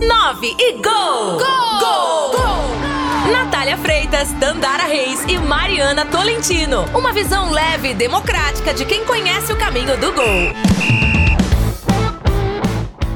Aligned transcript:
9 0.00 0.56
e 0.58 0.72
gol! 0.80 1.36
Gol! 1.36 1.78
Gol! 1.78 2.30
gol! 2.30 3.30
Natália 3.30 3.76
Freitas, 3.76 4.32
Dandara 4.32 4.84
Reis 4.84 5.22
e 5.28 5.36
Mariana 5.36 6.06
Tolentino. 6.06 6.86
Uma 6.96 7.12
visão 7.12 7.50
leve 7.50 7.90
e 7.90 7.94
democrática 7.94 8.72
de 8.72 8.86
quem 8.86 9.04
conhece 9.04 9.52
o 9.52 9.58
caminho 9.58 9.98
do 9.98 10.10
gol. 10.14 10.54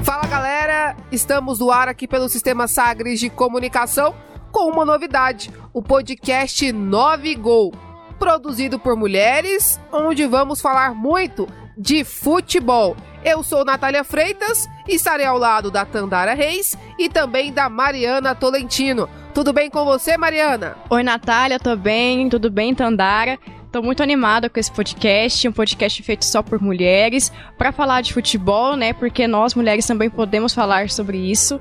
Fala 0.04 0.26
galera, 0.26 0.94
estamos 1.10 1.58
no 1.58 1.70
ar 1.70 1.88
aqui 1.88 2.06
pelo 2.06 2.28
Sistema 2.28 2.69
Sagres 2.69 3.19
de 3.19 3.30
Comunicação 3.30 4.14
com 4.53 4.71
uma 4.71 4.85
novidade, 4.85 5.51
o 5.72 5.82
podcast 5.82 6.71
9 6.71 7.35
Gol, 7.37 7.72
produzido 8.19 8.78
por 8.78 8.94
mulheres, 8.94 9.80
onde 9.90 10.26
vamos 10.26 10.60
falar 10.60 10.94
muito 10.94 11.48
de 11.78 12.04
futebol. 12.04 12.94
Eu 13.25 13.43
sou 13.43 13.65
Natália 13.65 14.04
Freitas 14.04 14.69
e 14.87 14.97
estarei 14.97 15.24
ao 15.24 15.38
lado 15.38 15.71
da 15.71 15.87
Tandara 15.87 16.34
Reis 16.34 16.77
e 16.98 17.09
também 17.09 17.51
da 17.51 17.70
Mariana 17.70 18.34
Tolentino. 18.34 19.09
Tudo 19.32 19.51
bem 19.51 19.70
com 19.70 19.82
você, 19.82 20.19
Mariana? 20.19 20.77
Oi, 20.91 21.02
Natália, 21.02 21.59
tô 21.59 21.74
bem, 21.74 22.29
tudo 22.29 22.51
bem, 22.51 22.74
Tandara? 22.74 23.38
Tô 23.73 23.82
muito 23.82 24.02
animada 24.02 24.51
com 24.51 24.60
esse 24.60 24.70
podcast, 24.70 25.48
um 25.48 25.52
podcast 25.52 26.02
feito 26.02 26.24
só 26.27 26.42
por 26.42 26.60
mulheres, 26.60 27.32
para 27.56 27.73
falar 27.73 28.02
de 28.02 28.12
futebol, 28.12 28.77
né? 28.77 28.92
Porque 28.92 29.27
nós 29.27 29.54
mulheres 29.54 29.87
também 29.87 30.10
podemos 30.10 30.52
falar 30.52 30.91
sobre 30.91 31.16
isso. 31.16 31.59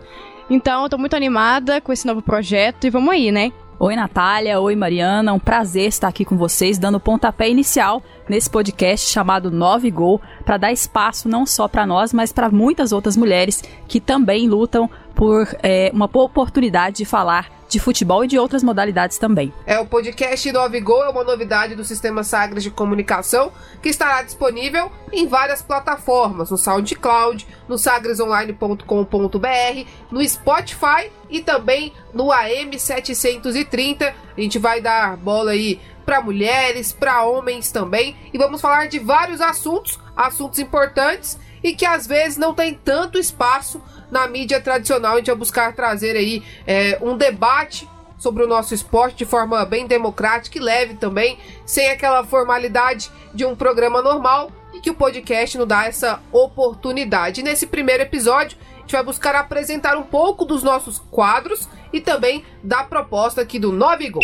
Então, 0.49 0.89
tô 0.89 0.97
muito 0.97 1.15
animada 1.15 1.79
com 1.79 1.93
esse 1.93 2.05
novo 2.05 2.21
projeto 2.21 2.85
e 2.85 2.89
vamos 2.89 3.13
aí, 3.13 3.31
né? 3.31 3.53
Oi, 3.79 3.95
Natália. 3.95 4.59
Oi, 4.61 4.75
Mariana. 4.75 5.33
Um 5.33 5.39
prazer 5.39 5.87
estar 5.87 6.07
aqui 6.07 6.23
com 6.23 6.37
vocês, 6.37 6.77
dando 6.77 6.95
o 6.95 6.99
pontapé 6.99 7.49
inicial 7.49 8.03
nesse 8.29 8.49
podcast 8.49 9.09
chamado 9.09 9.49
9 9.49 9.89
Gol, 9.89 10.21
para 10.45 10.57
dar 10.57 10.71
espaço 10.71 11.27
não 11.27 11.45
só 11.45 11.67
para 11.67 11.85
nós, 11.85 12.13
mas 12.13 12.31
para 12.31 12.49
muitas 12.49 12.91
outras 12.91 13.17
mulheres 13.17 13.63
que 13.87 13.99
também 13.99 14.47
lutam 14.47 14.89
por 15.15 15.47
é, 15.63 15.91
uma 15.93 16.07
boa 16.07 16.25
oportunidade 16.25 16.97
de 16.97 17.05
falar 17.05 17.49
de 17.73 17.79
futebol 17.79 18.23
e 18.23 18.27
de 18.27 18.37
outras 18.37 18.63
modalidades 18.63 19.17
também. 19.17 19.51
É, 19.65 19.79
o 19.79 19.85
podcast 19.85 20.51
9 20.51 20.79
Gol 20.79 21.03
é 21.03 21.09
uma 21.09 21.23
novidade 21.23 21.73
do 21.73 21.83
Sistema 21.83 22.23
Sagres 22.23 22.63
de 22.63 22.69
Comunicação 22.69 23.51
que 23.81 23.89
estará 23.89 24.21
disponível 24.21 24.91
em 25.11 25.27
várias 25.27 25.63
plataformas, 25.63 26.51
no 26.51 26.57
SoundCloud, 26.57 27.47
no 27.67 27.77
sagresonline.com.br, 27.77 29.87
no 30.11 30.29
Spotify 30.29 31.09
e 31.29 31.41
também 31.41 31.91
no 32.13 32.27
AM730. 32.27 34.13
A 34.37 34.41
gente 34.41 34.59
vai 34.59 34.79
dar 34.79 35.17
bola 35.17 35.51
aí 35.51 35.81
para 36.05 36.21
mulheres, 36.21 36.93
para 36.93 37.23
homens 37.23 37.71
também, 37.71 38.15
e 38.31 38.37
vamos 38.37 38.61
falar 38.61 38.87
de 38.87 38.99
vários 38.99 39.41
assuntos, 39.41 39.99
assuntos 40.15 40.59
importantes 40.59 41.39
e 41.63 41.73
que 41.73 41.85
às 41.85 42.05
vezes 42.05 42.37
não 42.37 42.53
tem 42.53 42.73
tanto 42.73 43.17
espaço 43.17 43.81
na 44.13 44.27
mídia 44.27 44.61
tradicional. 44.61 45.13
A 45.13 45.17
gente 45.17 45.27
vai 45.27 45.35
buscar 45.35 45.73
trazer 45.73 46.15
aí 46.15 46.43
é, 46.65 46.97
um 47.01 47.17
debate 47.17 47.89
sobre 48.17 48.43
o 48.43 48.47
nosso 48.47 48.73
esporte 48.73 49.17
de 49.17 49.25
forma 49.25 49.65
bem 49.65 49.85
democrática 49.85 50.57
e 50.57 50.61
leve 50.61 50.93
também, 50.93 51.37
sem 51.65 51.89
aquela 51.89 52.23
formalidade 52.23 53.11
de 53.33 53.43
um 53.43 53.53
programa 53.53 54.01
normal 54.01 54.49
e 54.73 54.79
que 54.79 54.89
o 54.89 54.93
podcast 54.93 55.57
nos 55.57 55.67
dá 55.67 55.85
essa 55.85 56.21
oportunidade. 56.31 57.41
E 57.41 57.43
nesse 57.43 57.67
primeiro 57.67 58.03
episódio, 58.03 58.57
a 58.77 58.79
gente 58.79 58.93
vai 58.93 59.03
buscar 59.03 59.35
apresentar 59.35 59.97
um 59.97 60.03
pouco 60.03 60.45
dos 60.45 60.63
nossos 60.63 60.99
quadros 61.11 61.67
e 61.91 61.99
também 61.99 62.45
da 62.63 62.83
proposta 62.83 63.41
aqui 63.41 63.59
do 63.59 63.71
9 63.71 64.09
Gol. 64.09 64.23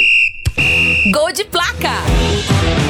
Gol 1.12 1.32
de 1.34 1.44
placa! 1.46 2.89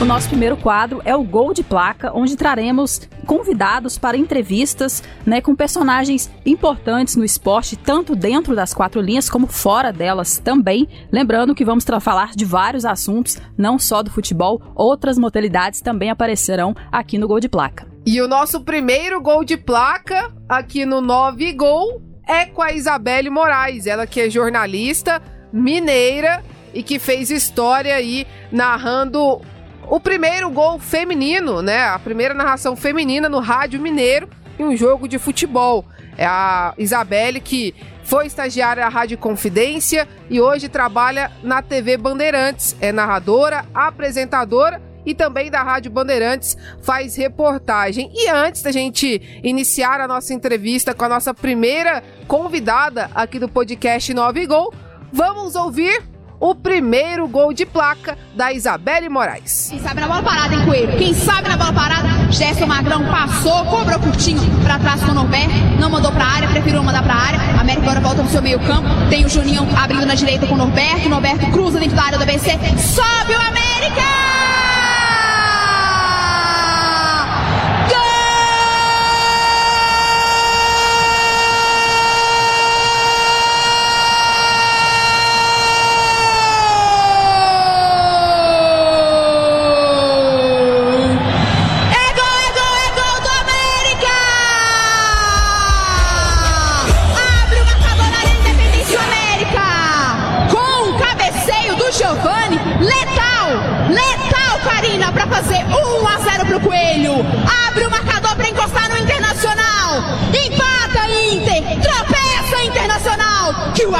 O 0.00 0.04
nosso 0.06 0.28
primeiro 0.28 0.56
quadro 0.56 1.02
é 1.04 1.14
o 1.14 1.22
Gol 1.22 1.52
de 1.52 1.62
Placa, 1.62 2.10
onde 2.14 2.34
traremos 2.34 3.02
convidados 3.26 3.98
para 3.98 4.16
entrevistas 4.16 5.02
né, 5.26 5.42
com 5.42 5.54
personagens 5.54 6.30
importantes 6.46 7.16
no 7.16 7.24
esporte, 7.24 7.76
tanto 7.76 8.16
dentro 8.16 8.56
das 8.56 8.72
quatro 8.72 8.98
linhas 9.02 9.28
como 9.28 9.46
fora 9.46 9.92
delas 9.92 10.38
também. 10.38 10.88
Lembrando 11.12 11.54
que 11.54 11.66
vamos 11.66 11.84
falar 12.00 12.30
de 12.30 12.46
vários 12.46 12.86
assuntos, 12.86 13.36
não 13.58 13.78
só 13.78 14.02
do 14.02 14.10
futebol, 14.10 14.62
outras 14.74 15.18
modalidades 15.18 15.82
também 15.82 16.08
aparecerão 16.08 16.74
aqui 16.90 17.18
no 17.18 17.28
Gol 17.28 17.38
de 17.38 17.50
Placa. 17.50 17.86
E 18.06 18.22
o 18.22 18.26
nosso 18.26 18.62
primeiro 18.62 19.20
gol 19.20 19.44
de 19.44 19.58
placa 19.58 20.32
aqui 20.48 20.86
no 20.86 21.02
9 21.02 21.52
Gol 21.52 22.00
é 22.26 22.46
com 22.46 22.62
a 22.62 22.72
Isabelle 22.72 23.28
Moraes, 23.28 23.86
ela 23.86 24.06
que 24.06 24.22
é 24.22 24.30
jornalista 24.30 25.20
mineira 25.52 26.42
e 26.72 26.82
que 26.82 26.98
fez 26.98 27.30
história 27.30 27.94
aí 27.94 28.26
narrando 28.50 29.42
o 29.90 29.98
primeiro 29.98 30.48
gol 30.50 30.78
feminino, 30.78 31.60
né? 31.60 31.82
A 31.82 31.98
primeira 31.98 32.32
narração 32.32 32.76
feminina 32.76 33.28
no 33.28 33.40
rádio 33.40 33.80
mineiro 33.80 34.28
em 34.56 34.64
um 34.64 34.76
jogo 34.76 35.08
de 35.08 35.18
futebol. 35.18 35.84
É 36.16 36.24
a 36.24 36.72
Isabelle 36.78 37.40
que 37.40 37.74
foi 38.04 38.26
estagiária 38.26 38.84
da 38.84 38.88
Rádio 38.88 39.18
Confidência 39.18 40.08
e 40.28 40.40
hoje 40.40 40.68
trabalha 40.68 41.32
na 41.42 41.60
TV 41.60 41.96
Bandeirantes. 41.96 42.76
É 42.80 42.92
narradora, 42.92 43.64
apresentadora 43.74 44.80
e 45.04 45.12
também 45.12 45.50
da 45.50 45.62
Rádio 45.62 45.90
Bandeirantes 45.90 46.56
faz 46.82 47.16
reportagem. 47.16 48.12
E 48.14 48.28
antes 48.28 48.62
da 48.62 48.70
gente 48.70 49.40
iniciar 49.42 50.00
a 50.00 50.06
nossa 50.06 50.32
entrevista 50.32 50.94
com 50.94 51.04
a 51.04 51.08
nossa 51.08 51.34
primeira 51.34 52.00
convidada 52.28 53.10
aqui 53.12 53.40
do 53.40 53.48
podcast 53.48 54.14
9 54.14 54.46
Gol, 54.46 54.72
vamos 55.12 55.56
ouvir 55.56 56.09
o 56.40 56.54
primeiro 56.54 57.28
gol 57.28 57.52
de 57.52 57.66
placa 57.66 58.16
da 58.34 58.50
Isabelle 58.52 59.08
Moraes. 59.10 59.68
Quem 59.70 59.78
sabe 59.78 60.00
na 60.00 60.08
bola 60.08 60.22
parada, 60.22 60.54
hein, 60.54 60.64
Coelho? 60.64 60.96
Quem 60.96 61.12
sabe 61.12 61.48
na 61.48 61.56
bola 61.56 61.72
parada, 61.72 62.08
Gerson 62.30 62.66
Magrão 62.66 63.04
passou, 63.04 63.64
cobrou 63.66 64.00
curtinho 64.00 64.40
pra 64.64 64.78
trás 64.78 65.04
com 65.04 65.10
o 65.10 65.14
Norberto, 65.14 65.54
não 65.78 65.90
mandou 65.90 66.10
pra 66.10 66.24
área, 66.24 66.48
preferiu 66.48 66.82
mandar 66.82 67.02
pra 67.02 67.14
área. 67.14 67.38
América 67.60 67.82
agora 67.82 68.00
volta 68.00 68.22
no 68.22 68.30
seu 68.30 68.40
meio 68.40 68.58
campo, 68.60 68.88
tem 69.10 69.24
o 69.24 69.28
Juninho 69.28 69.68
abrindo 69.76 70.06
na 70.06 70.14
direita 70.14 70.46
com 70.46 70.54
o 70.54 70.58
Norberto, 70.58 71.08
Norberto 71.08 71.50
cruza 71.50 71.78
dentro 71.78 71.96
da 71.96 72.04
área 72.04 72.18
do 72.18 72.24
ABC, 72.24 72.52
sobe 72.78 73.34
o 73.34 73.40
América! 73.40 74.59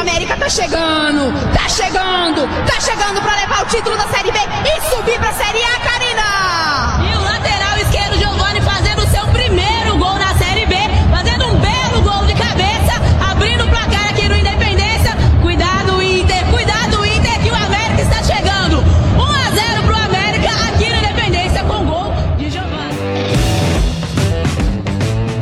América 0.00 0.34
tá 0.34 0.48
chegando, 0.48 1.30
tá 1.52 1.68
chegando, 1.68 2.48
tá 2.64 2.80
chegando 2.80 3.20
para 3.20 3.36
levar 3.36 3.62
o 3.62 3.66
título 3.66 3.94
da 3.98 4.08
Série 4.08 4.32
B 4.32 4.38
e 4.38 4.80
subir 4.88 5.18
pra 5.18 5.30
Série 5.30 5.62
A, 5.62 5.78
Karina! 5.78 7.04
E 7.06 7.16
o 7.16 7.20
lateral 7.22 7.76
esquerdo, 7.76 8.16
Giovanni, 8.18 8.62
fazendo 8.62 9.02
o 9.02 9.10
seu 9.10 9.26
primeiro 9.28 9.98
gol 9.98 10.14
na 10.14 10.34
Série 10.38 10.64
B, 10.64 10.74
fazendo 11.10 11.48
um 11.48 11.60
belo 11.60 12.00
gol 12.02 12.24
de 12.24 12.32
cabeça, 12.32 12.94
abrindo 13.30 13.64
o 13.64 13.68
placar 13.68 14.08
aqui 14.08 14.26
no 14.26 14.36
Independência. 14.36 15.14
Cuidado, 15.42 16.02
Inter, 16.02 16.46
cuidado, 16.50 17.04
Inter, 17.04 17.42
que 17.42 17.50
o 17.50 17.54
América 17.54 18.00
está 18.00 18.22
chegando. 18.22 18.78
1 18.78 19.22
a 19.22 19.50
0 19.50 19.82
pro 19.82 19.96
América 19.96 20.48
aqui 20.70 20.88
no 20.88 20.96
Independência 20.96 21.62
com 21.64 21.84
gol 21.84 22.14
de 22.38 22.48
Giovanni. 22.48 22.96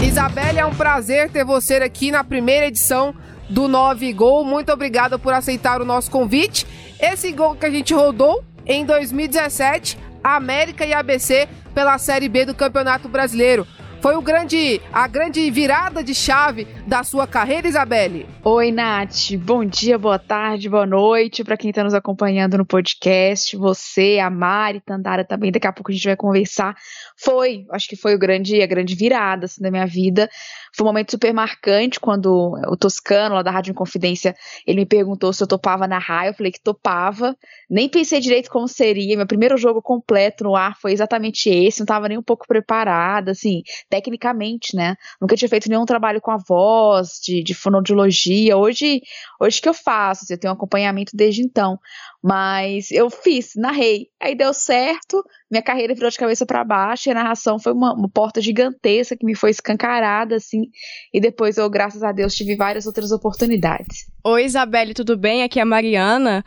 Isabelle, 0.02 0.58
é 0.58 0.66
um 0.66 0.74
prazer 0.74 1.30
ter 1.30 1.44
você 1.44 1.76
aqui 1.76 2.10
na 2.10 2.24
primeira 2.24 2.66
edição 2.66 3.14
do 3.48 3.68
9 3.68 4.12
Gol. 4.12 4.44
Muito 4.44 4.72
obrigada 4.72 5.18
por 5.18 5.32
aceitar 5.32 5.80
o 5.80 5.84
nosso 5.84 6.10
convite. 6.10 6.66
Esse 7.00 7.32
gol 7.32 7.54
que 7.54 7.66
a 7.66 7.70
gente 7.70 7.94
rodou 7.94 8.44
em 8.66 8.84
2017, 8.84 9.98
América 10.22 10.84
e 10.84 10.92
ABC 10.92 11.48
pela 11.74 11.96
Série 11.98 12.28
B 12.28 12.44
do 12.44 12.54
Campeonato 12.54 13.08
Brasileiro. 13.08 13.66
Foi 14.00 14.14
o 14.14 14.22
grande, 14.22 14.80
a 14.92 15.08
grande 15.08 15.50
virada 15.50 16.04
de 16.04 16.14
chave 16.14 16.66
da 16.86 17.02
sua 17.02 17.26
carreira, 17.26 17.66
Isabelle. 17.66 18.28
Oi, 18.44 18.70
Nath. 18.70 19.34
Bom 19.40 19.64
dia, 19.64 19.98
boa 19.98 20.20
tarde, 20.20 20.68
boa 20.68 20.86
noite 20.86 21.42
para 21.42 21.56
quem 21.56 21.70
está 21.70 21.82
nos 21.82 21.92
acompanhando 21.92 22.56
no 22.56 22.64
podcast. 22.64 23.56
Você, 23.56 24.20
a 24.22 24.30
Mari, 24.30 24.80
Tandara 24.80 25.24
também. 25.24 25.50
Daqui 25.50 25.66
a 25.66 25.72
pouco 25.72 25.90
a 25.90 25.94
gente 25.94 26.04
vai 26.04 26.14
conversar 26.14 26.76
Foi, 27.16 27.66
acho 27.72 27.88
que 27.88 27.96
foi 27.96 28.14
o 28.14 28.18
grande, 28.18 28.62
a 28.62 28.66
grande 28.68 28.94
virada 28.94 29.46
assim, 29.46 29.60
da 29.60 29.68
minha 29.68 29.84
vida. 29.84 30.30
Foi 30.76 30.84
um 30.84 30.88
momento 30.88 31.10
super 31.10 31.34
marcante 31.34 31.98
quando 31.98 32.56
o 32.68 32.76
Toscano, 32.76 33.34
lá 33.34 33.42
da 33.42 33.50
Rádio 33.50 33.72
Inconfidência, 33.72 34.32
ele 34.64 34.78
me 34.78 34.86
perguntou 34.86 35.32
se 35.32 35.42
eu 35.42 35.46
topava 35.48 35.88
narrar. 35.88 36.28
Eu 36.28 36.34
falei 36.34 36.52
que 36.52 36.62
topava. 36.62 37.36
Nem 37.68 37.88
pensei 37.88 38.20
direito 38.20 38.48
como 38.48 38.68
seria. 38.68 39.16
Meu 39.16 39.26
primeiro 39.26 39.56
jogo 39.56 39.82
completo 39.82 40.44
no 40.44 40.54
ar 40.54 40.78
foi 40.80 40.92
exatamente 40.92 41.50
esse. 41.50 41.80
Não 41.80 41.84
estava 41.84 42.08
nem 42.08 42.16
um 42.16 42.22
pouco 42.22 42.46
preparada, 42.46 43.32
assim, 43.32 43.62
tecnicamente, 43.88 44.76
né? 44.76 44.96
Nunca 45.20 45.36
tinha 45.36 45.48
feito 45.48 45.68
nenhum 45.68 45.84
trabalho 45.84 46.20
com 46.20 46.30
a 46.30 46.36
voz, 46.36 47.18
de, 47.22 47.42
de 47.42 47.54
fonoaudiologia. 47.54 48.56
Hoje, 48.56 49.00
hoje 49.40 49.60
que 49.60 49.68
eu 49.68 49.74
faço, 49.74 50.24
assim, 50.24 50.34
eu 50.34 50.40
tenho 50.40 50.52
acompanhamento 50.52 51.12
desde 51.14 51.42
então. 51.42 51.78
Mas 52.22 52.90
eu 52.90 53.08
fiz, 53.10 53.52
narrei. 53.56 54.08
Aí 54.20 54.34
deu 54.34 54.52
certo, 54.52 55.24
minha 55.50 55.62
carreira 55.62 55.94
virou 55.94 56.10
de 56.10 56.16
cabeça 56.16 56.44
para 56.44 56.64
baixo 56.64 57.08
e 57.08 57.12
a 57.12 57.14
narração 57.14 57.58
foi 57.58 57.72
uma, 57.72 57.94
uma, 57.94 58.08
porta 58.08 58.40
gigantesca 58.40 59.16
que 59.16 59.24
me 59.24 59.34
foi 59.34 59.50
escancarada, 59.50 60.36
assim. 60.36 60.70
E 61.12 61.20
depois 61.20 61.56
eu, 61.56 61.68
graças 61.70 62.02
a 62.02 62.12
Deus, 62.12 62.34
tive 62.34 62.56
várias 62.56 62.86
outras 62.86 63.12
oportunidades. 63.12 64.10
Oi, 64.24 64.44
Isabelle, 64.44 64.94
tudo 64.94 65.16
bem? 65.16 65.42
Aqui 65.42 65.58
é 65.58 65.62
a 65.62 65.66
Mariana. 65.66 66.44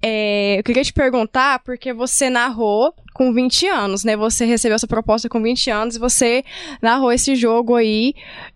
É, 0.00 0.58
eu 0.58 0.62
queria 0.62 0.84
te 0.84 0.92
perguntar, 0.92 1.58
porque 1.60 1.92
você 1.92 2.30
narrou 2.30 2.94
com 3.12 3.32
20 3.32 3.66
anos, 3.66 4.04
né? 4.04 4.16
Você 4.16 4.44
recebeu 4.44 4.76
essa 4.76 4.86
proposta 4.86 5.28
com 5.28 5.42
20 5.42 5.70
anos 5.70 5.96
e 5.96 5.98
você 5.98 6.44
narrou 6.80 7.10
esse 7.10 7.34
jogo 7.34 7.74
aí. 7.74 8.14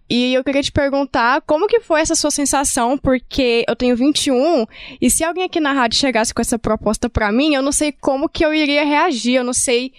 E 0.09 0.35
eu 0.35 0.45
queria 0.45 0.63
te 0.63 0.71
perguntar 0.71 1.41
como 1.43 1.67
que 1.67 1.81
foi 1.81 2.01
essa 2.01 2.15
sua 2.15 2.31
sensação, 2.31 2.97
porque 2.97 3.65
eu 3.67 3.75
tenho 3.75 3.97
21 3.97 4.67
e 5.01 5.11
se 5.11 5.25
alguém 5.25 5.45
aqui 5.45 5.59
na 5.59 5.73
rádio 5.73 5.99
chegasse 5.99 6.33
com 6.35 6.43
essa 6.43 6.59
proposta 6.59 7.09
para 7.09 7.33
mim, 7.33 7.55
eu 7.55 7.63
não 7.63 7.73
sei 7.73 7.93
como 7.93 8.29
que 8.29 8.45
eu 8.45 8.55
iria 8.55 8.85
reagir, 8.85 9.35
eu 9.35 9.45
não 9.45 9.55
sei 9.55 9.93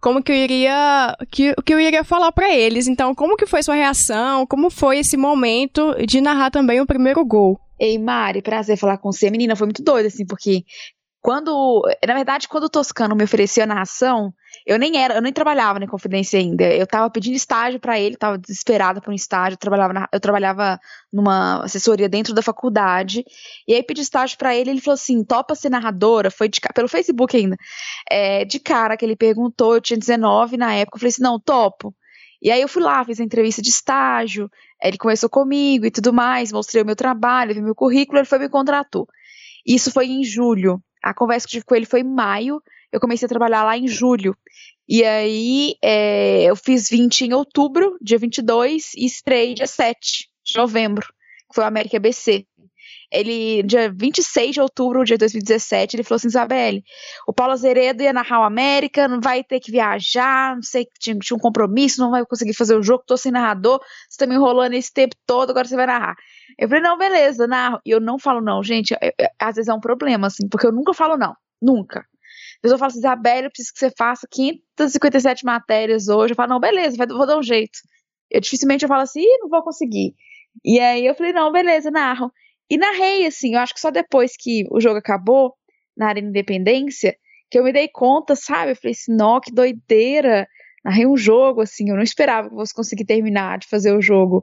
como 0.00 0.22
que 0.22 0.32
eu 0.32 0.36
iria 0.36 1.16
que, 1.30 1.54
que 1.64 1.74
eu 1.74 1.80
iria 1.80 2.02
falar 2.02 2.32
para 2.32 2.52
eles. 2.52 2.88
Então, 2.88 3.14
como 3.14 3.36
que 3.36 3.46
foi 3.46 3.62
sua 3.62 3.74
reação? 3.74 4.46
Como 4.46 4.70
foi 4.70 4.98
esse 4.98 5.16
momento 5.16 5.94
de 6.06 6.20
narrar 6.20 6.50
também 6.50 6.80
o 6.80 6.86
primeiro 6.86 7.24
gol? 7.24 7.60
Ei, 7.78 7.98
Mari, 7.98 8.42
prazer 8.42 8.76
falar 8.76 8.98
com 8.98 9.12
você. 9.12 9.30
Menina, 9.30 9.56
foi 9.56 9.66
muito 9.66 9.82
doido, 9.82 10.06
assim, 10.06 10.26
porque 10.26 10.64
quando, 11.20 11.82
na 12.06 12.14
verdade, 12.14 12.48
quando 12.48 12.64
o 12.64 12.70
Toscano 12.70 13.14
me 13.14 13.24
ofereceu 13.24 13.64
a 13.64 13.66
narração, 13.66 14.32
eu 14.66 14.78
nem 14.78 14.96
era, 14.96 15.14
eu 15.14 15.22
nem 15.22 15.32
trabalhava 15.32 15.78
na 15.78 15.86
Confidência 15.86 16.38
ainda. 16.38 16.64
Eu 16.64 16.86
tava 16.86 17.10
pedindo 17.10 17.34
estágio 17.34 17.80
para 17.80 17.98
ele, 17.98 18.16
tava 18.16 18.38
desesperada 18.38 19.00
por 19.00 19.10
um 19.10 19.14
estágio. 19.14 19.54
Eu 19.54 19.58
trabalhava, 19.58 19.92
na, 19.92 20.08
eu 20.12 20.20
trabalhava 20.20 20.80
numa 21.12 21.64
assessoria 21.64 22.08
dentro 22.08 22.34
da 22.34 22.42
faculdade. 22.42 23.24
E 23.66 23.74
aí 23.74 23.82
pedi 23.82 24.02
estágio 24.02 24.38
para 24.38 24.54
ele, 24.54 24.70
ele 24.70 24.80
falou 24.80 24.94
assim: 24.94 25.24
"Topa 25.24 25.54
ser 25.54 25.70
narradora?" 25.70 26.30
Foi 26.30 26.48
de, 26.48 26.60
pelo 26.74 26.88
Facebook 26.88 27.36
ainda. 27.36 27.56
É, 28.10 28.44
de 28.44 28.58
cara 28.60 28.96
que 28.96 29.04
ele 29.04 29.16
perguntou, 29.16 29.74
eu 29.74 29.80
tinha 29.80 29.98
19 29.98 30.56
na 30.56 30.74
época, 30.74 30.96
eu 30.96 31.00
falei 31.00 31.10
assim: 31.10 31.22
"Não, 31.22 31.40
topo". 31.40 31.94
E 32.42 32.50
aí 32.50 32.60
eu 32.62 32.68
fui 32.68 32.82
lá, 32.82 33.04
fiz 33.04 33.20
a 33.20 33.24
entrevista 33.24 33.60
de 33.60 33.68
estágio, 33.68 34.50
ele 34.82 34.96
conversou 34.96 35.28
comigo 35.28 35.84
e 35.84 35.90
tudo 35.90 36.12
mais, 36.12 36.50
mostrei 36.50 36.82
o 36.82 36.86
meu 36.86 36.96
trabalho, 36.96 37.54
vi 37.54 37.60
meu 37.60 37.74
currículo, 37.74 38.18
ele 38.18 38.26
foi 38.26 38.38
me 38.38 38.48
contratou. 38.48 39.06
Isso 39.66 39.90
foi 39.92 40.06
em 40.06 40.24
julho. 40.24 40.82
A 41.02 41.12
conversa 41.14 41.46
que 41.46 41.52
tive 41.52 41.64
com 41.64 41.74
ele 41.74 41.86
foi 41.86 42.00
em 42.00 42.04
maio, 42.04 42.62
eu 42.92 43.00
comecei 43.00 43.26
a 43.26 43.28
trabalhar 43.28 43.64
lá 43.64 43.76
em 43.76 43.86
julho. 43.86 44.36
E 44.88 45.04
aí 45.04 45.74
é, 45.82 46.44
eu 46.44 46.56
fiz 46.56 46.88
20 46.88 47.22
em 47.22 47.32
outubro, 47.32 47.96
dia 48.02 48.18
22, 48.18 48.92
e 48.96 49.06
estrei 49.06 49.54
dia 49.54 49.66
7 49.66 50.28
de 50.44 50.58
novembro, 50.58 51.06
que 51.48 51.54
foi 51.54 51.64
o 51.64 51.66
América 51.66 51.98
BC. 52.00 52.46
Ele, 53.12 53.62
dia 53.64 53.92
26 53.92 54.54
de 54.54 54.60
outubro 54.60 55.04
de 55.04 55.16
2017, 55.16 55.96
ele 55.96 56.04
falou 56.04 56.16
assim: 56.16 56.28
Isabelle, 56.28 56.84
o 57.26 57.32
Paulo 57.32 57.52
Azeredo 57.52 58.04
ia 58.04 58.12
narrar 58.12 58.40
o 58.40 58.44
América, 58.44 59.08
não 59.08 59.20
vai 59.20 59.42
ter 59.42 59.58
que 59.58 59.72
viajar, 59.72 60.54
não 60.54 60.62
sei, 60.62 60.86
tinha, 60.98 61.16
tinha 61.18 61.36
um 61.36 61.40
compromisso, 61.40 62.00
não 62.00 62.12
vai 62.12 62.24
conseguir 62.24 62.54
fazer 62.54 62.76
o 62.76 62.82
jogo, 62.82 63.02
tô 63.04 63.16
sem 63.16 63.32
narrador, 63.32 63.80
você 64.08 64.16
tá 64.16 64.26
me 64.26 64.36
enrolando 64.36 64.74
esse 64.74 64.92
tempo 64.92 65.16
todo, 65.26 65.50
agora 65.50 65.66
você 65.66 65.74
vai 65.74 65.86
narrar. 65.86 66.14
Eu 66.56 66.68
falei, 66.68 66.82
não, 66.82 66.96
beleza, 66.96 67.48
narro. 67.48 67.80
E 67.84 67.90
eu 67.90 68.00
não 68.00 68.18
falo 68.18 68.40
não, 68.40 68.62
gente, 68.62 68.92
eu, 68.92 68.98
eu, 69.18 69.28
às 69.40 69.56
vezes 69.56 69.68
é 69.68 69.74
um 69.74 69.80
problema, 69.80 70.28
assim, 70.28 70.48
porque 70.48 70.66
eu 70.66 70.72
nunca 70.72 70.94
falo 70.94 71.16
não, 71.16 71.34
nunca. 71.60 72.06
A 72.60 72.62
pessoa 72.62 72.78
fala 72.78 72.90
assim, 72.90 72.98
Isabelle, 72.98 73.46
eu 73.46 73.50
preciso 73.50 73.72
que 73.72 73.78
você 73.78 73.90
faça 73.96 74.28
557 74.30 75.44
matérias 75.46 76.08
hoje. 76.08 76.32
Eu 76.32 76.36
falo, 76.36 76.50
não, 76.50 76.60
beleza, 76.60 76.96
vou 77.08 77.26
dar 77.26 77.38
um 77.38 77.42
jeito. 77.42 77.78
Eu 78.30 78.40
dificilmente 78.40 78.84
eu 78.84 78.88
falo 78.88 79.02
assim, 79.02 79.24
não 79.40 79.48
vou 79.48 79.62
conseguir. 79.62 80.14
E 80.64 80.78
aí 80.78 81.06
eu 81.06 81.14
falei, 81.14 81.32
não, 81.32 81.50
beleza, 81.50 81.90
narro. 81.90 82.30
E 82.68 82.76
narrei, 82.76 83.26
assim, 83.26 83.54
eu 83.54 83.60
acho 83.60 83.74
que 83.74 83.80
só 83.80 83.90
depois 83.90 84.32
que 84.38 84.64
o 84.70 84.78
jogo 84.78 84.98
acabou, 84.98 85.54
na 85.96 86.08
Arena 86.08 86.28
Independência, 86.28 87.16
que 87.50 87.58
eu 87.58 87.64
me 87.64 87.72
dei 87.72 87.88
conta, 87.88 88.36
sabe? 88.36 88.72
Eu 88.72 88.76
falei 88.76 88.92
assim, 88.92 89.14
nó, 89.14 89.40
que 89.40 89.52
doideira. 89.52 90.46
Narrei 90.84 91.06
um 91.06 91.16
jogo, 91.16 91.60
assim, 91.60 91.90
eu 91.90 91.96
não 91.96 92.02
esperava 92.02 92.48
que 92.48 92.54
fosse 92.54 92.74
conseguir 92.74 93.04
terminar 93.04 93.58
de 93.58 93.68
fazer 93.68 93.92
o 93.92 94.00
jogo. 94.00 94.42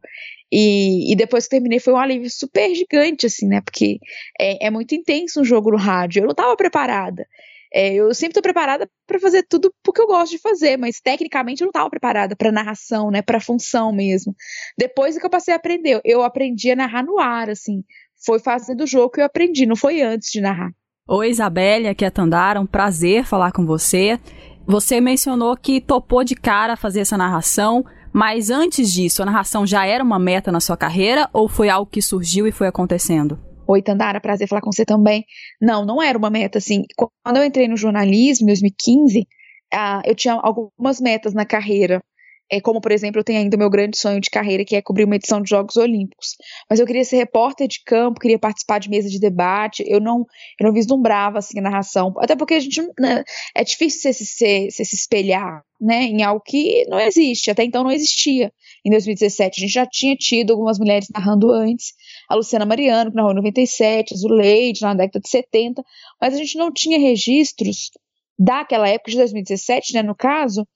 E, 0.52 1.12
e 1.12 1.16
depois 1.16 1.46
que 1.46 1.52
terminei 1.52 1.80
foi 1.80 1.94
um 1.94 1.98
alívio 1.98 2.30
super 2.30 2.74
gigante, 2.76 3.26
assim, 3.26 3.48
né? 3.48 3.62
Porque 3.62 4.00
é, 4.40 4.68
é 4.68 4.70
muito 4.70 4.94
intenso 4.94 5.42
um 5.42 5.44
jogo 5.44 5.72
no 5.72 5.78
rádio. 5.78 6.20
Eu 6.20 6.26
não 6.26 6.32
estava 6.32 6.56
preparada. 6.56 7.28
É, 7.74 7.94
eu 7.94 8.14
sempre 8.14 8.32
estou 8.32 8.44
preparada 8.44 8.90
para 9.06 9.20
fazer 9.20 9.44
tudo 9.44 9.74
porque 9.84 10.02
eu 10.02 10.08
gosto 10.08 10.32
de 10.32 10.38
fazer, 10.40 10.78
mas 10.78 11.00
tecnicamente 11.00 11.62
eu 11.62 11.66
não 11.66 11.72
estava 11.72 11.90
preparada 11.90 12.36
para 12.36 12.52
narração, 12.52 13.12
né, 13.12 13.22
para 13.22 13.40
função 13.40 13.92
mesmo. 13.92 14.36
Depois 14.78 15.16
é 15.16 15.20
que 15.20 15.26
eu 15.26 15.30
passei 15.30 15.54
a 15.54 15.58
aprender, 15.58 16.00
eu 16.04 16.24
aprendi 16.24 16.72
a 16.72 16.76
narrar 16.76 17.04
no 17.04 17.20
ar, 17.20 17.50
assim, 17.50 17.84
foi 18.26 18.40
fazendo 18.40 18.84
o 18.84 18.88
jogo 18.88 19.12
que 19.12 19.22
eu 19.22 19.26
aprendi, 19.26 19.66
não 19.66 19.76
foi 19.76 20.02
antes 20.02 20.32
de 20.32 20.42
narrar. 20.42 20.72
Oi, 21.08 21.30
Isabelle, 21.30 21.88
aqui 21.88 22.04
é 22.04 22.08
a 22.10 22.12
Tandara, 22.12 22.60
um 22.60 22.66
prazer 22.66 23.24
falar 23.24 23.52
com 23.52 23.66
você. 23.66 24.20
Você 24.66 25.00
mencionou 25.00 25.56
que 25.56 25.80
topou 25.80 26.24
de 26.24 26.36
cara 26.36 26.76
fazer 26.76 27.00
essa 27.00 27.18
narração, 27.18 27.86
mas 28.12 28.50
antes 28.50 28.92
disso, 28.92 29.22
a 29.22 29.26
narração 29.26 29.66
já 29.66 29.86
era 29.86 30.04
uma 30.04 30.20
meta 30.20 30.52
na 30.52 30.60
sua 30.60 30.76
carreira 30.76 31.30
ou 31.32 31.48
foi 31.48 31.70
algo 31.70 31.90
que 31.90 32.02
surgiu 32.02 32.46
e 32.46 32.52
foi 32.52 32.68
acontecendo? 32.68 33.40
Oi, 33.68 33.82
Tandara, 33.82 34.22
prazer 34.22 34.48
falar 34.48 34.62
com 34.62 34.72
você 34.72 34.86
também. 34.86 35.26
Não, 35.62 35.86
não 35.86 36.02
era 36.02 36.18
uma 36.18 36.30
meta 36.30 36.58
assim. 36.58 36.86
Quando 36.96 37.38
eu 37.38 37.44
entrei 37.44 37.68
no 37.68 37.76
jornalismo 37.76 38.46
em 38.46 38.48
2015, 38.48 39.20
uh, 39.20 39.26
ah, 39.74 40.02
eu 40.06 40.16
tinha 40.16 40.34
algumas 40.36 41.02
metas 41.02 41.34
na 41.34 41.46
carreira. 41.46 42.02
É, 42.50 42.62
como, 42.62 42.80
por 42.80 42.94
exemplo, 42.94 43.20
eu 43.20 43.26
tenho 43.26 43.40
ainda 43.40 43.58
o 43.58 43.60
meu 43.60 43.70
grande 43.70 43.98
sonho 43.98 44.22
de 44.22 44.30
carreira, 44.30 44.64
que 44.64 44.76
é 44.76 44.82
cobrir 44.82 45.04
uma 45.04 45.18
edição 45.18 45.42
de 45.42 45.50
Jogos 45.50 45.76
Olímpicos. 45.76 46.30
Mas 46.70 46.80
eu 46.80 46.86
queria 46.86 47.04
ser 47.04 47.18
repórter 47.18 47.68
de 47.68 47.84
campo, 47.86 48.22
queria 48.22 48.40
participar 48.40 48.80
de 48.80 48.90
mesa 48.90 49.10
de 49.10 49.20
debate. 49.20 49.84
Eu 49.86 50.00
não, 50.00 50.26
eu 50.60 50.68
não 50.68 50.74
vislumbrava 50.74 51.40
assim, 51.40 51.60
a 51.60 51.62
narração. 51.62 52.14
Até 52.20 52.38
porque 52.38 52.54
a 52.54 52.60
gente. 52.62 52.82
Né, 52.98 53.24
é 53.54 53.64
difícil 53.66 54.00
você 54.00 54.14
se, 54.14 54.26
se, 54.72 54.86
se 54.86 54.96
espelhar 54.96 55.62
né, 55.80 56.04
em 56.04 56.24
algo 56.24 56.42
que 56.46 56.86
não 56.88 57.00
existe. 57.02 57.52
Até 57.52 57.66
então 57.66 57.84
não 57.84 57.92
existia. 57.92 58.50
Em 58.86 58.92
2017, 58.92 59.60
a 59.60 59.62
gente 59.62 59.74
já 59.74 59.86
tinha 59.86 60.16
tido 60.16 60.54
algumas 60.54 60.80
mulheres 60.80 61.10
narrando 61.14 61.52
antes. 61.52 61.94
A 62.30 62.36
Luciana 62.36 62.66
Mariano, 62.66 63.10
que 63.10 63.16
narrou 63.16 63.32
em 63.32 63.36
97, 63.36 64.14
a 64.14 64.18
Zuleide, 64.18 64.82
na 64.82 64.94
década 64.94 65.20
de 65.20 65.30
70. 65.30 65.84
Mas 66.20 66.34
a 66.34 66.38
gente 66.38 66.58
não 66.58 66.72
tinha 66.72 67.00
registros 67.00 67.92
daquela 68.38 68.88
época 68.88 69.12
de 69.12 69.18
2017, 69.18 69.94
né, 69.94 70.04
no 70.04 70.16
caso, 70.16 70.68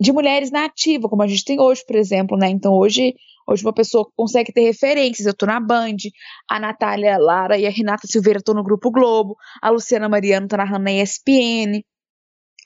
de 0.00 0.12
mulheres 0.12 0.50
na 0.50 0.64
ativa, 0.64 1.08
como 1.08 1.22
a 1.22 1.26
gente 1.26 1.44
tem 1.44 1.60
hoje, 1.60 1.84
por 1.86 1.96
exemplo, 1.96 2.36
né? 2.36 2.48
Então 2.48 2.72
hoje, 2.72 3.14
hoje 3.46 3.64
uma 3.64 3.72
pessoa 3.72 4.08
consegue 4.16 4.52
ter 4.52 4.62
referências. 4.62 5.26
Eu 5.26 5.32
estou 5.32 5.46
na 5.46 5.60
Band, 5.60 5.96
a 6.48 6.58
Natália 6.58 7.16
Lara 7.18 7.58
e 7.58 7.66
a 7.66 7.70
Renata 7.70 8.06
Silveira 8.06 8.38
estão 8.38 8.54
no 8.54 8.64
Grupo 8.64 8.90
Globo, 8.90 9.36
a 9.62 9.70
Luciana 9.70 10.08
Mariano 10.08 10.46
está 10.46 10.56
narrando 10.56 10.84
na 10.84 10.92
ESPN. 10.92 11.84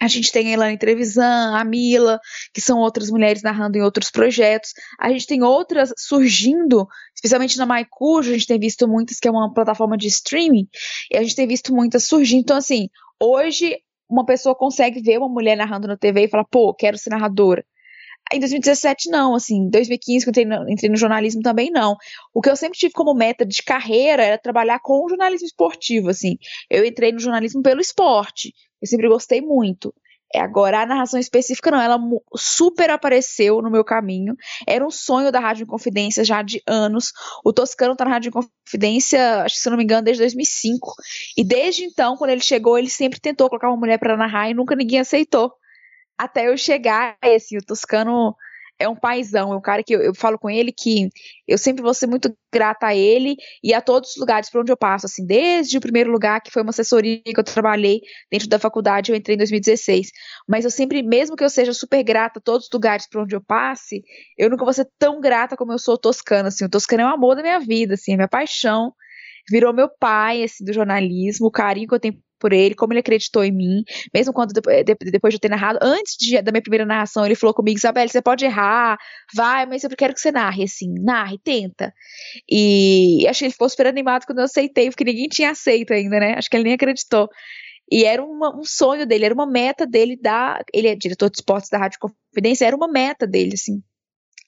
A 0.00 0.06
gente 0.06 0.30
tem 0.30 0.48
a 0.48 0.52
Elane 0.52 0.78
Trevisan, 0.78 1.56
a 1.56 1.64
Mila, 1.64 2.20
que 2.54 2.60
são 2.60 2.78
outras 2.78 3.10
mulheres 3.10 3.42
narrando 3.42 3.76
em 3.76 3.82
outros 3.82 4.10
projetos. 4.10 4.72
A 4.98 5.10
gente 5.10 5.26
tem 5.26 5.42
outras 5.42 5.92
surgindo, 5.96 6.86
especialmente 7.14 7.58
na 7.58 7.66
MyCujo, 7.66 8.30
a 8.30 8.34
gente 8.34 8.46
tem 8.46 8.60
visto 8.60 8.86
muitas, 8.86 9.18
que 9.18 9.26
é 9.26 9.30
uma 9.30 9.52
plataforma 9.52 9.96
de 9.96 10.06
streaming, 10.06 10.68
e 11.10 11.16
a 11.16 11.22
gente 11.22 11.34
tem 11.34 11.48
visto 11.48 11.74
muitas 11.74 12.06
surgindo. 12.06 12.42
Então, 12.42 12.56
assim, 12.56 12.88
hoje 13.20 13.76
uma 14.08 14.24
pessoa 14.24 14.54
consegue 14.54 15.02
ver 15.02 15.18
uma 15.18 15.28
mulher 15.28 15.56
narrando 15.56 15.86
na 15.86 15.96
TV 15.96 16.24
e 16.24 16.28
falar, 16.28 16.44
pô, 16.44 16.72
quero 16.72 16.96
ser 16.96 17.10
narradora. 17.10 17.64
Em 18.32 18.40
2017, 18.40 19.10
não, 19.10 19.34
assim, 19.34 19.56
em 19.56 19.70
2015, 19.70 20.26
quando 20.26 20.38
entrei 20.38 20.44
no, 20.44 20.70
entrei 20.70 20.90
no 20.90 20.96
jornalismo 20.96 21.40
também 21.40 21.70
não. 21.70 21.96
O 22.34 22.42
que 22.42 22.50
eu 22.50 22.56
sempre 22.56 22.78
tive 22.78 22.92
como 22.92 23.14
meta 23.14 23.44
de 23.44 23.62
carreira 23.62 24.22
era 24.22 24.38
trabalhar 24.38 24.80
com 24.80 25.04
o 25.04 25.08
jornalismo 25.08 25.46
esportivo, 25.46 26.10
assim. 26.10 26.36
Eu 26.68 26.84
entrei 26.84 27.10
no 27.10 27.18
jornalismo 27.18 27.62
pelo 27.62 27.80
esporte, 27.80 28.52
eu 28.80 28.88
sempre 28.88 29.08
gostei 29.08 29.40
muito. 29.40 29.94
É, 30.34 30.40
agora, 30.40 30.82
a 30.82 30.86
narração 30.86 31.18
específica 31.18 31.70
não, 31.70 31.80
ela 31.80 31.98
super 32.36 32.90
apareceu 32.90 33.62
no 33.62 33.70
meu 33.70 33.82
caminho. 33.82 34.36
Era 34.66 34.86
um 34.86 34.90
sonho 34.90 35.32
da 35.32 35.40
Rádio 35.40 35.66
Confidência 35.66 36.22
já 36.22 36.42
de 36.42 36.62
anos. 36.66 37.12
O 37.42 37.52
Toscano 37.52 37.96
tá 37.96 38.04
na 38.04 38.10
Rádio 38.10 38.32
Confidência, 38.32 39.42
acho 39.44 39.54
que 39.54 39.62
se 39.62 39.70
não 39.70 39.78
me 39.78 39.84
engano, 39.84 40.02
desde 40.02 40.22
2005. 40.22 40.94
E 41.36 41.42
desde 41.42 41.84
então, 41.84 42.16
quando 42.16 42.30
ele 42.30 42.42
chegou, 42.42 42.78
ele 42.78 42.90
sempre 42.90 43.18
tentou 43.18 43.48
colocar 43.48 43.68
uma 43.68 43.76
mulher 43.78 43.98
para 43.98 44.18
narrar 44.18 44.50
e 44.50 44.54
nunca 44.54 44.76
ninguém 44.76 45.00
aceitou. 45.00 45.50
Até 46.18 46.48
eu 46.48 46.58
chegar, 46.58 47.16
e 47.24 47.34
assim, 47.34 47.56
o 47.56 47.64
Toscano 47.64 48.34
é 48.78 48.88
um 48.88 48.94
paizão, 48.94 49.52
é 49.52 49.56
um 49.56 49.60
cara 49.60 49.82
que 49.82 49.94
eu, 49.94 50.00
eu, 50.00 50.14
falo 50.14 50.38
com 50.38 50.48
ele 50.48 50.72
que 50.72 51.08
eu 51.46 51.58
sempre 51.58 51.82
vou 51.82 51.92
ser 51.92 52.06
muito 52.06 52.32
grata 52.52 52.86
a 52.86 52.94
ele 52.94 53.36
e 53.62 53.74
a 53.74 53.80
todos 53.80 54.10
os 54.10 54.16
lugares 54.16 54.50
por 54.50 54.60
onde 54.60 54.70
eu 54.70 54.76
passo, 54.76 55.06
assim, 55.06 55.26
desde 55.26 55.76
o 55.78 55.80
primeiro 55.80 56.10
lugar, 56.10 56.40
que 56.40 56.50
foi 56.50 56.62
uma 56.62 56.70
assessoria 56.70 57.20
que 57.24 57.38
eu 57.38 57.44
trabalhei 57.44 58.00
dentro 58.30 58.48
da 58.48 58.58
faculdade, 58.58 59.10
eu 59.10 59.16
entrei 59.16 59.34
em 59.34 59.38
2016. 59.38 60.10
Mas 60.48 60.64
eu 60.64 60.70
sempre, 60.70 61.02
mesmo 61.02 61.36
que 61.36 61.44
eu 61.44 61.50
seja 61.50 61.72
super 61.72 62.02
grata 62.02 62.38
a 62.38 62.42
todos 62.42 62.66
os 62.66 62.72
lugares 62.72 63.08
por 63.08 63.22
onde 63.22 63.34
eu 63.34 63.42
passe, 63.42 64.02
eu 64.36 64.48
nunca 64.48 64.64
vou 64.64 64.72
ser 64.72 64.88
tão 64.98 65.20
grata 65.20 65.56
como 65.56 65.72
eu 65.72 65.78
sou 65.78 65.98
toscana, 65.98 66.48
assim. 66.48 66.64
O 66.64 66.70
toscano 66.70 67.02
é 67.02 67.06
o 67.06 67.08
amor 67.14 67.34
da 67.34 67.42
minha 67.42 67.60
vida, 67.60 67.94
assim, 67.94 68.12
é 68.12 68.16
minha 68.16 68.28
paixão 68.28 68.92
virou 69.50 69.72
meu 69.72 69.88
pai, 69.88 70.42
assim, 70.42 70.64
do 70.64 70.72
jornalismo, 70.72 71.46
o 71.46 71.50
carinho 71.50 71.88
que 71.88 71.94
eu 71.94 72.00
tenho 72.00 72.22
por 72.38 72.52
ele, 72.52 72.74
como 72.74 72.92
ele 72.92 73.00
acreditou 73.00 73.44
em 73.44 73.52
mim, 73.52 73.82
mesmo 74.14 74.32
quando 74.32 74.52
depois 74.52 75.32
de 75.32 75.36
eu 75.36 75.40
ter 75.40 75.48
narrado, 75.48 75.78
antes 75.82 76.16
de, 76.18 76.40
da 76.40 76.52
minha 76.52 76.62
primeira 76.62 76.84
narração, 76.84 77.24
ele 77.24 77.34
falou 77.34 77.54
comigo, 77.54 77.78
Isabel, 77.78 78.08
você 78.08 78.22
pode 78.22 78.44
errar, 78.44 78.98
vai, 79.34 79.66
mas 79.66 79.84
eu 79.84 79.90
quero 79.90 80.14
que 80.14 80.20
você 80.20 80.30
narre, 80.30 80.64
assim, 80.64 80.92
narre, 81.00 81.38
tenta. 81.42 81.92
E 82.50 83.26
acho 83.28 83.40
que 83.40 83.44
ele 83.46 83.52
ficou 83.52 83.68
super 83.68 83.86
animado 83.86 84.24
quando 84.26 84.38
eu 84.38 84.44
aceitei, 84.44 84.88
porque 84.90 85.04
ninguém 85.04 85.28
tinha 85.28 85.50
aceito 85.50 85.92
ainda, 85.92 86.20
né? 86.20 86.34
Acho 86.36 86.48
que 86.48 86.56
ele 86.56 86.64
nem 86.64 86.74
acreditou. 86.74 87.28
E 87.90 88.04
era 88.04 88.22
uma, 88.22 88.54
um 88.54 88.64
sonho 88.64 89.06
dele, 89.06 89.24
era 89.24 89.34
uma 89.34 89.46
meta 89.46 89.86
dele 89.86 90.16
da. 90.16 90.62
Ele 90.74 90.88
é 90.88 90.94
diretor 90.94 91.30
de 91.30 91.38
esportes 91.38 91.70
da 91.70 91.78
Rádio 91.78 91.98
Confidência, 91.98 92.66
era 92.66 92.76
uma 92.76 92.88
meta 92.88 93.26
dele, 93.26 93.54
assim, 93.54 93.82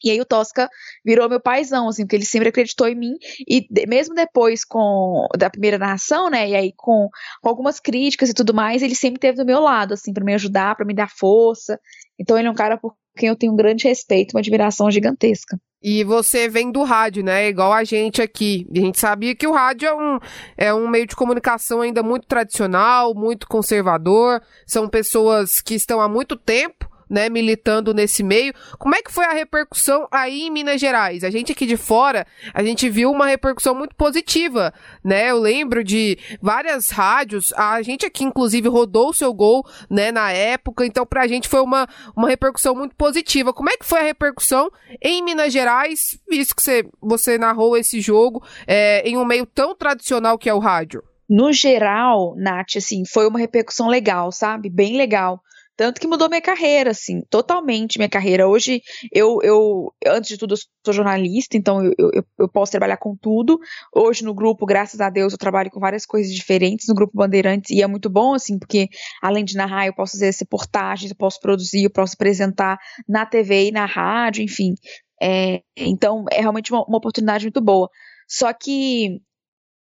e 0.04 0.10
aí 0.10 0.20
o 0.20 0.24
Tosca 0.24 0.68
virou 1.04 1.28
meu 1.28 1.40
paizão, 1.40 1.88
assim, 1.88 2.04
porque 2.04 2.16
ele 2.16 2.24
sempre 2.24 2.48
acreditou 2.48 2.88
em 2.88 2.94
mim. 2.94 3.14
E 3.48 3.66
de, 3.70 3.86
mesmo 3.86 4.14
depois 4.14 4.64
com 4.64 5.26
da 5.36 5.50
primeira 5.50 5.78
narração, 5.78 6.30
né? 6.30 6.48
E 6.48 6.54
aí 6.54 6.72
com, 6.76 7.08
com, 7.42 7.48
algumas 7.48 7.80
críticas 7.80 8.30
e 8.30 8.34
tudo 8.34 8.54
mais, 8.54 8.82
ele 8.82 8.94
sempre 8.94 9.16
esteve 9.16 9.38
do 9.38 9.46
meu 9.46 9.60
lado, 9.60 9.94
assim, 9.94 10.12
para 10.12 10.24
me 10.24 10.34
ajudar, 10.34 10.76
para 10.76 10.86
me 10.86 10.94
dar 10.94 11.10
força. 11.10 11.78
Então 12.18 12.38
ele 12.38 12.48
é 12.48 12.50
um 12.50 12.54
cara 12.54 12.76
por 12.76 12.94
quem 13.16 13.28
eu 13.28 13.36
tenho 13.36 13.52
um 13.52 13.56
grande 13.56 13.86
respeito, 13.86 14.34
uma 14.34 14.40
admiração 14.40 14.90
gigantesca. 14.90 15.58
E 15.82 16.04
você 16.04 16.46
vem 16.46 16.70
do 16.70 16.82
rádio, 16.82 17.24
né? 17.24 17.48
Igual 17.48 17.72
a 17.72 17.84
gente 17.84 18.20
aqui. 18.20 18.66
A 18.70 18.78
gente 18.78 19.00
sabia 19.00 19.34
que 19.34 19.46
o 19.46 19.52
rádio 19.52 19.88
é 19.88 19.94
um, 19.94 20.18
é 20.56 20.74
um 20.74 20.86
meio 20.86 21.06
de 21.06 21.16
comunicação 21.16 21.80
ainda 21.80 22.02
muito 22.02 22.26
tradicional, 22.26 23.14
muito 23.14 23.48
conservador. 23.48 24.42
São 24.66 24.88
pessoas 24.88 25.62
que 25.62 25.74
estão 25.74 26.00
há 26.00 26.08
muito 26.08 26.36
tempo 26.36 26.90
né, 27.10 27.28
militando 27.28 27.92
nesse 27.92 28.22
meio. 28.22 28.54
Como 28.78 28.94
é 28.94 29.02
que 29.02 29.12
foi 29.12 29.24
a 29.24 29.32
repercussão 29.32 30.06
aí 30.10 30.42
em 30.42 30.50
Minas 30.50 30.80
Gerais? 30.80 31.24
A 31.24 31.30
gente 31.30 31.50
aqui 31.50 31.66
de 31.66 31.76
fora, 31.76 32.24
a 32.54 32.62
gente 32.62 32.88
viu 32.88 33.10
uma 33.10 33.26
repercussão 33.26 33.74
muito 33.74 33.96
positiva, 33.96 34.72
né? 35.02 35.30
Eu 35.30 35.40
lembro 35.40 35.82
de 35.82 36.16
várias 36.40 36.90
rádios, 36.90 37.52
a 37.54 37.82
gente 37.82 38.06
aqui 38.06 38.24
inclusive 38.24 38.68
rodou 38.68 39.10
o 39.10 39.14
seu 39.14 39.34
gol, 39.34 39.66
né, 39.90 40.12
na 40.12 40.30
época, 40.30 40.86
então 40.86 41.04
pra 41.04 41.26
gente 41.26 41.48
foi 41.48 41.60
uma, 41.60 41.88
uma 42.16 42.28
repercussão 42.28 42.74
muito 42.74 42.94
positiva. 42.94 43.52
Como 43.52 43.68
é 43.68 43.76
que 43.76 43.84
foi 43.84 44.00
a 44.00 44.04
repercussão 44.04 44.70
em 45.02 45.22
Minas 45.22 45.52
Gerais, 45.52 46.18
visto 46.28 46.54
que 46.54 46.62
você, 46.62 46.86
você 47.00 47.36
narrou 47.36 47.76
esse 47.76 48.00
jogo 48.00 48.42
é, 48.66 49.02
em 49.08 49.16
um 49.16 49.24
meio 49.24 49.46
tão 49.46 49.74
tradicional 49.74 50.38
que 50.38 50.48
é 50.48 50.54
o 50.54 50.58
rádio? 50.58 51.02
No 51.28 51.52
geral, 51.52 52.34
Nath, 52.36 52.76
assim, 52.76 53.04
foi 53.06 53.26
uma 53.26 53.38
repercussão 53.38 53.86
legal, 53.86 54.32
sabe? 54.32 54.68
Bem 54.68 54.96
legal. 54.96 55.40
Tanto 55.80 55.98
que 55.98 56.06
mudou 56.06 56.28
minha 56.28 56.42
carreira, 56.42 56.90
assim, 56.90 57.22
totalmente 57.30 57.96
minha 57.96 58.06
carreira. 58.06 58.46
Hoje, 58.46 58.82
eu, 59.10 59.38
eu 59.42 59.90
antes 60.06 60.28
de 60.28 60.36
tudo, 60.36 60.52
eu 60.52 60.58
sou 60.84 60.92
jornalista, 60.92 61.56
então 61.56 61.82
eu, 61.82 61.94
eu, 61.96 62.22
eu, 62.38 62.48
posso 62.50 62.70
trabalhar 62.70 62.98
com 62.98 63.16
tudo. 63.16 63.58
Hoje, 63.90 64.22
no 64.22 64.34
grupo, 64.34 64.66
graças 64.66 65.00
a 65.00 65.08
Deus, 65.08 65.32
eu 65.32 65.38
trabalho 65.38 65.70
com 65.70 65.80
várias 65.80 66.04
coisas 66.04 66.34
diferentes 66.34 66.86
no 66.86 66.94
grupo 66.94 67.16
Bandeirantes, 67.16 67.70
e 67.70 67.82
é 67.82 67.86
muito 67.86 68.10
bom, 68.10 68.34
assim, 68.34 68.58
porque 68.58 68.90
além 69.22 69.42
de 69.42 69.56
narrar, 69.56 69.86
eu 69.86 69.94
posso 69.94 70.18
fazer 70.18 70.30
reportagens, 70.38 71.12
eu 71.12 71.16
posso 71.16 71.40
produzir, 71.40 71.84
eu 71.84 71.90
posso 71.90 72.12
apresentar 72.12 72.78
na 73.08 73.24
TV 73.24 73.68
e 73.68 73.72
na 73.72 73.86
rádio, 73.86 74.44
enfim. 74.44 74.74
É, 75.18 75.62
então, 75.74 76.26
é 76.30 76.42
realmente 76.42 76.70
uma, 76.70 76.84
uma 76.84 76.98
oportunidade 76.98 77.46
muito 77.46 77.62
boa. 77.62 77.88
Só 78.28 78.52
que 78.52 79.22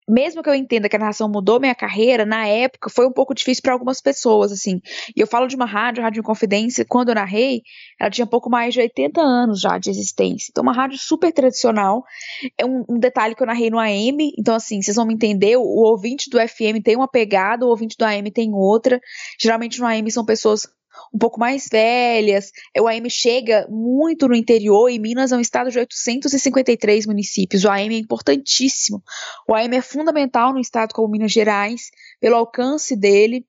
mesmo 0.09 0.43
que 0.43 0.49
eu 0.49 0.55
entenda 0.55 0.89
que 0.89 0.97
a 0.97 0.99
narração 0.99 1.29
mudou 1.29 1.61
minha 1.61 1.75
carreira, 1.75 2.25
na 2.25 2.47
época 2.47 2.91
foi 2.91 3.07
um 3.07 3.13
pouco 3.13 3.35
difícil 3.35 3.63
para 3.63 3.73
algumas 3.73 4.01
pessoas, 4.01 4.53
assim. 4.53 4.81
E 5.17 5.21
eu 5.21 5.27
falo 5.27 5.47
de 5.47 5.57
uma 5.57 5.65
rádio, 5.65 6.03
Rádio 6.03 6.23
Confidência, 6.23 6.85
quando 6.89 7.11
eu 7.11 7.15
narrei, 7.15 7.63
ela 8.01 8.11
tinha 8.11 8.27
pouco 8.27 8.51
mais 8.51 8.75
de 8.75 8.81
80 8.81 9.21
anos 9.21 9.61
já 9.61 9.79
de 9.79 9.91
existência. 9.91 10.49
Então, 10.51 10.63
uma 10.63 10.73
rádio 10.73 10.99
super 10.99 11.33
tradicional. 11.33 12.05
É 12.59 12.67
um, 12.67 12.85
um 12.89 12.99
detalhe 12.99 13.35
que 13.35 13.43
eu 13.43 13.47
narrei 13.47 13.71
no 13.71 13.79
AM, 13.79 14.33
então, 14.39 14.55
assim, 14.55 14.83
vocês 14.83 14.97
vão 14.97 15.07
me 15.07 15.15
entender, 15.15 15.57
o, 15.57 15.63
o 15.63 15.91
ouvinte 15.91 16.29
do 16.31 16.39
FM 16.39 16.83
tem 16.85 16.97
uma 16.97 17.09
pegada, 17.09 17.65
o 17.65 17.69
ouvinte 17.69 17.97
do 17.99 18.05
AM 18.05 18.31
tem 18.31 18.53
outra. 18.53 19.01
Geralmente 19.41 19.81
no 19.81 19.87
AM 19.87 20.11
são 20.11 20.25
pessoas 20.25 20.67
um 21.13 21.19
pouco 21.19 21.39
mais 21.39 21.69
velhas. 21.71 22.51
O 22.79 22.89
AM 22.89 23.09
chega 23.11 23.67
muito 23.71 24.29
no 24.29 24.35
interior 24.35 24.89
e 24.89 24.99
Minas 24.99 25.33
é 25.33 25.37
um 25.37 25.41
estado 25.41 25.71
de 25.71 25.79
853 25.79 27.07
municípios. 27.07 27.65
O 27.65 27.71
AM 27.71 27.95
é 27.95 27.99
importantíssimo. 27.99 29.03
O 29.49 29.55
AM 29.55 29.77
é 29.77 29.83
fundamental 29.83 30.53
no 30.53 30.61
estado 30.61 30.95
como 30.95 31.11
Minas 31.11 31.33
Gerais, 31.33 31.91
pelo 32.21 32.37
alcance 32.37 32.97
dele, 32.97 33.45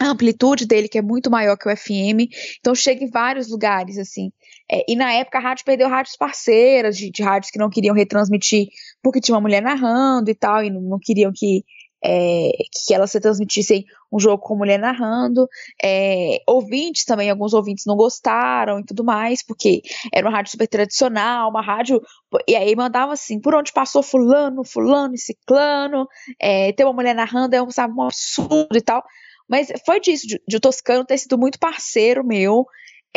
a 0.00 0.10
amplitude 0.10 0.66
dele, 0.66 0.88
que 0.88 0.98
é 0.98 1.02
muito 1.02 1.30
maior 1.30 1.56
que 1.56 1.68
o 1.68 1.76
FM, 1.76 2.30
então 2.60 2.74
chega 2.74 3.04
em 3.04 3.10
vários 3.10 3.50
lugares, 3.50 3.98
assim. 3.98 4.30
É, 4.70 4.84
e 4.88 4.94
na 4.94 5.12
época 5.12 5.38
a 5.38 5.40
rádio 5.40 5.64
perdeu 5.64 5.88
rádios 5.88 6.16
parceiras, 6.16 6.96
de, 6.96 7.10
de, 7.10 7.22
rádios 7.22 7.50
que 7.50 7.58
não 7.58 7.68
queriam 7.70 7.94
retransmitir 7.94 8.68
porque 9.02 9.20
tinha 9.20 9.34
uma 9.34 9.40
mulher 9.40 9.62
narrando 9.62 10.30
e 10.30 10.34
tal, 10.34 10.62
e 10.62 10.70
não, 10.70 10.80
não 10.80 10.98
queriam 11.02 11.32
que 11.34 11.64
é, 12.02 12.50
que 12.86 12.94
elas 12.94 13.10
se 13.10 13.20
transmitissem 13.20 13.84
um 14.12 14.18
jogo 14.18 14.42
com 14.42 14.56
mulher 14.56 14.78
narrando. 14.78 15.48
É, 15.82 16.38
ouvintes 16.46 17.04
também, 17.04 17.30
alguns 17.30 17.52
ouvintes 17.52 17.84
não 17.86 17.96
gostaram 17.96 18.80
e 18.80 18.84
tudo 18.84 19.04
mais, 19.04 19.42
porque 19.42 19.82
era 20.12 20.26
uma 20.26 20.36
rádio 20.36 20.52
super 20.52 20.68
tradicional, 20.68 21.50
uma 21.50 21.62
rádio. 21.62 22.00
E 22.46 22.56
aí 22.56 22.74
mandava 22.74 23.12
assim, 23.12 23.40
por 23.40 23.54
onde 23.54 23.72
passou 23.72 24.02
fulano, 24.02 24.64
fulano 24.64 25.14
e 25.14 25.18
ciclano, 25.18 26.06
é, 26.40 26.72
ter 26.72 26.84
uma 26.84 26.92
mulher 26.92 27.14
narrando 27.14 27.54
é 27.54 27.62
um, 27.62 27.70
sabe, 27.70 27.94
um 27.94 28.02
absurdo 28.02 28.76
e 28.76 28.82
tal. 28.82 29.04
Mas 29.48 29.72
foi 29.86 29.98
disso, 29.98 30.26
de, 30.26 30.40
de 30.46 30.56
o 30.56 30.60
Toscano 30.60 31.04
ter 31.04 31.16
sido 31.18 31.38
muito 31.38 31.58
parceiro 31.58 32.24
meu, 32.24 32.66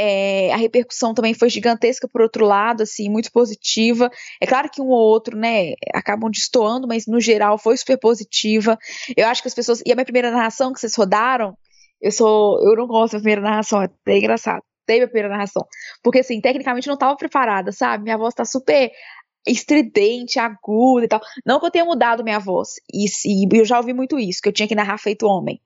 é, 0.04 0.52
a 0.52 0.58
repercussão 0.58 1.14
também 1.14 1.36
foi 1.36 1.48
gigantesca 1.48 2.08
por 2.08 2.22
outro 2.22 2.44
lado, 2.44 2.82
assim, 2.82 3.08
muito 3.08 3.32
positiva. 3.32 4.10
É 4.42 4.48
claro 4.48 4.68
que 4.68 4.82
um 4.82 4.88
ou 4.88 4.98
outro, 4.98 5.38
né, 5.38 5.74
acabam 5.94 6.32
destoando, 6.32 6.88
mas 6.88 7.06
no 7.06 7.22
geral 7.22 7.60
foi 7.60 7.78
super 7.78 8.00
positiva. 8.00 8.80
Eu 9.16 9.28
acho 9.28 9.44
que 9.44 9.48
as 9.48 9.54
pessoas. 9.54 9.80
E 9.86 9.92
a 9.92 9.96
minha 9.96 10.04
primeira 10.06 10.32
narração 10.32 10.74
que 10.74 10.80
vocês 10.80 10.96
rodaram, 10.96 11.56
eu 12.02 12.12
sou. 12.12 12.60
Eu 12.68 12.76
não 12.76 12.88
gosto 12.88 13.14
da 13.14 13.20
primeira 13.20 13.42
narração, 13.42 13.80
é 13.80 13.86
até 13.86 14.18
engraçado. 14.18 14.64
Teve 14.88 15.06
a 15.06 15.08
primeira 15.08 15.30
narração. 15.30 15.64
Porque, 16.02 16.20
assim, 16.20 16.42
tecnicamente 16.42 16.88
eu 16.88 16.92
não 16.92 16.96
estava 16.96 17.16
preparada, 17.16 17.72
sabe? 17.72 18.04
Minha 18.04 18.18
voz 18.18 18.34
tá 18.34 18.44
super 18.44 18.92
estridente, 19.48 20.40
aguda 20.40 21.06
e 21.06 21.08
tal. 21.08 21.22
Não 21.46 21.60
que 21.60 21.68
eu 21.68 21.72
tenha 21.72 21.86
mudado 21.86 22.24
minha 22.24 22.40
voz. 22.40 22.70
E, 22.92 23.06
e 23.06 23.48
eu 23.56 23.66
já 23.66 23.78
ouvi 23.78 23.94
muito 23.94 24.18
isso, 24.18 24.42
que 24.42 24.50
eu 24.50 24.54
tinha 24.54 24.68
que 24.68 24.76
narrar 24.76 24.98
feito 24.98 25.28
homem. 25.28 25.62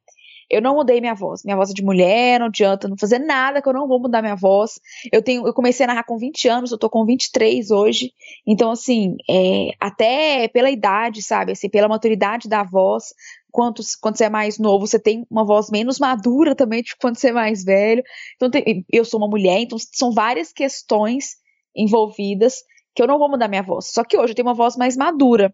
Eu 0.50 0.62
não 0.62 0.76
mudei 0.76 1.02
minha 1.02 1.16
voz. 1.16 1.44
Minha 1.44 1.56
voz 1.56 1.72
é 1.72 1.74
de 1.74 1.84
mulher, 1.84 2.40
não 2.40 2.48
adianta 2.48 2.88
não 2.88 2.98
fazer 2.98 3.20
nada 3.20 3.62
que 3.62 3.68
eu 3.68 3.74
não 3.74 3.88
vou 3.88 4.00
mudar 4.00 4.22
minha 4.22 4.36
voz. 4.36 4.80
Eu 5.12 5.22
tenho, 5.22 5.46
eu 5.46 5.54
comecei 5.54 5.84
a 5.84 5.88
narrar 5.88 6.04
com 6.04 6.18
20 6.18 6.48
anos, 6.48 6.72
eu 6.72 6.78
tô 6.78 6.90
com 6.90 7.06
23 7.06 7.72
hoje. 7.72 8.12
Então, 8.46 8.72
assim, 8.72 9.16
é, 9.30 9.72
até 9.80 10.48
pela 10.48 10.70
idade, 10.70 11.22
sabe? 11.24 11.54
Assim, 11.54 11.70
pela 11.70 11.88
maturidade 11.88 12.48
da 12.48 12.64
voz, 12.64 13.14
quanto, 13.52 13.82
quando 14.02 14.18
você 14.18 14.26
é 14.26 14.30
mais 14.30 14.60
novo, 14.60 14.86
você 14.86 15.00
tem 15.00 15.26
uma 15.30 15.46
voz 15.46 15.70
menos 15.70 16.00
madura 16.00 16.56
também 16.56 16.84
de 16.84 16.96
quando 16.98 17.18
você 17.18 17.30
é 17.30 17.34
mais 17.34 17.64
velho. 17.64 18.04
Então, 18.36 18.50
tem, 18.50 18.86
eu 18.92 19.04
sou 19.04 19.20
uma 19.20 19.30
mulher, 19.30 19.60
então 19.60 19.78
são 19.80 20.12
várias 20.12 20.52
questões 20.52 21.38
envolvidas 21.76 22.64
que 22.94 23.02
eu 23.02 23.08
não 23.08 23.20
vou 23.20 23.30
mudar 23.30 23.48
minha 23.48 23.64
voz. 23.64 23.88
Só 23.88 24.04
que 24.04 24.18
hoje 24.18 24.32
eu 24.32 24.36
tenho 24.36 24.48
uma 24.48 24.54
voz 24.54 24.78
mais 24.78 24.96
madura. 24.96 25.54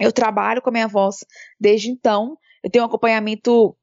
Eu 0.00 0.12
trabalho 0.12 0.62
com 0.62 0.70
a 0.70 0.72
minha 0.72 0.88
voz 0.88 1.24
desde 1.60 1.90
então. 1.90 2.36
Eu 2.62 2.70
tenho 2.70 2.84
um 2.84 2.86
acompanhamento 2.86 3.76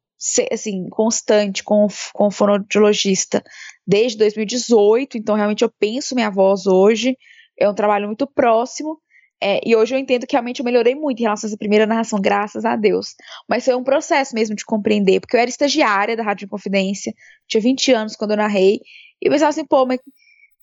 assim, 0.52 0.88
constante 0.90 1.64
com, 1.64 1.88
com 2.14 2.28
o 2.28 2.32
fonoaudiologista 2.32 3.44
desde 3.88 4.18
2018, 4.18 5.18
então 5.18 5.36
realmente 5.36 5.64
eu 5.64 5.72
penso 5.80 6.16
minha 6.16 6.30
voz 6.30 6.68
hoje, 6.68 7.18
é 7.58 7.70
um 7.70 7.74
trabalho 7.74 8.08
muito 8.08 8.28
próximo, 8.28 9.00
é, 9.42 9.62
e 9.66 9.76
hoje 9.76 9.96
eu 9.96 10.00
entendo 10.00 10.28
que 10.28 10.34
realmente 10.34 10.60
eu 10.60 10.66
melhorei 10.66 10.94
muito 10.96 11.20
em 11.20 11.24
relação 11.24 11.48
a 11.48 11.50
essa 11.50 11.58
primeira 11.58 11.86
narração, 11.86 12.20
graças 12.20 12.66
a 12.66 12.76
Deus. 12.76 13.16
Mas 13.48 13.64
foi 13.64 13.74
um 13.74 13.84
processo 13.84 14.36
mesmo 14.36 14.54
de 14.54 14.66
compreender, 14.66 15.22
porque 15.22 15.38
eu 15.38 15.40
era 15.40 15.50
estagiária 15.50 16.16
da 16.16 16.24
Rádio 16.24 16.48
Confidência, 16.50 17.14
tinha 17.48 17.62
20 17.62 17.94
anos 17.94 18.16
quando 18.18 18.32
eu 18.32 18.38
narrei, 18.38 18.82
e 19.22 19.28
eu 19.28 19.32
pensava 19.32 19.50
assim, 19.50 19.66
pô, 19.66 19.86
mas 19.86 20.00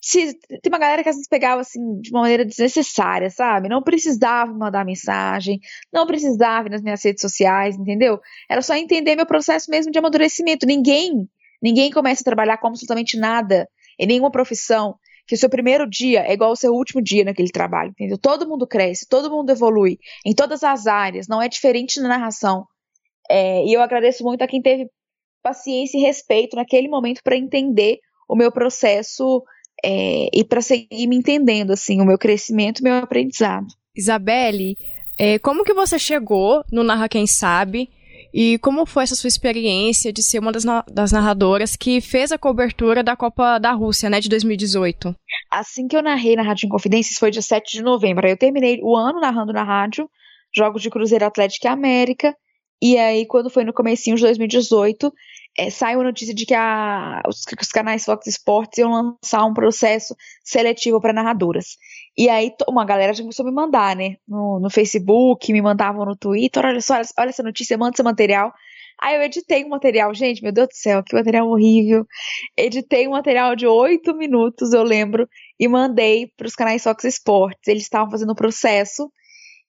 se, 0.06 0.38
tem 0.62 0.68
uma 0.68 0.78
galera 0.78 1.02
que 1.02 1.08
às 1.08 1.16
vezes 1.16 1.28
pegava 1.28 1.62
assim 1.62 2.00
de 2.00 2.10
uma 2.10 2.20
maneira 2.20 2.44
desnecessária, 2.44 3.28
sabe? 3.28 3.68
Não 3.68 3.82
precisava 3.82 4.52
mandar 4.52 4.84
mensagem, 4.84 5.58
não 5.92 6.06
precisava 6.06 6.68
ir 6.68 6.70
nas 6.70 6.80
minhas 6.80 7.04
redes 7.04 7.20
sociais, 7.20 7.76
entendeu? 7.76 8.20
Era 8.48 8.62
só 8.62 8.76
entender 8.76 9.16
meu 9.16 9.26
processo 9.26 9.68
mesmo 9.68 9.90
de 9.90 9.98
amadurecimento. 9.98 10.64
Ninguém, 10.64 11.28
ninguém 11.60 11.90
começa 11.90 12.22
a 12.22 12.24
trabalhar 12.24 12.56
com 12.58 12.68
absolutamente 12.68 13.18
nada 13.18 13.68
em 13.98 14.06
nenhuma 14.06 14.30
profissão 14.30 14.94
que 15.26 15.34
o 15.34 15.38
seu 15.38 15.50
primeiro 15.50 15.90
dia 15.90 16.20
é 16.20 16.34
igual 16.34 16.50
ao 16.50 16.56
seu 16.56 16.72
último 16.72 17.02
dia 17.02 17.24
naquele 17.24 17.50
trabalho, 17.50 17.90
entendeu? 17.90 18.16
Todo 18.16 18.48
mundo 18.48 18.64
cresce, 18.64 19.08
todo 19.08 19.28
mundo 19.28 19.50
evolui 19.50 19.98
em 20.24 20.32
todas 20.32 20.62
as 20.62 20.86
áreas, 20.86 21.26
não 21.26 21.42
é 21.42 21.48
diferente 21.48 22.00
na 22.00 22.06
narração. 22.06 22.64
É, 23.28 23.64
e 23.64 23.72
eu 23.72 23.82
agradeço 23.82 24.22
muito 24.22 24.42
a 24.42 24.46
quem 24.46 24.62
teve 24.62 24.88
paciência 25.42 25.98
e 25.98 26.02
respeito 26.02 26.54
naquele 26.54 26.86
momento 26.86 27.22
para 27.24 27.36
entender 27.36 27.98
o 28.28 28.36
meu 28.36 28.52
processo 28.52 29.42
é, 29.84 30.28
e 30.32 30.44
para 30.44 30.60
seguir 30.60 31.06
me 31.06 31.16
entendendo, 31.16 31.72
assim, 31.72 32.00
o 32.00 32.04
meu 32.04 32.18
crescimento, 32.18 32.80
o 32.80 32.84
meu 32.84 32.94
aprendizado. 32.96 33.66
Isabelle, 33.94 34.76
é, 35.18 35.38
como 35.38 35.64
que 35.64 35.72
você 35.72 35.98
chegou 35.98 36.62
no 36.70 36.82
Narra 36.82 37.08
Quem 37.08 37.26
Sabe? 37.26 37.88
E 38.32 38.58
como 38.58 38.84
foi 38.84 39.04
essa 39.04 39.14
sua 39.14 39.28
experiência 39.28 40.12
de 40.12 40.22
ser 40.22 40.38
uma 40.40 40.52
das, 40.52 40.64
das, 40.92 41.10
narradoras 41.10 41.74
que 41.74 42.02
fez 42.02 42.30
a 42.30 42.36
cobertura 42.36 43.02
da 43.02 43.16
Copa 43.16 43.58
da 43.58 43.72
Rússia, 43.72 44.10
né, 44.10 44.20
de 44.20 44.28
2018? 44.28 45.14
Assim 45.50 45.88
que 45.88 45.96
eu 45.96 46.02
narrei 46.02 46.36
na 46.36 46.42
Rádio 46.42 46.66
Inconfidências 46.66 47.18
foi 47.18 47.30
dia 47.30 47.40
7 47.40 47.78
de 47.78 47.82
novembro. 47.82 48.26
Aí 48.26 48.32
eu 48.32 48.36
terminei 48.36 48.78
o 48.82 48.94
ano 48.94 49.20
narrando 49.20 49.54
na 49.54 49.62
rádio, 49.62 50.06
jogos 50.54 50.82
de 50.82 50.90
Cruzeiro 50.90 51.24
Atlético 51.24 51.66
e 51.66 51.68
América. 51.68 52.36
E 52.82 52.98
aí, 52.98 53.24
quando 53.24 53.48
foi 53.48 53.64
no 53.64 53.72
comecinho 53.72 54.16
de 54.16 54.22
2018, 54.22 55.10
é, 55.58 55.70
saiu 55.70 56.00
a 56.00 56.04
notícia 56.04 56.34
de 56.34 56.44
que 56.44 56.54
a, 56.54 57.22
os, 57.26 57.44
os, 57.60 57.68
canais 57.68 58.04
Fox 58.04 58.26
Sports 58.26 58.78
iam 58.78 58.90
lançar 58.90 59.44
um 59.44 59.54
processo 59.54 60.14
seletivo 60.44 61.00
para 61.00 61.12
narradoras. 61.12 61.76
E 62.16 62.28
aí 62.28 62.52
uma 62.68 62.84
galera 62.84 63.14
já 63.14 63.22
começou 63.22 63.44
a 63.44 63.48
me 63.48 63.54
mandar, 63.54 63.96
né? 63.96 64.16
No, 64.28 64.60
no 64.60 64.70
Facebook, 64.70 65.50
me 65.52 65.62
mandavam 65.62 66.04
no 66.04 66.16
Twitter, 66.16 66.64
olha 66.64 66.80
só, 66.80 66.94
olha, 66.94 67.06
olha 67.18 67.28
essa 67.30 67.42
notícia, 67.42 67.78
manda 67.78 67.94
esse 67.94 68.02
material. 68.02 68.52
Aí 69.00 69.14
eu 69.16 69.22
editei 69.22 69.64
um 69.64 69.68
material, 69.68 70.14
gente, 70.14 70.42
meu 70.42 70.52
Deus 70.52 70.68
do 70.68 70.74
céu, 70.74 71.02
que 71.02 71.14
material 71.14 71.48
horrível. 71.48 72.06
Editei 72.56 73.06
um 73.06 73.12
material 73.12 73.54
de 73.54 73.66
oito 73.66 74.14
minutos, 74.14 74.72
eu 74.72 74.82
lembro, 74.82 75.28
e 75.58 75.68
mandei 75.68 76.32
para 76.36 76.46
os 76.46 76.54
canais 76.54 76.82
Fox 76.82 77.04
Sports. 77.04 77.68
Eles 77.68 77.82
estavam 77.82 78.10
fazendo 78.10 78.32
o 78.32 78.36
processo. 78.36 79.10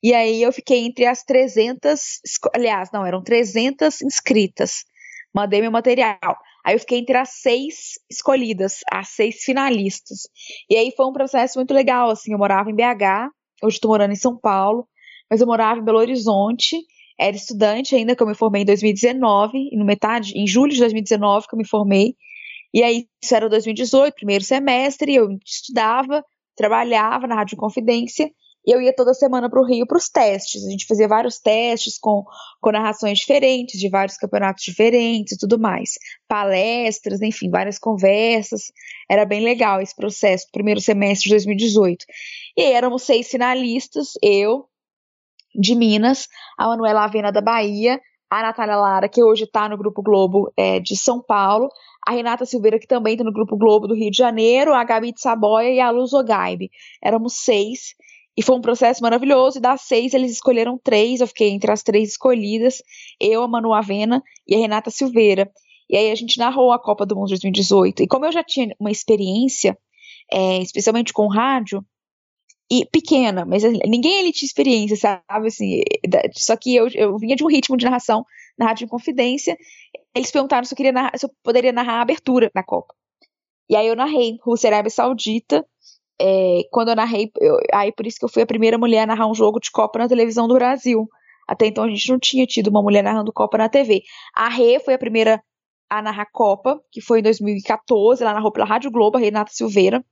E 0.02 0.14
aí 0.14 0.42
eu 0.42 0.52
fiquei 0.54 0.86
entre 0.86 1.06
as 1.06 1.24
300, 1.24 2.20
aliás, 2.54 2.90
não, 2.92 3.06
eram 3.06 3.22
300 3.22 4.02
inscritas 4.02 4.86
mandei 5.38 5.62
meu 5.62 5.72
material. 5.72 6.18
Aí 6.66 6.74
eu 6.74 6.80
fiquei 6.80 6.98
entre 6.98 7.16
as 7.16 7.30
seis 7.30 8.00
escolhidas, 8.10 8.80
as 8.92 9.10
seis 9.10 9.44
finalistas. 9.44 10.22
E 10.68 10.76
aí 10.76 10.92
foi 10.98 11.06
um 11.06 11.14
processo 11.14 11.60
muito 11.60 11.74
legal, 11.74 12.10
assim, 12.10 12.34
eu 12.34 12.40
morava 12.40 12.72
em 12.72 12.76
BH, 12.76 13.30
hoje 13.64 13.76
estou 13.76 13.92
morando 13.92 14.12
em 14.12 14.18
São 14.18 14.36
Paulo, 14.36 14.88
mas 15.30 15.40
eu 15.40 15.46
morava 15.46 15.80
em 15.80 15.84
Belo 15.84 16.00
Horizonte, 16.00 16.78
era 17.20 17.36
estudante 17.36 17.96
ainda, 17.96 18.16
que 18.16 18.24
eu 18.24 18.28
me 18.28 18.34
formei 18.34 18.64
em 18.64 18.66
2019, 18.66 19.70
e 19.72 19.78
no 19.78 19.86
metade, 19.86 20.34
em 20.36 20.48
julho 20.48 20.74
de 20.74 20.80
2019 20.80 21.48
que 21.48 21.54
eu 21.54 21.58
me 21.58 21.68
formei, 21.68 22.16
e 22.74 22.82
aí 22.84 23.06
isso 23.24 23.36
era 23.36 23.48
2018, 23.48 24.16
primeiro 24.16 24.44
semestre, 24.44 25.14
eu 25.14 25.30
estudava, 25.46 26.24
trabalhava 26.56 27.28
na 27.28 27.36
Rádio 27.36 27.58
Confidência, 27.58 28.30
e 28.66 28.72
eu 28.72 28.82
ia 28.82 28.94
toda 28.94 29.14
semana 29.14 29.50
para 29.50 29.62
o 29.62 29.66
Rio 29.66 29.88
para 29.88 29.98
os 29.98 30.10
testes. 30.10 30.66
A 30.66 30.70
gente 30.70 30.86
fazia 30.86 31.08
vários 31.08 31.40
testes 31.40 31.98
com, 31.98 32.26
com 32.60 32.72
narrações 32.72 33.20
diferentes, 33.20 33.80
de 33.80 33.90
vários 33.90 34.18
campeonatos 34.18 34.64
diferentes 34.64 35.34
e 35.34 35.38
tudo 35.38 35.58
mais. 35.58 35.92
Palestras, 36.28 37.22
enfim, 37.22 37.50
várias 37.50 37.80
conversas. 37.80 38.72
Era 39.10 39.26
bem 39.26 39.42
legal 39.42 39.80
esse 39.82 39.96
processo, 39.96 40.48
primeiro 40.52 40.82
semestre 40.82 41.30
de 41.30 41.36
2018. 41.36 42.06
E 42.58 42.64
éramos 42.64 43.04
seis 43.04 43.30
finalistas, 43.30 44.14
eu, 44.22 44.66
de 45.56 45.74
Minas, 45.74 46.28
a 46.58 46.68
Manuela 46.68 47.06
Avena 47.06 47.32
da 47.32 47.42
Bahia, 47.42 48.02
a 48.30 48.42
Natália 48.42 48.76
Lara, 48.76 49.08
que 49.08 49.24
hoje 49.24 49.46
está 49.46 49.70
no 49.70 49.78
Grupo 49.78 50.02
Globo 50.02 50.52
é, 50.58 50.80
de 50.80 50.98
São 50.98 51.22
Paulo, 51.22 51.70
a 52.06 52.12
Renata 52.12 52.46
Silveira, 52.46 52.80
que 52.80 52.88
também 52.88 53.14
está 53.14 53.24
no 53.24 53.32
Grupo 53.32 53.58
Globo 53.58 53.88
do 53.88 53.96
Rio 53.96 54.12
de 54.12 54.18
Janeiro, 54.18 54.74
a 54.74 54.84
Gabi 54.84 55.14
de 55.14 55.22
Saboia 55.22 55.70
e 55.70 55.80
a 55.80 55.90
Luz 55.90 56.14
Ogaibe. 56.14 56.70
Éramos 57.02 57.36
seis 57.38 57.96
e 58.38 58.44
foi 58.44 58.56
um 58.56 58.62
processo 58.62 59.02
maravilhoso. 59.02 59.58
E 59.58 59.62
das 59.62 59.82
seis, 59.82 60.14
eles 60.14 60.32
escolheram 60.32 60.80
três. 60.82 61.20
Eu 61.20 61.28
fiquei 61.28 61.50
entre 61.50 61.72
as 61.72 61.82
três 61.82 62.10
escolhidas: 62.12 62.84
eu, 63.20 63.42
a 63.42 63.48
Manu 63.48 63.74
Avena 63.74 64.22
e 64.48 64.56
a 64.56 64.60
Renata 64.60 64.92
Silveira. 64.92 65.52
E 65.90 65.98
aí 65.98 66.12
a 66.12 66.16
gente 66.16 66.38
narrou 66.38 66.72
a 66.72 66.80
Copa 66.80 67.06
do 67.06 67.16
Mundo 67.16 67.28
de 67.28 67.36
2018. 67.36 68.04
E 68.04 68.08
como 68.08 68.26
eu 68.26 68.32
já 68.32 68.44
tinha 68.44 68.76
uma 68.80 68.92
experiência, 68.92 69.78
é, 70.32 70.60
especialmente 70.60 71.14
com 71.14 71.28
rádio, 71.28 71.84
e 72.70 72.86
pequena, 72.86 73.46
mas 73.46 73.64
ninguém 73.64 74.20
ali 74.20 74.34
tinha 74.34 74.46
experiência, 74.46 74.98
sabe? 74.98 75.48
Assim, 75.48 75.82
só 76.34 76.58
que 76.58 76.76
eu, 76.76 76.90
eu 76.90 77.18
vinha 77.18 77.34
de 77.34 77.44
um 77.44 77.48
ritmo 77.48 77.78
de 77.78 77.86
narração 77.86 78.26
na 78.58 78.66
Rádio 78.66 78.84
em 78.84 78.90
Confidência. 78.90 79.58
Eles 80.14 80.30
perguntaram 80.30 80.66
se 80.66 80.74
eu, 80.74 80.76
queria 80.76 80.92
narrar, 80.92 81.18
se 81.18 81.26
eu 81.26 81.32
poderia 81.42 81.72
narrar 81.72 82.00
a 82.00 82.02
abertura 82.02 82.52
da 82.54 82.62
Copa. 82.62 82.94
E 83.70 83.76
aí 83.76 83.88
eu 83.88 83.96
narrei 83.96 84.38
Rússia 84.44 84.68
Arábia 84.68 84.90
Saudita 84.90 85.66
é, 86.20 86.62
quando 86.72 86.90
eu 86.90 86.96
narrei, 86.96 87.32
eu, 87.40 87.58
aí 87.74 87.92
por 87.92 88.08
isso 88.08 88.18
que 88.18 88.26
eu 88.26 88.30
fui 88.30 88.42
a 88.42 88.48
primeira 88.48 88.78
mulher 88.78 89.04
a 89.04 89.06
narrar 89.06 89.28
um 89.28 89.36
jogo 89.36 89.60
de 89.60 89.72
Copa 89.72 90.00
na 90.00 90.08
televisão 90.08 90.48
do 90.48 90.56
Brasil. 90.56 91.08
Até 91.48 91.68
então 91.68 91.84
a 91.84 91.90
gente 91.90 92.10
não 92.10 92.20
tinha 92.20 92.46
tido 92.46 92.68
uma 92.68 92.82
mulher 92.82 93.04
narrando 93.04 93.32
Copa 93.32 93.58
na 93.58 93.70
TV. 93.70 94.02
A 94.36 94.50
Rê 94.50 94.80
foi 94.80 94.96
a 94.96 94.98
primeira 94.98 95.42
a 95.90 96.02
narrar 96.02 96.28
Copa, 96.34 96.82
que 96.92 97.00
foi 97.00 97.20
em 97.20 97.24
2014, 97.24 98.22
ela 98.22 98.34
narrou 98.34 98.52
pela 98.52 98.66
Rádio 98.66 98.92
Globo, 98.92 99.18
a 99.18 99.22
Renata 99.22 99.52
Silveira. 99.54 100.04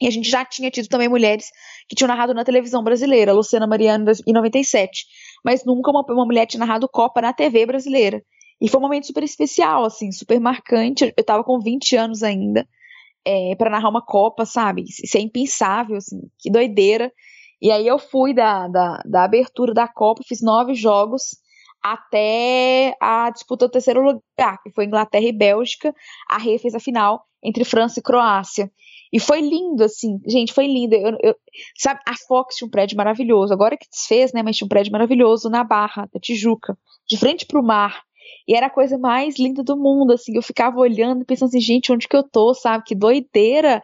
E 0.00 0.06
a 0.06 0.10
gente 0.10 0.28
já 0.28 0.44
tinha 0.44 0.70
tido 0.70 0.88
também 0.88 1.08
mulheres 1.08 1.50
que 1.88 1.94
tinham 1.94 2.08
narrado 2.08 2.32
na 2.32 2.44
televisão 2.44 2.82
brasileira, 2.82 3.32
Luciana 3.32 3.66
Mariano 3.66 4.10
em 4.26 4.32
97. 4.32 5.04
Mas 5.44 5.64
nunca 5.64 5.90
uma, 5.90 6.02
uma 6.08 6.24
mulher 6.24 6.46
tinha 6.46 6.60
narrado 6.60 6.88
Copa 6.88 7.20
na 7.20 7.32
TV 7.32 7.66
brasileira. 7.66 8.22
E 8.60 8.68
foi 8.68 8.80
um 8.80 8.82
momento 8.82 9.06
super 9.06 9.22
especial, 9.22 9.84
assim, 9.84 10.10
super 10.10 10.40
marcante. 10.40 11.12
Eu 11.16 11.24
tava 11.24 11.44
com 11.44 11.60
20 11.60 11.96
anos 11.96 12.22
ainda 12.22 12.66
é, 13.24 13.54
para 13.56 13.70
narrar 13.70 13.88
uma 13.88 14.04
Copa, 14.04 14.44
sabe? 14.44 14.82
Isso 14.82 15.16
é 15.16 15.20
impensável, 15.20 15.96
assim, 15.96 16.20
que 16.38 16.50
doideira. 16.50 17.12
E 17.60 17.70
aí 17.70 17.86
eu 17.86 17.98
fui 17.98 18.34
da, 18.34 18.66
da, 18.68 19.02
da 19.04 19.24
abertura 19.24 19.72
da 19.72 19.86
Copa, 19.86 20.22
fiz 20.26 20.42
nove 20.42 20.74
jogos 20.74 21.40
até 21.82 22.96
a 23.00 23.30
disputa 23.30 23.66
do 23.66 23.72
terceiro 23.72 24.00
lugar, 24.00 24.62
que 24.62 24.70
foi 24.70 24.84
Inglaterra 24.84 25.24
e 25.24 25.32
Bélgica. 25.32 25.94
A 26.28 26.38
Rê 26.38 26.58
fez 26.58 26.74
a 26.74 26.80
final 26.80 27.24
entre 27.42 27.64
França 27.64 27.98
e 27.98 28.02
Croácia. 28.02 28.70
E 29.12 29.20
foi 29.20 29.40
lindo, 29.40 29.84
assim, 29.84 30.18
gente, 30.26 30.52
foi 30.52 30.66
lindo. 30.66 30.94
Eu, 30.94 31.18
eu, 31.20 31.34
sabe, 31.76 32.00
a 32.06 32.14
Fox 32.26 32.56
tinha 32.56 32.66
um 32.66 32.70
prédio 32.70 32.96
maravilhoso, 32.96 33.52
agora 33.52 33.76
que 33.76 33.88
desfez, 33.90 34.32
né, 34.32 34.42
mas 34.42 34.56
tinha 34.56 34.64
um 34.64 34.68
prédio 34.68 34.92
maravilhoso 34.92 35.50
na 35.50 35.62
Barra, 35.62 36.08
da 36.12 36.18
Tijuca, 36.18 36.78
de 37.06 37.18
frente 37.18 37.44
para 37.44 37.60
o 37.60 37.64
mar. 37.64 38.02
E 38.46 38.54
era 38.56 38.66
a 38.66 38.70
coisa 38.70 38.98
mais 38.98 39.38
linda 39.38 39.62
do 39.62 39.76
mundo, 39.76 40.12
assim. 40.12 40.34
Eu 40.36 40.42
ficava 40.42 40.78
olhando, 40.78 41.24
pensando 41.24 41.48
assim, 41.48 41.60
gente, 41.60 41.92
onde 41.92 42.08
que 42.08 42.16
eu 42.16 42.22
tô, 42.22 42.54
sabe? 42.54 42.84
Que 42.84 42.94
doideira. 42.94 43.82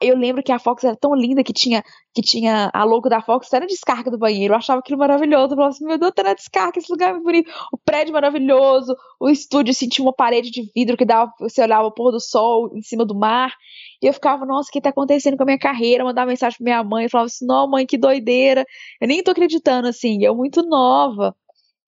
eu 0.00 0.16
lembro 0.16 0.42
que 0.42 0.50
a 0.52 0.58
Fox 0.58 0.82
era 0.84 0.96
tão 0.96 1.14
linda 1.14 1.44
que 1.44 1.52
tinha, 1.52 1.82
que 2.14 2.20
tinha 2.22 2.70
a 2.74 2.84
logo 2.84 3.08
da 3.08 3.22
Fox, 3.22 3.52
era 3.52 3.66
descarga 3.66 4.10
do 4.10 4.18
banheiro. 4.18 4.52
Eu 4.54 4.58
achava 4.58 4.80
aquilo 4.80 4.98
maravilhoso. 4.98 5.52
Eu 5.52 5.56
falava 5.56 5.68
assim, 5.70 5.86
meu 5.86 5.98
Deus, 5.98 6.12
tá 6.14 6.22
na 6.24 6.34
descarga, 6.34 6.78
esse 6.78 6.90
lugar 6.90 7.10
é 7.10 7.12
muito 7.12 7.24
bonito. 7.24 7.52
O 7.72 7.78
prédio 7.78 8.12
maravilhoso, 8.12 8.96
o 9.20 9.28
estúdio, 9.30 9.70
assim, 9.70 9.88
tinha 9.88 10.04
uma 10.04 10.12
parede 10.12 10.50
de 10.50 10.70
vidro 10.74 10.96
que 10.96 11.04
dava, 11.04 11.30
você 11.38 11.62
olhava 11.62 11.86
o 11.86 11.92
pôr 11.92 12.10
do 12.10 12.20
sol 12.20 12.70
em 12.76 12.82
cima 12.82 13.04
do 13.04 13.14
mar. 13.14 13.54
E 14.02 14.06
eu 14.06 14.12
ficava, 14.12 14.44
nossa, 14.44 14.68
o 14.68 14.72
que 14.72 14.80
tá 14.80 14.90
acontecendo 14.90 15.36
com 15.36 15.44
a 15.44 15.46
minha 15.46 15.58
carreira? 15.58 16.02
Mandava 16.04 16.28
mensagem 16.28 16.58
pra 16.58 16.64
minha 16.64 16.82
mãe, 16.84 17.04
eu 17.04 17.10
falava 17.10 17.26
assim, 17.26 17.46
não, 17.46 17.70
mãe, 17.70 17.86
que 17.86 17.96
doideira. 17.96 18.64
Eu 19.00 19.06
nem 19.06 19.22
tô 19.22 19.30
acreditando, 19.30 19.86
assim, 19.86 20.24
eu 20.24 20.34
muito 20.34 20.62
nova. 20.62 21.34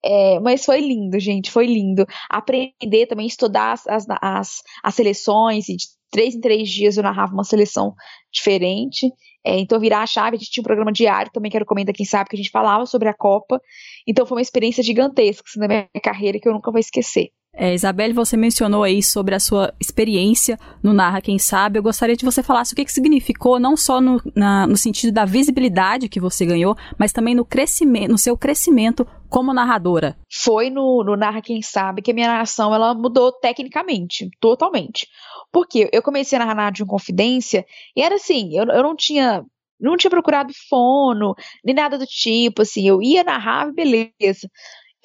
É, 0.05 0.39
mas 0.39 0.63
foi 0.63 0.81
lindo, 0.81 1.19
gente, 1.19 1.49
foi 1.49 1.65
lindo. 1.65 2.05
Aprender 2.29 3.07
também, 3.07 3.25
estudar 3.25 3.73
as, 3.73 3.87
as, 3.87 4.05
as, 4.21 4.61
as 4.83 4.95
seleções, 4.95 5.67
e 5.67 5.75
de 5.75 5.85
três 6.11 6.35
em 6.35 6.39
três 6.39 6.69
dias 6.69 6.95
eu 6.95 7.03
narrava 7.03 7.33
uma 7.33 7.43
seleção 7.43 7.93
diferente. 8.31 9.11
É, 9.43 9.59
então, 9.59 9.79
virar 9.79 10.01
a 10.01 10.07
chave, 10.07 10.35
a 10.35 10.39
gente 10.39 10.51
tinha 10.51 10.61
um 10.61 10.65
programa 10.65 10.91
diário 10.91 11.31
também, 11.31 11.49
que 11.49 11.57
era 11.57 11.65
Quem 11.93 12.05
Sabe, 12.05 12.29
que 12.29 12.35
a 12.35 12.37
gente 12.37 12.51
falava 12.51 12.85
sobre 12.85 13.09
a 13.09 13.13
Copa. 13.13 13.59
Então, 14.07 14.25
foi 14.25 14.37
uma 14.37 14.41
experiência 14.41 14.83
gigantesca 14.83 15.43
assim, 15.47 15.59
na 15.59 15.67
minha 15.67 15.87
carreira 16.03 16.39
que 16.39 16.47
eu 16.47 16.53
nunca 16.53 16.71
vou 16.71 16.79
esquecer. 16.79 17.29
É, 17.57 17.73
Isabelle, 17.73 18.13
você 18.13 18.35
mencionou 18.35 18.83
aí 18.83 19.01
sobre 19.01 19.33
a 19.33 19.39
sua 19.39 19.73
experiência 19.79 20.59
no 20.83 20.91
Narra 20.91 21.21
Quem 21.21 21.39
Sabe. 21.39 21.79
Eu 21.79 21.83
gostaria 21.83 22.15
de 22.15 22.25
você 22.25 22.43
falasse 22.43 22.73
o 22.73 22.75
que, 22.75 22.83
que 22.83 22.91
significou, 22.91 23.59
não 23.59 23.77
só 23.77 24.01
no, 24.01 24.21
na, 24.35 24.67
no 24.67 24.75
sentido 24.75 25.13
da 25.13 25.23
visibilidade 25.23 26.09
que 26.09 26.19
você 26.19 26.45
ganhou, 26.45 26.75
mas 26.99 27.13
também 27.13 27.33
no 27.33 27.45
crescimento, 27.45 28.11
no 28.11 28.17
seu 28.17 28.37
crescimento 28.37 29.07
como 29.29 29.53
narradora. 29.53 30.17
Foi 30.43 30.69
no, 30.69 31.01
no 31.05 31.15
Narra 31.15 31.41
Quem 31.41 31.61
Sabe 31.61 32.01
que 32.01 32.11
a 32.11 32.13
minha 32.13 32.27
narração 32.27 32.75
ela 32.75 32.93
mudou 32.93 33.31
tecnicamente, 33.31 34.29
totalmente. 34.41 35.07
Porque 35.51 35.89
eu 35.93 36.01
comecei 36.01 36.37
a 36.37 36.45
narrar 36.45 36.71
de 36.71 36.85
Confidência 36.85 37.65
e 37.95 38.01
era 38.01 38.15
assim, 38.15 38.49
eu, 38.57 38.65
eu 38.65 38.83
não 38.83 38.95
tinha 38.95 39.43
não 39.77 39.97
tinha 39.97 40.09
procurado 40.09 40.53
fono, 40.69 41.35
nem 41.63 41.75
nada 41.75 41.97
do 41.97 42.05
tipo, 42.05 42.61
assim, 42.61 42.87
eu 42.87 43.01
ia 43.01 43.25
narrar, 43.25 43.73
beleza 43.73 44.49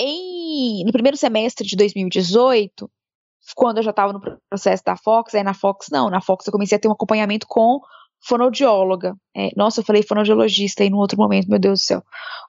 em, 0.00 0.84
no 0.84 0.92
primeiro 0.92 1.16
semestre 1.16 1.66
de 1.66 1.76
2018, 1.76 2.90
quando 3.54 3.78
eu 3.78 3.82
já 3.82 3.90
estava 3.90 4.12
no 4.12 4.20
processo 4.48 4.82
da 4.84 4.96
Fox, 4.96 5.34
aí 5.34 5.42
na 5.42 5.54
Fox 5.54 5.88
não, 5.90 6.08
na 6.08 6.20
Fox 6.20 6.46
eu 6.46 6.52
comecei 6.52 6.76
a 6.76 6.78
ter 6.80 6.88
um 6.88 6.92
acompanhamento 6.92 7.46
com 7.46 7.80
fonoaudióloga. 8.26 9.14
É, 9.36 9.50
nossa, 9.56 9.80
eu 9.80 9.84
falei 9.84 10.02
fonoaudiologista 10.02 10.82
aí 10.82 10.90
no 10.90 10.98
outro 10.98 11.18
momento, 11.18 11.48
meu 11.48 11.58
Deus 11.58 11.80
do 11.80 11.84
céu. 11.84 12.02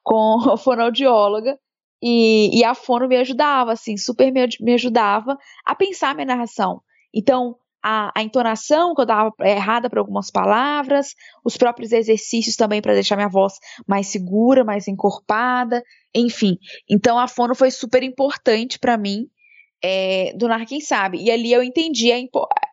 Com 0.03 0.55
fonoaudióloga. 0.57 1.57
E, 2.03 2.59
e 2.59 2.63
a 2.63 2.73
fono 2.73 3.07
me 3.07 3.15
ajudava, 3.17 3.73
assim, 3.73 3.95
super 3.95 4.31
me, 4.31 4.47
me 4.59 4.73
ajudava 4.73 5.37
a 5.63 5.75
pensar 5.75 6.15
minha 6.15 6.25
narração. 6.25 6.81
Então, 7.13 7.55
a, 7.83 8.11
a 8.15 8.23
entonação, 8.23 8.93
que 8.93 9.01
eu 9.01 9.05
dava 9.05 9.33
errada 9.41 9.89
para 9.89 9.99
algumas 9.99 10.29
palavras, 10.31 11.15
os 11.43 11.57
próprios 11.57 11.91
exercícios 11.91 12.55
também 12.55 12.81
para 12.81 12.93
deixar 12.93 13.15
minha 13.15 13.29
voz 13.29 13.53
mais 13.87 14.07
segura, 14.07 14.63
mais 14.63 14.87
encorpada, 14.87 15.83
enfim. 16.13 16.57
Então 16.89 17.17
a 17.19 17.27
fono 17.27 17.55
foi 17.55 17.71
super 17.71 18.03
importante 18.03 18.77
para 18.79 18.97
mim. 18.97 19.27
é, 19.83 20.33
do 20.35 20.47
Narra 20.47 20.65
Quem 20.65 20.79
Sabe. 20.81 21.17
E 21.23 21.31
ali 21.31 21.51
eu 21.51 21.63
entendi 21.63 22.11
a, 22.11 22.17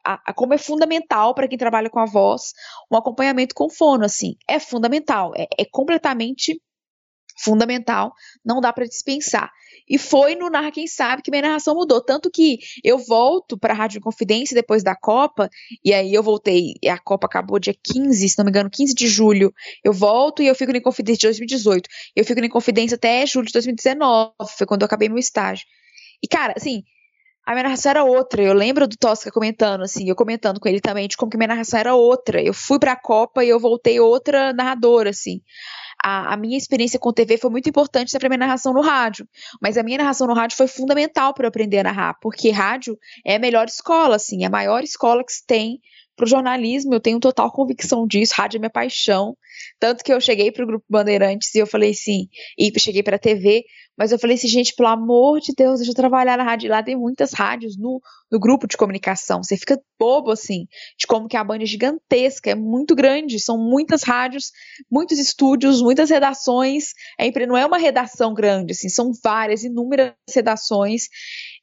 a, 0.05 0.21
a 0.27 0.35
como 0.35 0.55
é 0.55 0.59
fundamental 0.59 1.35
para 1.35 1.49
quem 1.49 1.59
trabalha 1.59 1.89
com 1.91 1.99
a 1.99 2.05
voz 2.07 2.53
um 2.91 2.97
acompanhamento 2.97 3.55
com 3.55 3.69
fono, 3.71 4.05
assim. 4.05 4.37
É 4.47 4.59
fundamental, 4.59 5.33
é, 5.37 5.47
é 5.59 5.65
completamente 5.65 6.61
fundamental, 7.39 8.13
não 8.45 8.61
dá 8.61 8.73
para 8.73 8.85
dispensar. 8.85 9.51
E 9.89 9.99
foi 9.99 10.35
no 10.35 10.51
Narra 10.51 10.71
Quem 10.71 10.87
Sabe 10.87 11.23
que 11.23 11.31
minha 11.31 11.43
narração 11.43 11.75
mudou. 11.75 12.01
Tanto 12.01 12.31
que 12.31 12.59
eu 12.83 12.99
volto 12.99 13.59
para 13.59 13.73
a 13.73 13.77
Rádio 13.77 14.01
Confidência 14.01 14.55
depois 14.55 14.83
da 14.83 14.95
Copa, 14.95 15.49
e 15.85 15.93
aí 15.93 16.13
eu 16.13 16.23
voltei, 16.23 16.75
a 16.87 16.99
Copa 16.99 17.27
acabou 17.27 17.59
dia 17.59 17.75
15, 17.83 18.29
se 18.29 18.39
não 18.39 18.45
me 18.45 18.51
engano, 18.51 18.71
15 18.71 18.95
de 18.95 19.07
julho. 19.07 19.53
Eu 19.85 19.93
volto 19.93 20.43
e 20.43 20.47
eu 20.47 20.55
fico 20.55 20.73
em 20.73 20.81
Confidência 20.81 21.21
de 21.21 21.27
2018. 21.29 21.89
Eu 22.17 22.25
fico 22.25 22.41
em 22.41 22.49
Confidência 22.49 22.97
até 22.97 23.27
julho 23.27 23.47
de 23.47 23.53
2019, 23.53 24.33
foi 24.57 24.67
quando 24.67 24.83
eu 24.83 24.87
acabei 24.87 25.09
meu 25.09 25.19
estágio. 25.19 25.65
E, 26.23 26.27
cara, 26.27 26.55
assim, 26.57 26.83
a 27.49 27.53
minha 27.53 27.63
narração 27.63 27.91
era 27.91 28.05
outra. 28.05 28.43
Eu 28.43 28.53
lembro 28.53 28.87
do 28.87 28.95
Tosca 28.97 29.31
comentando, 29.31 29.83
assim, 29.83 30.07
eu 30.07 30.15
comentando 30.15 30.61
com 30.61 30.69
ele 30.69 30.81
também 30.81 31.09
de 31.09 31.17
como 31.17 31.31
que 31.31 31.39
minha 31.39 31.49
narração 31.49 31.81
era 31.81 31.95
outra. 31.95 32.43
Eu 32.43 32.53
fui 32.53 32.79
pra 32.79 32.95
Copa 32.95 33.43
e 33.43 33.49
eu 33.49 33.59
voltei 33.59 33.99
outra 33.99 34.53
narradora, 34.53 35.11
assim. 35.11 35.41
A, 36.03 36.35
a, 36.35 36.37
minha 36.37 36.57
experiência 36.57 36.99
com 36.99 37.13
TV 37.13 37.37
foi 37.39 37.51
muito 37.51 37.69
importante 37.69 38.17
para 38.17 38.29
minha 38.29 38.39
narração 38.39 38.73
no 38.73 38.81
rádio. 38.81 39.29
Mas 39.61 39.77
a 39.77 39.83
minha 39.83 39.99
narração 39.99 40.27
no 40.27 40.35
rádio 40.35 40.57
foi 40.57 40.69
fundamental 40.69 41.35
para 41.35 41.47
eu 41.47 41.49
aprender 41.49 41.79
a 41.79 41.85
narrar, 41.85 42.15
porque 42.21 42.51
rádio 42.51 42.97
é 43.25 43.37
a 43.37 43.39
melhor 43.39 43.67
escola, 43.67 44.17
assim, 44.17 44.45
é 44.45 44.47
a 44.47 44.51
maior 44.51 44.83
escola 44.83 45.25
que 45.25 45.33
se 45.33 45.45
tem 45.47 45.81
para 46.19 46.25
o 46.25 46.29
jornalismo. 46.29 46.93
Eu 46.93 47.01
tenho 47.01 47.21
total 47.21 47.51
convicção 47.53 48.07
disso. 48.07 48.35
Rádio 48.37 48.59
é 48.59 48.61
minha 48.61 48.71
paixão. 48.71 49.37
Tanto 49.79 50.03
que 50.05 50.13
eu 50.13 50.21
cheguei 50.21 50.51
para 50.51 50.65
o 50.65 50.67
Grupo 50.67 50.85
Bandeirantes 50.91 51.55
e 51.55 51.59
eu 51.59 51.67
falei 51.67 51.91
assim, 51.93 52.29
e 52.59 52.73
cheguei 52.79 53.03
para 53.03 53.17
a 53.17 53.19
TV, 53.19 53.65
mas 53.97 54.13
eu 54.13 54.19
falei 54.19 54.37
assim, 54.37 54.47
gente, 54.47 54.75
pelo 54.75 54.89
amor 54.89 55.41
de 55.41 55.53
Deus, 55.57 55.79
deixa 55.79 55.91
eu 55.91 55.97
trabalhar 55.97 56.39
na 56.39 56.45
rádio. 56.45 56.71
Lá 56.71 56.83
tem 56.83 56.97
muitas 56.97 57.33
rádios 57.33 57.77
no, 57.77 58.01
no 58.31 58.39
grupo 58.39 58.67
de 58.69 58.77
comunicação. 58.77 59.43
Você 59.43 59.57
fica 59.57 59.81
bobo, 59.99 60.31
assim, 60.31 60.69
de 60.97 61.05
como 61.07 61.27
que 61.27 61.37
a 61.37 61.43
banda 61.43 61.65
é 61.65 61.67
gigantesca, 61.67 62.51
é 62.51 62.55
muito 62.55 62.95
grande. 62.95 63.41
São 63.41 63.59
muitas 63.59 64.05
rádios, 64.05 64.53
muitos 64.89 65.19
estúdios, 65.19 65.83
muitas 65.83 66.11
redações. 66.11 66.93
É, 67.19 67.47
não 67.47 67.57
é 67.57 67.67
uma 67.67 67.79
redação 67.79 68.33
grande, 68.33 68.73
assim, 68.73 68.89
são 68.89 69.11
várias, 69.23 69.65
inúmeras 69.65 70.13
redações. 70.33 71.09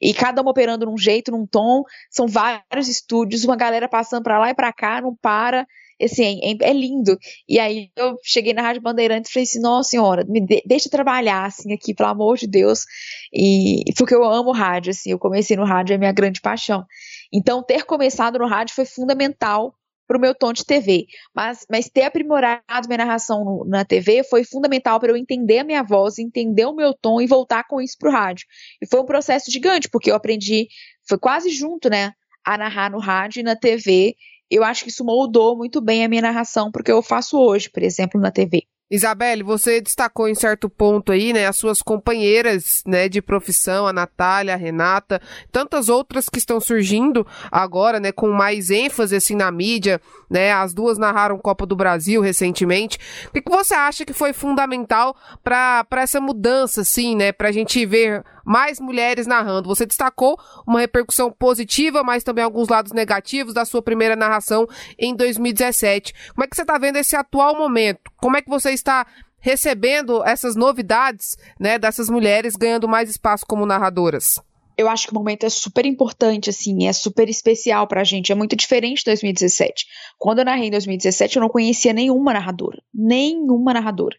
E 0.01 0.13
cada 0.13 0.41
uma 0.41 0.51
operando 0.51 0.85
num 0.85 0.97
jeito, 0.97 1.31
num 1.31 1.45
tom. 1.45 1.83
São 2.09 2.27
vários 2.27 2.87
estúdios, 2.87 3.43
uma 3.43 3.55
galera 3.55 3.87
passando 3.87 4.23
para 4.23 4.39
lá 4.39 4.49
e 4.49 4.55
para 4.55 4.71
cá, 4.73 5.01
não 5.01 5.15
para 5.15 5.65
assim, 6.03 6.39
é, 6.43 6.69
é, 6.69 6.73
lindo. 6.73 7.17
E 7.47 7.59
aí 7.59 7.89
eu 7.95 8.17
cheguei 8.23 8.53
na 8.53 8.61
Rádio 8.61 8.81
Bandeirantes 8.81 9.29
e 9.29 9.33
falei 9.33 9.43
assim, 9.43 9.61
nossa 9.61 9.89
senhora, 9.89 10.25
me 10.27 10.41
de, 10.41 10.61
deixa 10.65 10.89
trabalhar, 10.89 11.45
assim, 11.45 11.73
aqui, 11.73 11.93
pelo 11.93 12.09
amor 12.09 12.37
de 12.37 12.47
Deus. 12.47 12.85
E 13.33 13.83
porque 13.97 14.13
eu 14.13 14.23
amo 14.23 14.51
rádio, 14.51 14.91
assim, 14.91 15.11
eu 15.11 15.19
comecei 15.19 15.55
no 15.55 15.63
rádio, 15.63 15.93
é 15.93 15.97
minha 15.97 16.11
grande 16.11 16.41
paixão. 16.41 16.85
Então, 17.31 17.63
ter 17.63 17.85
começado 17.85 18.37
no 18.39 18.47
rádio 18.47 18.75
foi 18.75 18.85
fundamental 18.85 19.73
para 20.07 20.17
o 20.17 20.21
meu 20.21 20.35
tom 20.35 20.53
de 20.53 20.65
TV. 20.65 21.05
Mas, 21.33 21.65
mas 21.69 21.89
ter 21.89 22.03
aprimorado 22.03 22.87
minha 22.87 22.97
narração 22.97 23.43
no, 23.43 23.65
na 23.65 23.83
TV 23.83 24.23
foi 24.23 24.43
fundamental 24.43 24.99
para 24.99 25.11
eu 25.11 25.17
entender 25.17 25.59
a 25.59 25.63
minha 25.63 25.83
voz, 25.83 26.19
entender 26.19 26.65
o 26.65 26.75
meu 26.75 26.93
tom 26.93 27.21
e 27.21 27.27
voltar 27.27 27.65
com 27.67 27.81
isso 27.81 27.95
para 27.99 28.09
o 28.09 28.11
rádio. 28.11 28.45
E 28.81 28.87
foi 28.87 28.99
um 28.99 29.05
processo 29.05 29.51
gigante, 29.51 29.89
porque 29.89 30.11
eu 30.11 30.15
aprendi, 30.15 30.67
foi 31.07 31.17
quase 31.17 31.49
junto, 31.49 31.89
né? 31.89 32.13
A 32.45 32.57
narrar 32.57 32.91
no 32.91 32.99
rádio 32.99 33.39
e 33.39 33.43
na 33.43 33.55
TV 33.55 34.15
eu 34.49 34.63
acho 34.63 34.83
que 34.83 34.89
isso 34.89 35.03
moldou 35.03 35.57
muito 35.57 35.81
bem 35.81 36.05
a 36.05 36.07
minha 36.07 36.21
narração 36.21 36.71
porque 36.71 36.91
eu 36.91 37.01
faço 37.01 37.37
hoje, 37.37 37.69
por 37.69 37.81
exemplo, 37.81 38.19
na 38.21 38.31
TV. 38.31 38.63
Isabelle, 38.89 39.41
você 39.41 39.81
destacou 39.81 40.29
em 40.29 40.35
certo 40.35 40.69
ponto 40.69 41.11
aí, 41.11 41.33
né, 41.33 41.47
as 41.47 41.55
suas 41.55 41.81
companheiras, 41.81 42.83
né, 42.85 43.09
de 43.09 43.19
profissão, 43.19 43.87
a 43.87 43.93
Natália, 43.93 44.53
a 44.53 44.57
Renata, 44.57 45.19
tantas 45.51 45.89
outras 45.89 46.29
que 46.29 46.37
estão 46.37 46.59
surgindo 46.59 47.25
agora, 47.51 47.99
né, 47.99 48.11
com 48.11 48.29
mais 48.29 48.69
ênfase 48.69 49.15
assim 49.15 49.35
na 49.35 49.51
mídia, 49.51 49.99
né, 50.29 50.51
as 50.51 50.71
duas 50.71 50.99
narraram 50.99 51.39
Copa 51.39 51.65
do 51.65 51.75
Brasil 51.75 52.21
recentemente. 52.21 52.99
O 53.27 53.31
que, 53.31 53.41
que 53.41 53.51
você 53.51 53.73
acha 53.73 54.05
que 54.05 54.13
foi 54.13 54.33
fundamental 54.33 55.15
para 55.43 55.85
essa 55.97 56.21
mudança, 56.21 56.81
assim, 56.81 57.15
né, 57.15 57.31
para 57.31 57.49
a 57.49 57.51
gente 57.51 57.83
ver 57.87 58.23
mais 58.45 58.79
mulheres 58.79 59.27
narrando? 59.27 59.67
Você 59.67 59.85
destacou 59.85 60.39
uma 60.67 60.79
repercussão 60.79 61.31
positiva, 61.31 62.03
mas 62.03 62.23
também 62.23 62.43
alguns 62.43 62.69
lados 62.69 62.91
negativos 62.91 63.53
da 63.53 63.65
sua 63.65 63.81
primeira 63.81 64.15
narração 64.15 64.67
em 64.97 65.15
2017. 65.15 66.13
Como 66.33 66.43
é 66.43 66.47
que 66.47 66.55
você 66.55 66.61
está 66.61 66.77
vendo 66.77 66.97
esse 66.97 67.15
atual 67.15 67.57
momento? 67.57 68.11
Como 68.17 68.37
é 68.37 68.41
que 68.41 68.49
você 68.49 68.71
está 68.71 69.05
recebendo 69.39 70.23
essas 70.23 70.55
novidades, 70.55 71.37
né, 71.59 71.77
dessas 71.77 72.09
mulheres 72.09 72.55
ganhando 72.55 72.87
mais 72.87 73.09
espaço 73.09 73.45
como 73.45 73.65
narradoras? 73.65 74.39
eu 74.77 74.89
acho 74.89 75.07
que 75.07 75.13
o 75.13 75.15
momento 75.15 75.45
é 75.45 75.49
super 75.49 75.85
importante, 75.85 76.49
assim, 76.49 76.87
é 76.87 76.93
super 76.93 77.29
especial 77.29 77.87
pra 77.87 78.03
gente, 78.03 78.31
é 78.31 78.35
muito 78.35 78.55
diferente 78.55 78.99
de 78.99 79.05
2017. 79.05 79.85
Quando 80.17 80.39
eu 80.39 80.45
narrei 80.45 80.67
em 80.67 80.71
2017, 80.71 81.37
eu 81.37 81.41
não 81.41 81.49
conhecia 81.49 81.93
nenhuma 81.93 82.33
narradora, 82.33 82.81
nenhuma 82.93 83.73
narradora. 83.73 84.17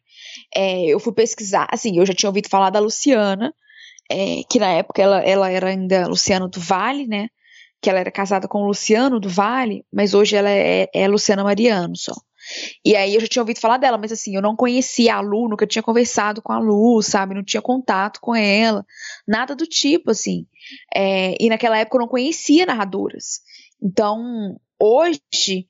É, 0.55 0.87
eu 0.87 0.99
fui 0.99 1.13
pesquisar, 1.13 1.69
assim, 1.71 1.99
eu 1.99 2.07
já 2.07 2.15
tinha 2.15 2.31
ouvido 2.31 2.49
falar 2.49 2.71
da 2.71 2.81
Luciana, 2.81 3.55
é, 4.11 4.43
que 4.49 4.59
na 4.59 4.71
época 4.73 5.03
ela, 5.03 5.21
ela 5.21 5.51
era 5.51 5.69
ainda 5.69 6.07
Luciano 6.07 6.49
do 6.49 6.61
Vale, 6.61 7.07
né, 7.07 7.29
que 7.81 7.91
ela 7.91 8.01
era 8.01 8.11
casada 8.11 8.49
com 8.49 8.63
o 8.63 8.67
Luciano 8.67 9.21
do 9.21 9.29
Vale, 9.29 9.85
mas 9.93 10.15
hoje 10.15 10.37
ela 10.37 10.51
é, 10.51 10.89
é 10.93 11.09
Luciana 11.09 11.45
Mariano 11.45 11.97
só. 11.97 12.15
E 12.85 12.95
aí 12.95 13.15
eu 13.15 13.21
já 13.21 13.27
tinha 13.27 13.43
ouvido 13.43 13.61
falar 13.61 13.77
dela, 13.77 13.99
mas 13.99 14.13
assim, 14.13 14.35
eu 14.37 14.43
não 14.43 14.55
conhecia 14.55 15.17
a 15.17 15.21
Lu, 15.21 15.49
nunca 15.49 15.67
tinha 15.67 15.83
conversado 15.83 16.41
com 16.41 16.53
a 16.53 16.59
Lu, 16.59 17.03
sabe? 17.03 17.35
Não 17.35 17.45
tinha 17.45 17.61
contato 17.61 18.21
com 18.21 18.35
ela, 18.35 18.85
nada 19.27 19.55
do 19.55 19.67
tipo, 19.67 20.13
assim. 20.13 20.47
É, 20.95 21.35
e 21.41 21.49
naquela 21.49 21.79
época 21.79 21.97
eu 21.97 22.03
não 22.03 22.09
conhecia 22.09 22.67
narradoras. 22.67 23.41
Então, 23.83 24.57
hoje, 24.81 25.67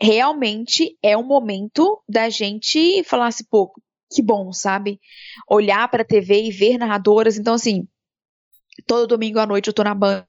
realmente 0.00 0.96
é 1.02 1.16
um 1.16 1.26
momento 1.26 2.00
da 2.08 2.28
gente 2.28 3.02
falar 3.04 3.26
assim, 3.26 3.44
pô, 3.50 3.72
que 4.10 4.22
bom, 4.22 4.52
sabe? 4.52 5.00
Olhar 5.48 5.88
pra 5.88 6.04
TV 6.04 6.42
e 6.42 6.50
ver 6.50 6.78
narradoras. 6.78 7.38
Então, 7.38 7.54
assim, 7.54 7.86
todo 8.86 9.06
domingo 9.06 9.38
à 9.38 9.46
noite 9.46 9.68
eu 9.68 9.74
tô 9.74 9.82
na 9.84 9.94
Band 9.94 10.26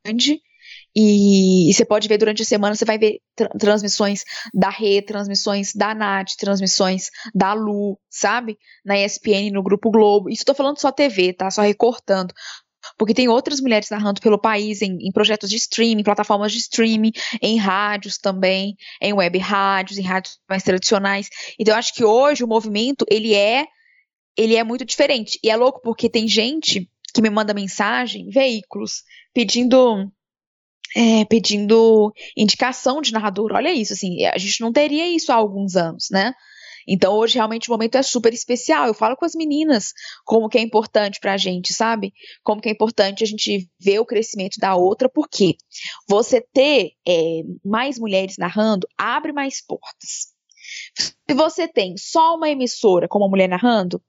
e, 0.95 1.71
você 1.73 1.85
pode 1.85 2.07
ver 2.07 2.17
durante 2.17 2.41
a 2.41 2.45
semana, 2.45 2.75
você 2.75 2.83
vai 2.83 2.97
ver 2.97 3.19
tra 3.35 3.49
transmissões 3.49 4.23
da 4.53 4.69
Rê, 4.69 5.01
transmissões 5.01 5.73
da 5.73 5.95
Nath, 5.95 6.35
transmissões 6.37 7.09
da 7.33 7.53
Lu, 7.53 7.97
sabe? 8.09 8.57
Na 8.83 8.97
ESPN, 8.97 9.51
no 9.51 9.63
Grupo 9.63 9.89
Globo. 9.89 10.29
Isso 10.29 10.45
tô 10.45 10.53
falando 10.53 10.79
só 10.79 10.91
TV, 10.91 11.33
tá? 11.33 11.49
Só 11.49 11.61
recortando. 11.61 12.33
Porque 13.01 13.15
tem 13.15 13.27
outras 13.27 13.59
mulheres 13.59 13.89
narrando 13.89 14.21
pelo 14.21 14.37
país 14.37 14.79
em, 14.83 14.95
em 15.01 15.11
projetos 15.11 15.49
de 15.49 15.55
streaming, 15.55 16.03
plataformas 16.03 16.51
de 16.51 16.59
streaming, 16.59 17.11
em 17.41 17.57
rádios 17.57 18.19
também, 18.19 18.77
em 19.01 19.11
web 19.11 19.39
rádios, 19.39 19.97
em 19.97 20.03
rádios 20.03 20.39
mais 20.47 20.61
tradicionais. 20.61 21.27
Então 21.57 21.73
eu 21.73 21.79
acho 21.79 21.95
que 21.95 22.05
hoje 22.05 22.43
o 22.43 22.47
movimento, 22.47 23.03
ele 23.09 23.33
é 23.33 23.65
ele 24.37 24.55
é 24.55 24.63
muito 24.63 24.85
diferente. 24.85 25.39
E 25.43 25.49
é 25.49 25.55
louco 25.55 25.81
porque 25.81 26.07
tem 26.07 26.27
gente 26.27 26.87
que 27.11 27.23
me 27.23 27.29
manda 27.31 27.55
mensagem, 27.55 28.29
veículos, 28.29 29.01
pedindo 29.33 30.07
é, 30.95 31.25
pedindo 31.25 32.13
indicação 32.37 33.01
de 33.01 33.11
narrador. 33.11 33.53
Olha 33.53 33.73
isso, 33.73 33.93
assim, 33.93 34.23
a 34.27 34.37
gente 34.37 34.61
não 34.61 34.71
teria 34.71 35.07
isso 35.07 35.31
há 35.31 35.35
alguns 35.35 35.75
anos, 35.75 36.09
né? 36.11 36.35
Então 36.87 37.13
hoje 37.13 37.35
realmente 37.35 37.69
o 37.69 37.73
momento 37.73 37.95
é 37.95 38.03
super 38.03 38.33
especial. 38.33 38.87
Eu 38.87 38.93
falo 38.93 39.15
com 39.15 39.25
as 39.25 39.35
meninas 39.35 39.93
como 40.25 40.49
que 40.49 40.57
é 40.57 40.61
importante 40.61 41.19
pra 41.19 41.37
gente, 41.37 41.73
sabe? 41.73 42.13
Como 42.43 42.61
que 42.61 42.69
é 42.69 42.71
importante 42.71 43.23
a 43.23 43.27
gente 43.27 43.69
ver 43.79 43.99
o 43.99 44.05
crescimento 44.05 44.59
da 44.59 44.75
outra, 44.75 45.09
porque 45.09 45.55
você 46.07 46.41
ter 46.53 46.91
é, 47.07 47.41
mais 47.63 47.97
mulheres 47.99 48.35
narrando 48.37 48.87
abre 48.97 49.31
mais 49.31 49.63
portas. 49.65 50.31
Se 50.95 51.35
você 51.35 51.67
tem 51.67 51.95
só 51.97 52.35
uma 52.35 52.49
emissora 52.49 53.07
com 53.07 53.19
uma 53.19 53.29
mulher 53.29 53.47
narrando, 53.47 54.01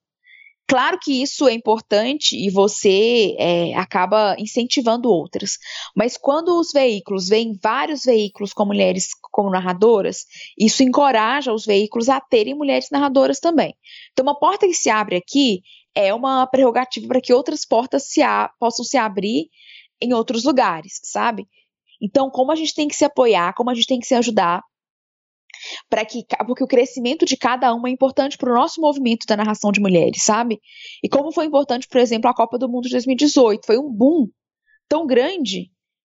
Claro 0.68 0.98
que 0.98 1.22
isso 1.22 1.46
é 1.46 1.52
importante 1.52 2.36
e 2.36 2.48
você 2.48 3.36
é, 3.38 3.74
acaba 3.74 4.34
incentivando 4.38 5.10
outras, 5.10 5.58
mas 5.94 6.16
quando 6.16 6.58
os 6.58 6.72
veículos 6.72 7.28
veem 7.28 7.58
vários 7.62 8.04
veículos 8.04 8.52
com 8.52 8.64
mulheres 8.64 9.08
como 9.30 9.50
narradoras, 9.50 10.24
isso 10.58 10.82
encoraja 10.82 11.52
os 11.52 11.66
veículos 11.66 12.08
a 12.08 12.20
terem 12.20 12.54
mulheres 12.54 12.88
narradoras 12.90 13.38
também. 13.38 13.74
Então, 14.12 14.24
uma 14.24 14.38
porta 14.38 14.66
que 14.66 14.74
se 14.74 14.88
abre 14.88 15.16
aqui 15.16 15.62
é 15.94 16.14
uma 16.14 16.46
prerrogativa 16.46 17.06
para 17.06 17.20
que 17.20 17.34
outras 17.34 17.66
portas 17.66 18.04
se 18.04 18.22
possam 18.58 18.84
se 18.84 18.96
abrir 18.96 19.50
em 20.00 20.14
outros 20.14 20.44
lugares, 20.44 21.00
sabe? 21.04 21.46
Então, 22.00 22.30
como 22.30 22.50
a 22.50 22.56
gente 22.56 22.74
tem 22.74 22.88
que 22.88 22.96
se 22.96 23.04
apoiar, 23.04 23.54
como 23.54 23.70
a 23.70 23.74
gente 23.74 23.86
tem 23.86 24.00
que 24.00 24.06
se 24.06 24.14
ajudar, 24.14 24.62
para 25.88 26.04
que 26.04 26.24
porque 26.46 26.64
o 26.64 26.68
crescimento 26.68 27.24
de 27.24 27.36
cada 27.36 27.74
uma 27.74 27.88
é 27.88 27.92
importante 27.92 28.36
para 28.36 28.50
o 28.50 28.54
nosso 28.54 28.80
movimento 28.80 29.26
da 29.26 29.36
narração 29.36 29.70
de 29.72 29.80
mulheres, 29.80 30.22
sabe? 30.22 30.60
E 31.02 31.08
como 31.08 31.32
foi 31.32 31.46
importante, 31.46 31.86
por 31.88 31.98
exemplo, 32.00 32.30
a 32.30 32.34
Copa 32.34 32.58
do 32.58 32.68
Mundo 32.68 32.84
de 32.84 32.90
2018, 32.90 33.66
foi 33.66 33.78
um 33.78 33.90
boom 33.90 34.28
tão 34.88 35.06
grande 35.06 35.70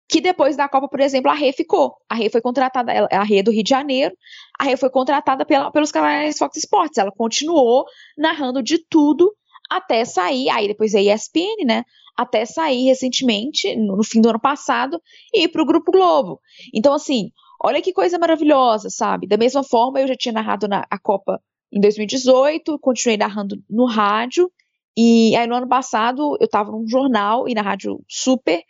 que 0.08 0.20
depois 0.20 0.56
da 0.56 0.68
Copa, 0.68 0.88
por 0.88 1.00
exemplo, 1.00 1.30
a 1.30 1.34
Rê 1.34 1.52
ficou. 1.52 1.94
A 2.06 2.14
Rê 2.14 2.28
foi 2.28 2.42
contratada, 2.42 2.92
a 3.10 3.22
Rê 3.22 3.38
é 3.38 3.42
do 3.42 3.50
Rio 3.50 3.64
de 3.64 3.70
Janeiro, 3.70 4.14
a 4.58 4.64
Rê 4.64 4.76
foi 4.76 4.90
contratada 4.90 5.46
pela, 5.46 5.72
pelos 5.72 5.90
canais 5.90 6.36
Fox 6.36 6.58
Sports. 6.58 6.98
Ela 6.98 7.10
continuou 7.10 7.86
narrando 8.18 8.62
de 8.62 8.78
tudo 8.90 9.34
até 9.70 10.04
sair, 10.04 10.50
aí 10.50 10.68
depois 10.68 10.94
a 10.94 11.00
ESPN, 11.00 11.64
né? 11.64 11.84
Até 12.14 12.44
sair 12.44 12.84
recentemente, 12.84 13.74
no, 13.74 13.96
no 13.96 14.04
fim 14.04 14.20
do 14.20 14.28
ano 14.28 14.40
passado, 14.40 15.00
e 15.32 15.44
ir 15.44 15.48
para 15.48 15.62
o 15.62 15.66
Grupo 15.66 15.90
Globo. 15.90 16.40
Então, 16.74 16.92
assim, 16.92 17.30
olha 17.62 17.80
que 17.80 17.92
coisa 17.92 18.18
maravilhosa, 18.18 18.90
sabe? 18.90 19.26
Da 19.26 19.36
mesma 19.36 19.62
forma, 19.62 20.00
eu 20.00 20.08
já 20.08 20.16
tinha 20.16 20.32
narrado 20.32 20.66
na, 20.66 20.84
a 20.90 20.98
Copa 20.98 21.40
em 21.72 21.80
2018, 21.80 22.78
continuei 22.78 23.16
narrando 23.16 23.62
no 23.70 23.86
rádio, 23.86 24.50
e 24.96 25.34
aí 25.36 25.46
no 25.46 25.54
ano 25.54 25.68
passado 25.68 26.36
eu 26.40 26.44
estava 26.44 26.70
num 26.70 26.86
jornal 26.86 27.48
e 27.48 27.54
na 27.54 27.62
rádio 27.62 28.00
Super, 28.08 28.62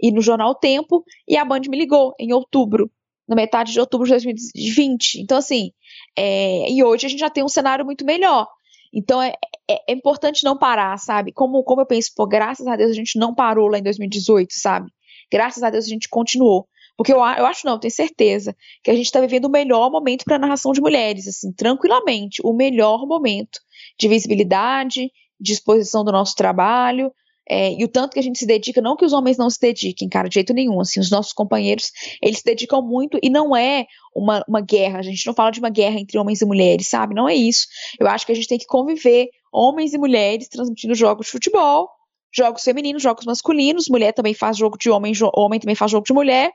e 0.00 0.12
no 0.12 0.20
jornal 0.20 0.54
Tempo, 0.54 1.04
e 1.26 1.36
a 1.36 1.44
Band 1.44 1.62
me 1.68 1.76
ligou 1.76 2.14
em 2.18 2.32
outubro, 2.32 2.90
na 3.26 3.34
metade 3.34 3.72
de 3.72 3.80
outubro 3.80 4.06
de 4.06 4.12
2020. 4.12 5.20
Então, 5.20 5.36
assim, 5.36 5.72
é, 6.16 6.70
e 6.70 6.84
hoje 6.84 7.06
a 7.06 7.08
gente 7.08 7.18
já 7.18 7.30
tem 7.30 7.42
um 7.42 7.48
cenário 7.48 7.84
muito 7.84 8.04
melhor. 8.04 8.46
Então 8.92 9.20
é, 9.20 9.34
é, 9.68 9.90
é, 9.90 9.92
importante 9.92 10.44
não 10.44 10.56
parar, 10.56 10.96
sabe? 10.98 11.32
Como, 11.32 11.62
como 11.62 11.82
eu 11.82 11.86
penso, 11.86 12.10
pô, 12.16 12.26
graças 12.26 12.66
a 12.66 12.76
Deus 12.76 12.90
a 12.90 12.94
gente 12.94 13.18
não 13.18 13.34
parou 13.34 13.68
lá 13.68 13.78
em 13.78 13.82
2018, 13.82 14.48
sabe? 14.52 14.90
Graças 15.30 15.62
a 15.62 15.70
Deus 15.70 15.84
a 15.84 15.88
gente 15.88 16.08
continuou. 16.08 16.66
Porque 16.98 17.12
eu, 17.12 17.18
eu 17.18 17.46
acho, 17.46 17.64
não, 17.64 17.78
tenho 17.78 17.94
certeza, 17.94 18.56
que 18.82 18.90
a 18.90 18.94
gente 18.94 19.06
está 19.06 19.20
vivendo 19.20 19.44
o 19.44 19.50
melhor 19.50 19.88
momento 19.88 20.24
para 20.24 20.34
a 20.34 20.38
narração 20.38 20.72
de 20.72 20.80
mulheres, 20.80 21.28
assim, 21.28 21.52
tranquilamente, 21.52 22.42
o 22.44 22.52
melhor 22.52 23.06
momento 23.06 23.60
de 23.96 24.08
visibilidade, 24.08 25.08
de 25.40 25.52
exposição 25.52 26.02
do 26.02 26.10
nosso 26.10 26.34
trabalho, 26.34 27.12
é, 27.48 27.72
e 27.72 27.84
o 27.84 27.88
tanto 27.88 28.14
que 28.14 28.18
a 28.18 28.22
gente 28.22 28.40
se 28.40 28.44
dedica, 28.44 28.80
não 28.80 28.96
que 28.96 29.04
os 29.04 29.12
homens 29.12 29.38
não 29.38 29.48
se 29.48 29.60
dediquem, 29.60 30.08
cara, 30.08 30.28
de 30.28 30.34
jeito 30.34 30.52
nenhum, 30.52 30.80
assim, 30.80 30.98
os 30.98 31.08
nossos 31.08 31.32
companheiros, 31.32 31.92
eles 32.20 32.38
se 32.38 32.44
dedicam 32.44 32.82
muito 32.82 33.16
e 33.22 33.30
não 33.30 33.56
é 33.56 33.86
uma, 34.12 34.44
uma 34.48 34.60
guerra, 34.60 34.98
a 34.98 35.02
gente 35.02 35.24
não 35.24 35.32
fala 35.32 35.52
de 35.52 35.60
uma 35.60 35.70
guerra 35.70 36.00
entre 36.00 36.18
homens 36.18 36.42
e 36.42 36.44
mulheres, 36.44 36.88
sabe? 36.88 37.14
Não 37.14 37.28
é 37.28 37.34
isso. 37.34 37.68
Eu 38.00 38.08
acho 38.08 38.26
que 38.26 38.32
a 38.32 38.34
gente 38.34 38.48
tem 38.48 38.58
que 38.58 38.66
conviver, 38.66 39.28
homens 39.52 39.94
e 39.94 39.98
mulheres, 39.98 40.48
transmitindo 40.48 40.96
jogos 40.96 41.26
de 41.26 41.32
futebol, 41.32 41.88
jogos 42.34 42.64
femininos, 42.64 43.02
jogos 43.02 43.24
masculinos, 43.24 43.88
mulher 43.88 44.12
também 44.12 44.34
faz 44.34 44.56
jogo 44.56 44.76
de 44.76 44.90
homem, 44.90 45.12
homem 45.34 45.60
também 45.60 45.76
faz 45.76 45.92
jogo 45.92 46.04
de 46.04 46.12
mulher, 46.12 46.50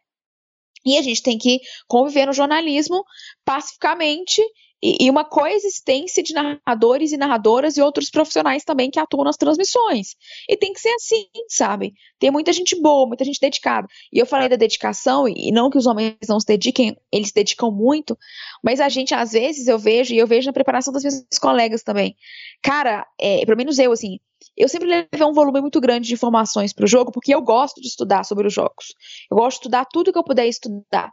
e 0.86 0.98
a 0.98 1.02
gente 1.02 1.22
tem 1.22 1.38
que 1.38 1.60
conviver 1.88 2.26
no 2.26 2.34
jornalismo 2.34 3.04
pacificamente 3.46 4.42
e, 4.84 5.10
uma 5.10 5.24
coexistência 5.24 6.22
de 6.22 6.34
narradores 6.34 7.14
e 7.14 7.18
narradoras 7.18 7.78
e 7.78 7.82
outros 7.82 8.10
profissionais 8.10 8.66
também 8.66 8.92
que 8.92 9.00
atuam 9.00 9.24
nas 9.24 9.38
transmissões. 9.38 10.16
E 10.50 10.58
tem 10.58 10.74
que 10.74 10.82
ser 10.82 10.90
assim, 10.90 11.26
sabe? 11.48 11.94
Tem 12.20 12.30
muita 12.30 12.52
gente 12.52 12.80
boa, 12.82 13.08
muita 13.08 13.24
gente 13.24 13.40
dedicada. 13.40 13.88
E 14.12 14.20
eu 14.20 14.26
falei 14.26 14.50
da 14.50 14.58
dedicação, 14.58 15.26
e 15.26 15.52
não 15.54 15.70
que 15.70 15.78
os 15.78 15.86
homens 15.86 16.18
não 16.28 16.38
se 16.38 16.46
dediquem, 16.46 16.98
eles 17.10 17.30
se 17.30 17.34
dedicam 17.34 17.72
muito, 17.72 18.18
mas 18.62 18.82
a 18.82 18.90
gente, 18.90 19.14
às 19.14 19.32
vezes, 19.32 19.68
eu 19.68 19.80
vejo, 19.80 20.14
e 20.14 20.18
eu 20.18 20.28
vejo 20.28 20.48
na 20.48 20.54
preparação 20.54 20.92
das 20.92 21.04
minhas 21.04 21.26
colegas 21.40 21.82
também. 21.82 22.14
Cara, 22.62 23.08
é, 23.18 23.46
pelo 23.46 23.58
menos 23.58 23.80
eu, 23.80 23.94
assim, 23.94 24.20
eu 24.58 24.68
sempre 24.68 24.90
levei 24.90 25.26
um 25.26 25.34
volume 25.34 25.62
muito 25.62 25.80
grande 25.80 26.10
de 26.10 26.14
informações 26.14 26.74
para 26.74 26.84
o 26.84 26.88
jogo, 26.88 27.10
porque 27.10 27.34
eu 27.34 27.42
gosto 27.42 27.80
de 27.80 27.88
estudar 27.88 28.26
sobre 28.26 28.48
os 28.48 28.54
jogos. 28.54 28.94
Eu 29.32 29.38
gosto 29.38 29.60
de 29.60 29.62
estudar 29.62 29.86
tudo 29.86 30.12
que 30.12 30.20
eu 30.20 30.24
puder 30.26 30.46
estudar 30.46 31.10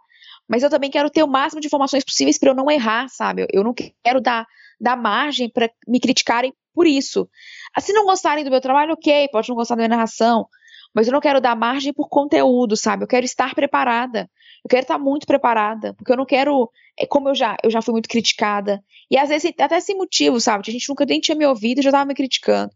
mas 0.50 0.64
eu 0.64 0.68
também 0.68 0.90
quero 0.90 1.08
ter 1.08 1.22
o 1.22 1.28
máximo 1.28 1.60
de 1.60 1.68
informações 1.68 2.02
possíveis 2.02 2.36
para 2.36 2.50
eu 2.50 2.54
não 2.56 2.68
errar, 2.68 3.08
sabe? 3.08 3.46
Eu 3.52 3.62
não 3.62 3.72
quero 3.72 4.20
dar, 4.20 4.44
dar 4.80 4.96
margem 4.96 5.48
para 5.48 5.70
me 5.86 6.00
criticarem 6.00 6.52
por 6.74 6.88
isso. 6.88 7.30
Se 7.78 7.92
não 7.92 8.04
gostarem 8.04 8.42
do 8.42 8.50
meu 8.50 8.60
trabalho, 8.60 8.94
ok, 8.94 9.28
pode 9.28 9.48
não 9.48 9.54
gostar 9.54 9.76
da 9.76 9.82
minha 9.82 9.88
narração, 9.88 10.48
mas 10.92 11.06
eu 11.06 11.12
não 11.12 11.20
quero 11.20 11.40
dar 11.40 11.54
margem 11.54 11.92
por 11.92 12.08
conteúdo, 12.08 12.76
sabe? 12.76 13.04
Eu 13.04 13.06
quero 13.06 13.24
estar 13.24 13.54
preparada. 13.54 14.28
Eu 14.64 14.68
quero 14.68 14.82
estar 14.82 14.98
muito 14.98 15.24
preparada, 15.24 15.94
porque 15.94 16.10
eu 16.10 16.16
não 16.16 16.26
quero, 16.26 16.68
é 16.98 17.06
como 17.06 17.28
eu 17.28 17.34
já, 17.34 17.56
eu 17.62 17.70
já 17.70 17.80
fui 17.80 17.92
muito 17.92 18.08
criticada, 18.08 18.82
e 19.08 19.16
às 19.16 19.28
vezes 19.28 19.52
até 19.58 19.78
sem 19.78 19.96
motivo, 19.96 20.38
sabe? 20.40 20.64
A 20.66 20.72
gente 20.72 20.88
nunca 20.88 21.06
nem 21.06 21.20
tinha 21.20 21.36
me 21.36 21.46
ouvido 21.46 21.78
e 21.78 21.82
já 21.82 21.90
estava 21.90 22.04
me 22.04 22.14
criticando. 22.14 22.72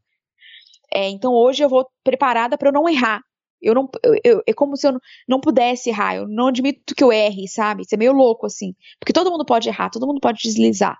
É, 0.94 1.08
então 1.10 1.32
hoje 1.34 1.62
eu 1.62 1.68
vou 1.68 1.86
preparada 2.04 2.56
para 2.56 2.68
eu 2.68 2.72
não 2.72 2.88
errar, 2.88 3.20
eu 3.64 3.74
não, 3.74 3.88
eu, 4.02 4.14
eu, 4.22 4.42
é 4.46 4.52
como 4.52 4.76
se 4.76 4.86
eu 4.86 4.92
não, 4.92 5.00
não 5.28 5.40
pudesse 5.40 5.90
errar. 5.90 6.16
Eu 6.16 6.28
não 6.28 6.48
admito 6.48 6.94
que 6.94 7.02
eu 7.02 7.10
erre, 7.10 7.48
sabe? 7.48 7.82
Isso 7.82 7.94
é 7.94 7.98
meio 7.98 8.12
louco, 8.12 8.46
assim. 8.46 8.74
Porque 9.00 9.12
todo 9.12 9.30
mundo 9.30 9.44
pode 9.44 9.68
errar, 9.68 9.90
todo 9.90 10.06
mundo 10.06 10.20
pode 10.20 10.40
deslizar. 10.42 10.98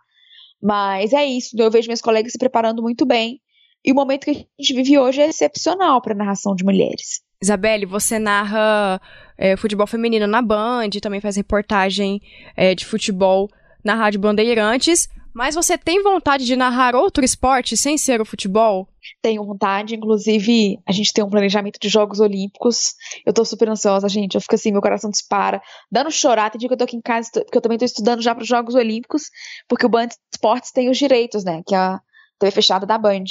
Mas 0.63 1.13
é 1.13 1.25
isso. 1.25 1.55
Eu 1.59 1.71
vejo 1.71 1.89
minhas 1.89 2.01
colegas 2.01 2.33
se 2.33 2.39
preparando 2.39 2.83
muito 2.83 3.05
bem. 3.05 3.41
E 3.85 3.93
o 3.93 3.95
momento 3.95 4.25
que 4.25 4.31
a 4.31 4.35
gente 4.35 4.75
vive 4.75 4.99
hoje 4.99 5.21
é 5.21 5.29
excepcional 5.29 6.01
para 6.01 6.15
narração 6.15 6.55
de 6.55 6.65
mulheres. 6.65 7.23
Isabelle, 7.43 7.85
você 7.85 8.19
narra 8.19 8.99
é, 9.37 9.57
futebol 9.57 9.87
feminino 9.87 10.27
na 10.27 10.41
Band, 10.41 10.89
também 11.03 11.21
faz 11.21 11.37
reportagem 11.37 12.23
é, 12.57 12.75
de 12.75 12.87
futebol 12.87 13.51
na 13.85 13.95
Rádio 13.95 14.21
Bandeirantes. 14.21 15.09
Mas 15.35 15.57
você 15.57 15.77
tem 15.77 16.01
vontade 16.01 16.45
de 16.45 16.55
narrar 16.55 16.95
outro 16.95 17.25
esporte 17.25 17.77
sem 17.77 17.99
ser 17.99 18.21
o 18.21 18.25
futebol? 18.25 18.89
Tenho 19.21 19.45
vontade, 19.45 19.97
inclusive 19.97 20.79
a 20.87 20.93
gente 20.93 21.13
tem 21.13 21.25
um 21.25 21.29
planejamento 21.29 21.79
de 21.81 21.89
Jogos 21.89 22.21
Olímpicos. 22.21 22.95
Eu 23.27 23.33
tô 23.33 23.45
super 23.45 23.69
ansiosa, 23.69 24.09
gente. 24.09 24.37
Eu 24.37 24.41
fico 24.41 24.55
assim, 24.55 24.71
meu 24.71 24.81
coração 24.81 25.11
dispara, 25.11 25.61
dando 25.91 26.11
chorar. 26.13 26.51
Tem 26.51 26.59
dia 26.61 26.69
que 26.69 26.75
eu 26.75 26.79
tô 26.79 26.85
aqui 26.85 26.97
em 26.97 27.03
casa, 27.03 27.31
porque 27.33 27.59
eu 27.59 27.61
também 27.61 27.77
tô 27.77 27.85
estudando 27.85 28.23
já 28.23 28.33
para 28.33 28.43
os 28.43 28.49
Jogos 28.49 28.77
Olímpicos, 28.77 29.25
porque 29.69 29.85
o 29.85 29.89
Band 29.89 30.09
Esportes 30.33 30.71
tem 30.71 30.89
os 30.89 30.97
direitos, 30.97 31.45
né? 31.45 31.63
Que 31.67 31.75
é 31.75 31.79
a 31.79 32.01
TV 32.39 32.53
fechada 32.53 32.87
da 32.87 32.97
Band. 32.97 33.25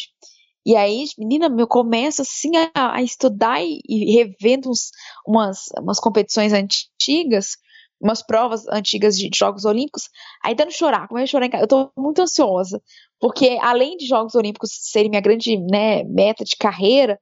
E 0.65 0.75
aí, 0.75 1.05
menina, 1.17 1.53
eu 1.57 1.67
começo 1.67 2.21
assim 2.21 2.51
a, 2.73 2.97
a 2.97 3.01
estudar 3.01 3.61
e, 3.63 3.81
e 3.87 4.13
revendo 4.15 4.69
uns, 4.69 4.91
umas, 5.25 5.65
umas 5.79 5.99
competições 5.99 6.51
antigas 6.51 7.57
umas 8.03 8.21
provas 8.21 8.67
antigas 8.67 9.17
de 9.17 9.29
Jogos 9.33 9.63
Olímpicos, 9.63 10.09
aí 10.43 10.53
dando 10.53 10.71
chorar, 10.71 11.07
como 11.07 11.21
a 11.21 11.25
chorar 11.25 11.45
em 11.45 11.49
casa. 11.49 11.63
Eu 11.63 11.67
tô 11.67 11.91
muito 11.97 12.21
ansiosa, 12.21 12.81
porque 13.19 13.57
além 13.61 13.95
de 13.95 14.05
Jogos 14.05 14.35
Olímpicos 14.35 14.71
serem 14.73 15.09
minha 15.09 15.21
grande 15.21 15.57
né, 15.57 16.03
meta 16.03 16.43
de 16.43 16.57
carreira, 16.57 17.17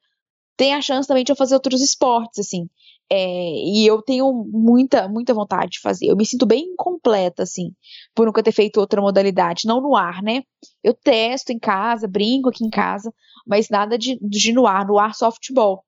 tem 0.57 0.73
a 0.73 0.81
chance 0.81 1.07
também 1.07 1.23
de 1.23 1.31
eu 1.31 1.35
fazer 1.35 1.53
outros 1.53 1.81
esportes, 1.81 2.39
assim. 2.39 2.67
É, 3.09 3.17
e 3.17 3.85
eu 3.85 4.01
tenho 4.01 4.31
muita, 4.51 5.07
muita 5.07 5.33
vontade 5.33 5.71
de 5.71 5.81
fazer. 5.81 6.07
Eu 6.07 6.15
me 6.15 6.25
sinto 6.25 6.45
bem 6.45 6.63
incompleta, 6.73 7.43
assim, 7.43 7.73
por 8.15 8.25
nunca 8.25 8.41
ter 8.41 8.51
feito 8.53 8.79
outra 8.79 9.01
modalidade. 9.01 9.67
Não 9.67 9.81
no 9.81 9.95
ar, 9.95 10.21
né? 10.23 10.43
Eu 10.83 10.93
testo 10.93 11.51
em 11.51 11.59
casa, 11.59 12.07
brinco 12.07 12.49
aqui 12.49 12.63
em 12.63 12.69
casa, 12.69 13.13
mas 13.45 13.69
nada 13.69 13.97
de, 13.97 14.17
de 14.21 14.53
no 14.53 14.65
ar, 14.65 14.85
no 14.87 14.97
ar 14.97 15.13
só 15.13 15.31
futebol. 15.31 15.83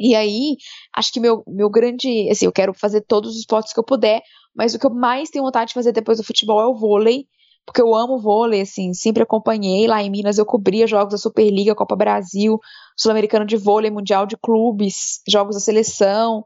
E 0.00 0.14
aí, 0.14 0.56
acho 0.96 1.12
que 1.12 1.20
meu, 1.20 1.44
meu 1.46 1.68
grande. 1.68 2.28
Assim, 2.30 2.46
eu 2.46 2.52
quero 2.52 2.72
fazer 2.72 3.02
todos 3.02 3.32
os 3.32 3.40
esportes 3.40 3.74
que 3.74 3.78
eu 3.78 3.84
puder, 3.84 4.22
mas 4.56 4.74
o 4.74 4.78
que 4.78 4.86
eu 4.86 4.90
mais 4.90 5.28
tenho 5.28 5.44
vontade 5.44 5.68
de 5.68 5.74
fazer 5.74 5.92
depois 5.92 6.16
do 6.16 6.24
futebol 6.24 6.58
é 6.58 6.66
o 6.66 6.74
vôlei, 6.74 7.26
porque 7.66 7.82
eu 7.82 7.94
amo 7.94 8.18
vôlei, 8.18 8.62
assim, 8.62 8.94
sempre 8.94 9.22
acompanhei. 9.22 9.86
Lá 9.86 10.02
em 10.02 10.10
Minas 10.10 10.38
eu 10.38 10.46
cobria 10.46 10.86
jogos 10.86 11.12
da 11.12 11.18
Superliga, 11.18 11.74
Copa 11.74 11.94
Brasil, 11.94 12.58
Sul-Americano 12.96 13.44
de 13.44 13.58
Vôlei, 13.58 13.90
Mundial 13.90 14.26
de 14.26 14.38
Clubes, 14.38 15.20
jogos 15.28 15.54
da 15.54 15.60
seleção. 15.60 16.44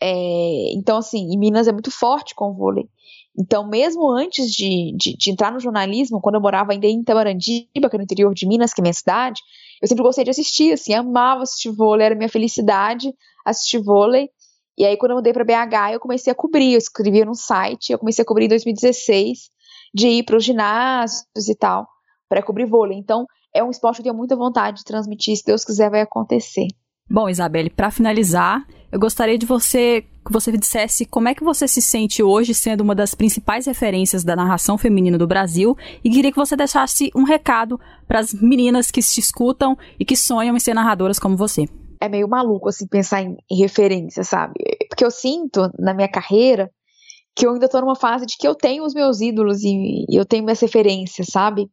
É, 0.00 0.72
então, 0.72 0.98
assim, 0.98 1.32
em 1.32 1.38
Minas 1.38 1.66
é 1.66 1.72
muito 1.72 1.90
forte 1.90 2.36
com 2.36 2.50
o 2.50 2.54
vôlei. 2.54 2.88
Então, 3.36 3.68
mesmo 3.68 4.10
antes 4.10 4.52
de, 4.52 4.94
de, 4.96 5.16
de, 5.16 5.30
entrar 5.30 5.50
no 5.50 5.58
jornalismo, 5.58 6.20
quando 6.20 6.36
eu 6.36 6.40
morava 6.40 6.72
ainda 6.72 6.86
em 6.86 7.00
Itabarandiba, 7.00 7.88
que 7.88 7.96
é 7.96 7.98
no 7.98 8.04
interior 8.04 8.32
de 8.34 8.46
Minas, 8.46 8.72
que 8.72 8.80
é 8.80 8.82
minha 8.82 8.92
cidade, 8.92 9.40
eu 9.82 9.88
sempre 9.88 10.04
gostei 10.04 10.22
de 10.22 10.30
assistir, 10.30 10.72
assim, 10.72 10.94
amava 10.94 11.42
assistir 11.42 11.70
vôlei, 11.70 12.06
era 12.06 12.14
minha 12.14 12.28
felicidade 12.28 13.12
assistir 13.44 13.82
vôlei. 13.82 14.30
E 14.78 14.86
aí, 14.86 14.96
quando 14.96 15.10
eu 15.10 15.16
mudei 15.16 15.32
para 15.32 15.44
BH, 15.44 15.94
eu 15.94 16.00
comecei 16.00 16.32
a 16.32 16.36
cobrir, 16.36 16.72
eu 16.72 16.78
escrevia 16.78 17.24
num 17.24 17.34
site, 17.34 17.92
eu 17.92 17.98
comecei 17.98 18.22
a 18.22 18.24
cobrir 18.24 18.44
em 18.44 18.48
2016, 18.48 19.50
de 19.92 20.08
ir 20.08 20.22
para 20.22 20.36
os 20.36 20.44
ginásios 20.44 21.48
e 21.48 21.54
tal, 21.54 21.86
para 22.28 22.42
cobrir 22.42 22.64
vôlei. 22.64 22.96
Então, 22.96 23.26
é 23.52 23.62
um 23.62 23.70
esporte 23.70 23.96
que 23.96 24.02
eu 24.02 24.04
tenho 24.04 24.16
muita 24.16 24.36
vontade 24.36 24.78
de 24.78 24.84
transmitir, 24.84 25.36
se 25.36 25.44
Deus 25.44 25.64
quiser, 25.64 25.90
vai 25.90 26.00
acontecer. 26.00 26.68
Bom, 27.10 27.28
Isabelle, 27.28 27.70
para 27.70 27.90
finalizar, 27.90 28.66
eu 28.90 28.98
gostaria 28.98 29.36
de 29.36 29.46
você 29.46 30.04
que 30.24 30.32
você 30.32 30.52
dissesse 30.52 31.04
como 31.04 31.28
é 31.28 31.34
que 31.34 31.42
você 31.42 31.66
se 31.66 31.82
sente 31.82 32.22
hoje 32.22 32.54
sendo 32.54 32.82
uma 32.82 32.94
das 32.94 33.14
principais 33.14 33.66
referências 33.66 34.22
da 34.22 34.36
narração 34.36 34.78
feminina 34.78 35.18
do 35.18 35.26
Brasil 35.26 35.76
e 36.04 36.10
queria 36.10 36.30
que 36.30 36.38
você 36.38 36.54
deixasse 36.54 37.10
um 37.14 37.24
recado 37.24 37.78
para 38.06 38.20
as 38.20 38.32
meninas 38.32 38.90
que 38.90 39.02
se 39.02 39.18
escutam 39.18 39.76
e 39.98 40.04
que 40.04 40.16
sonham 40.16 40.56
em 40.56 40.60
ser 40.60 40.74
narradoras 40.74 41.18
como 41.18 41.36
você. 41.36 41.64
É 42.00 42.08
meio 42.08 42.28
maluco 42.28 42.68
assim 42.68 42.86
pensar 42.86 43.22
em, 43.22 43.36
em 43.50 43.58
referência, 43.58 44.22
sabe? 44.22 44.54
Porque 44.88 45.04
eu 45.04 45.10
sinto 45.10 45.70
na 45.78 45.92
minha 45.92 46.08
carreira 46.08 46.70
que 47.34 47.46
eu 47.46 47.52
ainda 47.52 47.68
tô 47.68 47.80
numa 47.80 47.96
fase 47.96 48.26
de 48.26 48.36
que 48.36 48.46
eu 48.46 48.54
tenho 48.54 48.84
os 48.84 48.94
meus 48.94 49.20
ídolos 49.20 49.62
e 49.62 50.04
eu 50.10 50.24
tenho 50.24 50.44
minhas 50.44 50.60
referências, 50.60 51.28
sabe? 51.30 51.68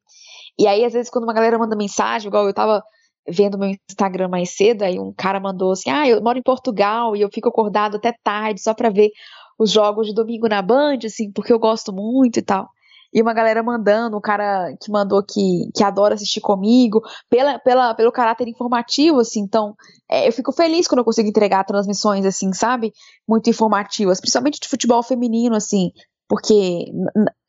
E 0.57 0.67
aí, 0.67 0.83
às 0.83 0.93
vezes, 0.93 1.09
quando 1.09 1.25
uma 1.25 1.33
galera 1.33 1.57
manda 1.57 1.75
mensagem, 1.75 2.27
igual 2.27 2.47
eu 2.47 2.53
tava 2.53 2.81
vendo 3.27 3.57
meu 3.57 3.75
Instagram 3.89 4.27
mais 4.27 4.55
cedo, 4.55 4.83
aí 4.83 4.99
um 4.99 5.13
cara 5.13 5.39
mandou 5.39 5.71
assim: 5.71 5.89
Ah, 5.89 6.07
eu 6.07 6.21
moro 6.21 6.37
em 6.37 6.43
Portugal 6.43 7.15
e 7.15 7.21
eu 7.21 7.29
fico 7.33 7.49
acordado 7.49 7.97
até 7.97 8.13
tarde 8.23 8.61
só 8.61 8.73
pra 8.73 8.89
ver 8.89 9.11
os 9.57 9.71
jogos 9.71 10.07
de 10.07 10.13
domingo 10.13 10.47
na 10.47 10.61
Band, 10.61 10.99
assim, 11.05 11.31
porque 11.31 11.51
eu 11.51 11.59
gosto 11.59 11.91
muito 11.91 12.39
e 12.39 12.41
tal. 12.41 12.69
E 13.11 13.21
uma 13.21 13.33
galera 13.33 13.63
mandando, 13.63 14.17
um 14.17 14.21
cara 14.21 14.71
que 14.79 14.91
mandou 14.91 15.23
que, 15.23 15.69
que 15.75 15.83
adora 15.83 16.13
assistir 16.13 16.41
comigo, 16.41 17.01
pela, 17.27 17.57
pela, 17.57 17.93
pelo 17.95 18.11
caráter 18.11 18.47
informativo, 18.47 19.19
assim, 19.19 19.41
então 19.41 19.75
é, 20.09 20.27
eu 20.27 20.31
fico 20.31 20.51
feliz 20.51 20.87
quando 20.87 20.99
eu 20.99 21.05
consigo 21.05 21.27
entregar 21.27 21.63
transmissões, 21.63 22.23
assim, 22.23 22.53
sabe? 22.53 22.93
Muito 23.27 23.49
informativas, 23.49 24.21
principalmente 24.21 24.59
de 24.59 24.67
futebol 24.67 25.01
feminino, 25.01 25.55
assim, 25.55 25.91
porque, 26.29 26.85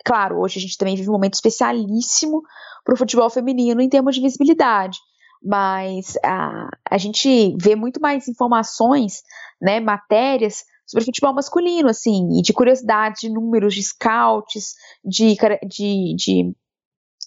claro, 0.05 0.41
hoje 0.41 0.59
a 0.59 0.63
gente 0.63 0.79
também 0.79 0.97
vive 0.97 1.11
um 1.11 1.13
momento 1.13 1.35
especialíssimo 1.35 2.43
para 2.83 2.95
o 2.95 2.97
futebol 2.97 3.29
feminino 3.29 3.83
em 3.83 3.89
termos 3.89 4.15
de 4.15 4.23
visibilidade. 4.23 4.99
Mas 5.43 6.17
a, 6.25 6.69
a 6.91 6.99
gente 6.99 7.57
vê 7.61 7.75
muito 7.75 8.01
mais 8.01 8.29
informações, 8.29 9.23
né, 9.61 9.81
matérias 9.81 10.65
sobre 10.87 11.05
futebol 11.05 11.33
masculino, 11.33 11.89
assim, 11.89 12.39
e 12.39 12.43
de 12.43 12.53
curiosidades, 12.53 13.21
de 13.21 13.31
números, 13.31 13.75
de 13.75 13.83
scouts, 13.83 14.75
de, 15.05 15.37
de, 15.69 16.15
de 16.17 16.55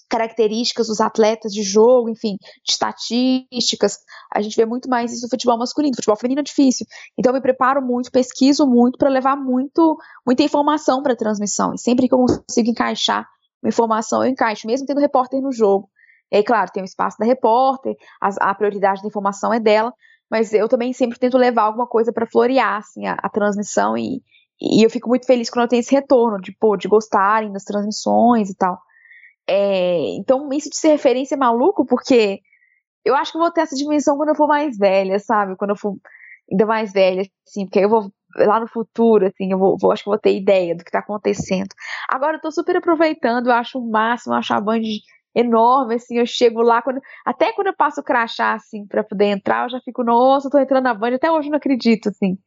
características 0.10 0.88
dos 0.88 1.02
atletas 1.02 1.52
de 1.52 1.64
jogo, 1.64 2.08
enfim, 2.10 2.38
de 2.64 2.72
estatísticas. 2.72 3.98
A 4.32 4.42
gente 4.42 4.56
vê 4.56 4.66
muito 4.66 4.88
mais 4.88 5.12
isso 5.12 5.24
no 5.24 5.30
futebol 5.30 5.58
masculino. 5.58 5.96
Futebol 5.96 6.16
feminino 6.16 6.42
é 6.42 6.44
difícil. 6.44 6.86
Então 7.18 7.32
eu 7.32 7.36
me 7.36 7.42
preparo 7.42 7.82
muito, 7.82 8.12
pesquiso 8.12 8.68
muito 8.68 8.98
para 8.98 9.10
levar 9.10 9.36
muito, 9.36 9.98
muita 10.24 10.44
informação 10.44 11.02
para 11.02 11.14
a 11.14 11.18
transmissão. 11.18 11.74
E 11.74 11.80
sempre 11.80 12.08
que 12.08 12.14
eu 12.14 12.20
consigo 12.20 12.70
encaixar 12.70 13.28
uma 13.64 13.70
informação, 13.70 14.24
eu 14.24 14.30
encaixo, 14.30 14.68
mesmo 14.68 14.86
tendo 14.86 15.00
repórter 15.00 15.42
no 15.42 15.52
jogo. 15.52 15.90
E 16.34 16.38
aí, 16.38 16.44
claro, 16.44 16.72
tem 16.72 16.82
o 16.82 16.86
espaço 16.86 17.16
da 17.20 17.26
repórter, 17.26 17.96
a, 18.20 18.50
a 18.50 18.56
prioridade 18.56 19.04
da 19.04 19.08
informação 19.08 19.54
é 19.54 19.60
dela, 19.60 19.94
mas 20.32 20.52
eu 20.52 20.68
também 20.68 20.92
sempre 20.92 21.20
tento 21.20 21.38
levar 21.38 21.62
alguma 21.62 21.86
coisa 21.86 22.12
para 22.12 22.26
florear 22.26 22.78
assim, 22.78 23.06
a, 23.06 23.14
a 23.22 23.30
transmissão 23.30 23.96
e, 23.96 24.20
e 24.60 24.84
eu 24.84 24.90
fico 24.90 25.08
muito 25.08 25.28
feliz 25.28 25.48
quando 25.48 25.66
eu 25.66 25.70
tenho 25.70 25.82
esse 25.82 25.94
retorno 25.94 26.42
de, 26.42 26.52
pô, 26.60 26.76
de 26.76 26.88
gostarem 26.88 27.52
das 27.52 27.64
transmissões 27.64 28.50
e 28.50 28.56
tal. 28.56 28.80
É, 29.48 30.16
então, 30.16 30.50
isso 30.52 30.72
de 30.72 30.76
ser 30.76 30.88
referência 30.88 31.36
é 31.36 31.38
maluco, 31.38 31.86
porque 31.86 32.40
eu 33.06 33.14
acho 33.16 33.32
que 33.32 33.38
eu 33.38 33.42
vou 33.42 33.52
ter 33.52 33.62
essa 33.62 33.76
dimensão 33.76 34.18
quando 34.18 34.30
eu 34.30 34.36
for 34.36 34.48
mais 34.48 34.76
velha, 34.76 35.20
sabe? 35.20 35.56
Quando 35.56 35.72
eu 35.72 35.78
for 35.78 35.96
ainda 36.52 36.66
mais 36.66 36.92
velha, 36.92 37.22
assim, 37.48 37.66
porque 37.66 37.78
aí 37.78 37.86
eu 37.86 37.90
vou 37.90 38.12
lá 38.38 38.60
no 38.60 38.68
futuro, 38.68 39.28
assim, 39.28 39.52
eu 39.52 39.60
vou, 39.60 39.78
vou, 39.80 39.92
acho 39.92 40.04
que 40.04 40.10
vou 40.10 40.18
ter 40.18 40.36
ideia 40.36 40.76
do 40.76 40.84
que 40.84 40.90
tá 40.90 41.00
acontecendo. 41.00 41.70
Agora 42.10 42.38
eu 42.38 42.42
tô 42.42 42.52
super 42.52 42.78
aproveitando, 42.78 43.48
eu 43.48 43.54
acho 43.54 43.78
o 43.78 43.92
máximo, 43.92 44.34
eu 44.34 44.40
acho 44.40 44.52
a 44.52 44.60
Band 44.60 44.82
enorme, 45.36 45.96
assim, 45.96 46.18
eu 46.18 46.26
chego 46.26 46.62
lá, 46.62 46.82
quando, 46.82 47.02
até 47.26 47.52
quando 47.54 47.68
eu 47.68 47.76
passo 47.76 48.02
o 48.02 48.04
crachá, 48.04 48.54
assim, 48.54 48.86
pra 48.86 49.04
poder 49.04 49.26
entrar, 49.26 49.66
eu 49.66 49.70
já 49.70 49.80
fico, 49.82 50.04
nossa, 50.04 50.50
tô 50.50 50.60
entrando 50.60 50.84
na 50.84 50.94
Band, 50.94 51.16
até 51.16 51.32
hoje 51.32 51.48
eu 51.48 51.52
não 51.52 51.58
acredito, 51.58 52.10
assim. 52.10 52.38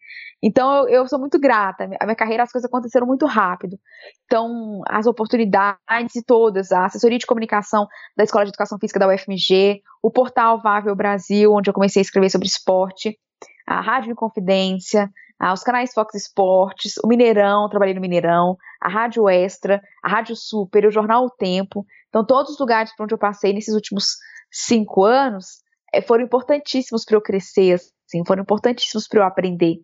Então, 0.42 0.82
eu, 0.82 0.88
eu 0.88 1.08
sou 1.08 1.18
muito 1.18 1.38
grata, 1.38 1.88
a 2.00 2.04
minha 2.04 2.16
carreira, 2.16 2.42
as 2.42 2.52
coisas 2.52 2.68
aconteceram 2.68 3.06
muito 3.06 3.26
rápido. 3.26 3.78
Então, 4.26 4.82
as 4.88 5.06
oportunidades 5.06 6.22
todas, 6.26 6.70
a 6.72 6.84
assessoria 6.84 7.18
de 7.18 7.26
comunicação 7.26 7.86
da 8.16 8.24
Escola 8.24 8.44
de 8.44 8.50
Educação 8.50 8.78
Física 8.78 9.00
da 9.00 9.08
UFMG, 9.08 9.80
o 10.02 10.10
portal 10.10 10.60
Vável 10.60 10.94
Brasil, 10.94 11.52
onde 11.52 11.70
eu 11.70 11.74
comecei 11.74 12.00
a 12.00 12.04
escrever 12.04 12.30
sobre 12.30 12.46
esporte, 12.46 13.18
a 13.66 13.80
Rádio 13.80 14.12
Inconfidência, 14.12 15.10
ah, 15.38 15.52
os 15.52 15.62
canais 15.62 15.92
Fox 15.92 16.14
Esportes, 16.14 16.94
o 17.04 17.08
Mineirão, 17.08 17.68
trabalhei 17.68 17.94
no 17.94 18.00
Mineirão, 18.00 18.56
a 18.80 18.88
Rádio 18.88 19.28
Extra, 19.28 19.82
a 20.02 20.08
Rádio 20.08 20.34
Super, 20.36 20.86
o 20.86 20.90
Jornal 20.90 21.24
O 21.24 21.30
Tempo. 21.30 21.84
Então, 22.08 22.24
todos 22.24 22.52
os 22.52 22.58
lugares 22.58 22.94
por 22.96 23.04
onde 23.04 23.14
eu 23.14 23.18
passei 23.18 23.52
nesses 23.52 23.74
últimos 23.74 24.16
cinco 24.50 25.04
anos 25.04 25.62
é, 25.92 26.00
foram 26.00 26.24
importantíssimos 26.24 27.04
para 27.04 27.16
eu 27.16 27.20
crescer, 27.20 27.74
assim, 27.74 28.24
foram 28.26 28.42
importantíssimos 28.42 29.06
para 29.06 29.20
eu 29.20 29.24
aprender. 29.24 29.76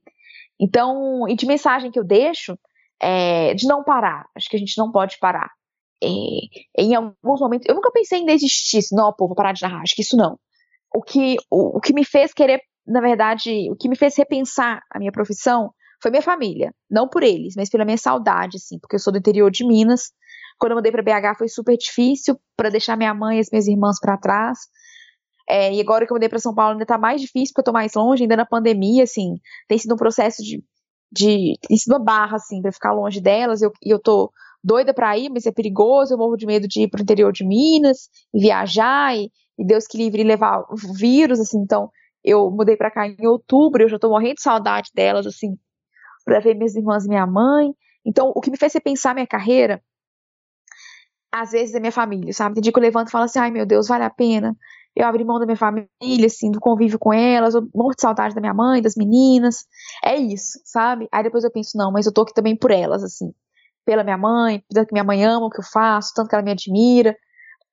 Então, 0.59 1.29
e 1.29 1.35
de 1.35 1.45
mensagem 1.45 1.91
que 1.91 1.99
eu 1.99 2.05
deixo 2.05 2.57
é 3.01 3.53
de 3.55 3.67
não 3.67 3.83
parar. 3.83 4.27
Acho 4.35 4.49
que 4.49 4.57
a 4.57 4.59
gente 4.59 4.79
não 4.79 4.91
pode 4.91 5.19
parar. 5.19 5.51
É, 6.03 6.09
em 6.79 6.95
alguns 6.95 7.41
momentos, 7.41 7.69
eu 7.69 7.75
nunca 7.75 7.91
pensei 7.91 8.21
em 8.21 8.27
desistir, 8.27 8.81
não, 8.93 9.13
pô, 9.13 9.27
vou 9.27 9.37
parar 9.37 9.53
de 9.53 9.63
narrar, 9.63 9.83
acho 9.83 9.95
que 9.95 10.03
isso 10.03 10.17
não. 10.17 10.39
O 10.95 11.03
que, 11.03 11.37
o, 11.51 11.79
o 11.79 11.81
que 11.81 11.93
me 11.93 12.05
fez 12.05 12.33
querer 12.33 12.61
na 12.87 13.01
verdade, 13.01 13.71
o 13.71 13.77
que 13.77 13.89
me 13.89 13.97
fez 13.97 14.17
repensar 14.17 14.83
a 14.91 14.99
minha 14.99 15.13
profissão 15.13 15.71
foi 16.01 16.11
minha 16.11 16.23
família. 16.23 16.75
Não 16.91 17.09
por 17.09 17.23
eles, 17.23 17.55
mas 17.57 17.71
pela 17.71 17.85
minha 17.85 17.97
saudade, 17.97 18.57
assim, 18.57 18.79
porque 18.79 18.97
eu 18.97 19.01
sou 19.01 19.13
do 19.13 19.19
interior 19.19 19.51
de 19.51 19.67
Minas. 19.67 20.11
Quando 20.59 20.73
eu 20.73 20.77
mudei 20.77 20.91
para 20.91 21.03
BH 21.03 21.39
foi 21.39 21.49
super 21.49 21.77
difícil 21.77 22.39
para 22.57 22.71
deixar 22.71 22.97
minha 22.97 23.15
mãe 23.15 23.39
e 23.39 23.41
as 23.41 23.49
minhas 23.51 23.69
irmãs 23.69 23.99
para 24.01 24.19
trás. 24.19 24.59
É, 25.49 25.73
e 25.73 25.81
agora 25.81 26.07
que 26.07 26.13
eu 26.13 26.15
mudei 26.15 26.29
para 26.29 26.39
São 26.39 26.55
Paulo 26.55 26.73
ainda 26.73 26.87
tá 26.87 26.99
mais 26.99 27.21
difícil, 27.21 27.53
porque 27.53 27.61
eu 27.61 27.65
tô 27.65 27.73
mais 27.73 27.95
longe, 27.95 28.23
ainda 28.23 28.37
na 28.37 28.47
pandemia, 28.47 29.05
assim, 29.05 29.39
tem 29.69 29.79
sido 29.79 29.95
um 29.95 29.99
processo 29.99 30.43
de. 30.43 30.63
de 31.11 31.55
tem 31.69 31.77
sido 31.77 31.93
uma 31.93 32.05
barra, 32.05 32.37
assim, 32.37 32.61
para 32.61 32.73
ficar 32.73 32.93
longe 32.93 33.21
delas. 33.21 33.61
E 33.63 33.67
eu, 33.67 33.73
eu 33.83 33.99
tô 33.99 34.33
doida 34.63 34.95
para 34.95 35.17
ir, 35.19 35.31
mas 35.31 35.47
é 35.47 35.53
perigoso, 35.53 36.15
eu 36.15 36.19
morro 36.19 36.37
de 36.37 36.47
medo 36.47 36.69
de 36.69 36.83
ir 36.83 36.89
pro 36.89 37.03
interior 37.03 37.33
de 37.33 37.45
Minas 37.45 38.09
e 38.33 38.41
viajar, 38.41 39.17
e, 39.17 39.31
e 39.59 39.67
Deus 39.67 39.87
que 39.87 39.99
livre 39.99 40.23
levar 40.23 40.61
o 40.71 40.77
vírus, 40.97 41.41
assim, 41.41 41.59
então 41.59 41.91
eu 42.25 42.51
mudei 42.51 42.77
para 42.77 42.91
cá 42.91 43.07
em 43.07 43.27
outubro, 43.27 43.83
eu 43.83 43.89
já 43.89 43.99
tô 43.99 44.09
morrendo 44.09 44.37
de 44.37 44.43
saudade 44.43 44.91
delas, 44.95 45.27
assim, 45.27 45.57
para 46.25 46.41
ver 46.41 46.55
minhas 46.55 46.75
irmãs 46.75 47.05
e 47.05 47.09
minha 47.09 47.27
mãe. 47.27 47.73
Então, 48.05 48.33
o 48.35 48.41
que 48.41 48.51
me 48.51 48.59
fez 48.59 48.73
repensar 48.75 49.15
minha 49.15 49.27
carreira, 49.27 49.83
às 51.33 51.53
vezes 51.53 51.75
é 51.75 51.81
minha 51.81 51.93
família, 51.93 52.33
sabe? 52.33 52.55
Tem 52.55 52.63
dia 52.63 52.73
que 52.73 52.79
eu 52.79 52.83
levanto 52.83 53.09
e 53.09 53.11
falo 53.11 53.25
assim, 53.25 53.39
ai 53.39 53.51
meu 53.51 53.67
Deus, 53.67 53.89
vale 53.89 54.05
a 54.05 54.11
pena 54.11 54.57
eu 54.95 55.07
abri 55.07 55.25
mão 55.25 55.39
da 55.39 55.47
minha 55.47 55.57
família, 55.57 55.89
assim, 56.27 56.51
do 56.51 56.61
convívio 56.61 56.99
com 56.99 57.13
elas, 57.13 57.55
eu 57.55 57.67
morro 57.75 57.95
de 57.95 58.03
saudade 58.03 58.35
da 58.35 58.41
minha 58.41 58.53
mãe, 58.53 58.83
das 58.83 58.95
meninas, 58.95 59.65
é 60.05 60.17
isso, 60.17 60.61
sabe? 60.65 61.09
Aí 61.11 61.23
depois 61.23 61.45
eu 61.45 61.51
penso, 61.51 61.77
não, 61.77 61.91
mas 61.91 62.07
eu 62.07 62.13
tô 62.13 62.23
aqui 62.23 62.35
também 62.35 62.57
por 62.57 62.71
elas, 62.71 63.03
assim, 63.03 63.33
pela 63.87 64.05
minha 64.05 64.19
mãe, 64.19 64.63
tanto 64.71 64.89
que 64.89 64.93
minha 64.93 65.05
mãe 65.05 65.25
ama 65.25 65.47
o 65.47 65.51
que 65.51 65.61
eu 65.61 65.65
faço, 65.65 66.13
tanto 66.15 66.29
que 66.29 66.35
ela 66.35 66.45
me 66.45 66.51
admira, 66.53 67.17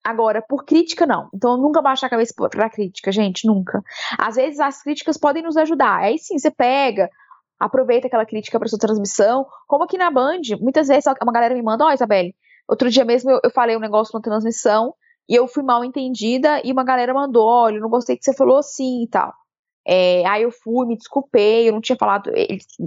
Agora, 0.03 0.41
por 0.41 0.63
crítica, 0.65 1.05
não. 1.05 1.29
Então, 1.33 1.57
nunca 1.57 1.81
baixa 1.81 2.05
a 2.05 2.09
cabeça 2.09 2.33
pra 2.49 2.69
crítica, 2.69 3.11
gente, 3.11 3.45
nunca. 3.45 3.81
Às 4.17 4.35
vezes, 4.35 4.59
as 4.59 4.81
críticas 4.81 5.17
podem 5.17 5.43
nos 5.43 5.57
ajudar. 5.57 5.99
Aí 5.99 6.17
sim, 6.17 6.37
você 6.37 6.49
pega, 6.49 7.09
aproveita 7.59 8.07
aquela 8.07 8.25
crítica 8.25 8.57
para 8.57 8.67
sua 8.67 8.79
transmissão. 8.79 9.45
Como 9.67 9.83
aqui 9.83 9.97
na 9.97 10.09
Band, 10.09 10.41
muitas 10.61 10.87
vezes 10.87 11.05
uma 11.21 11.33
galera 11.33 11.53
me 11.53 11.61
manda: 11.61 11.83
Ó, 11.83 11.89
oh, 11.89 11.91
Isabelle, 11.91 12.33
outro 12.67 12.89
dia 12.89 13.03
mesmo 13.03 13.29
eu, 13.29 13.39
eu 13.43 13.51
falei 13.51 13.75
um 13.75 13.81
negócio 13.81 14.11
na 14.13 14.21
transmissão 14.21 14.93
e 15.29 15.35
eu 15.35 15.47
fui 15.47 15.61
mal 15.63 15.83
entendida 15.83 16.59
e 16.65 16.71
uma 16.71 16.83
galera 16.83 17.13
mandou: 17.13 17.45
olha, 17.45 17.75
eu 17.75 17.81
não 17.81 17.89
gostei 17.89 18.17
que 18.17 18.23
você 18.23 18.33
falou 18.33 18.57
assim 18.57 19.03
e 19.03 19.07
tal. 19.07 19.31
É, 19.85 20.25
aí 20.27 20.43
eu 20.43 20.51
fui, 20.51 20.87
me 20.87 20.97
desculpei, 20.97 21.69
eu 21.69 21.73
não 21.73 21.81
tinha 21.81 21.97
falado, 21.97 22.31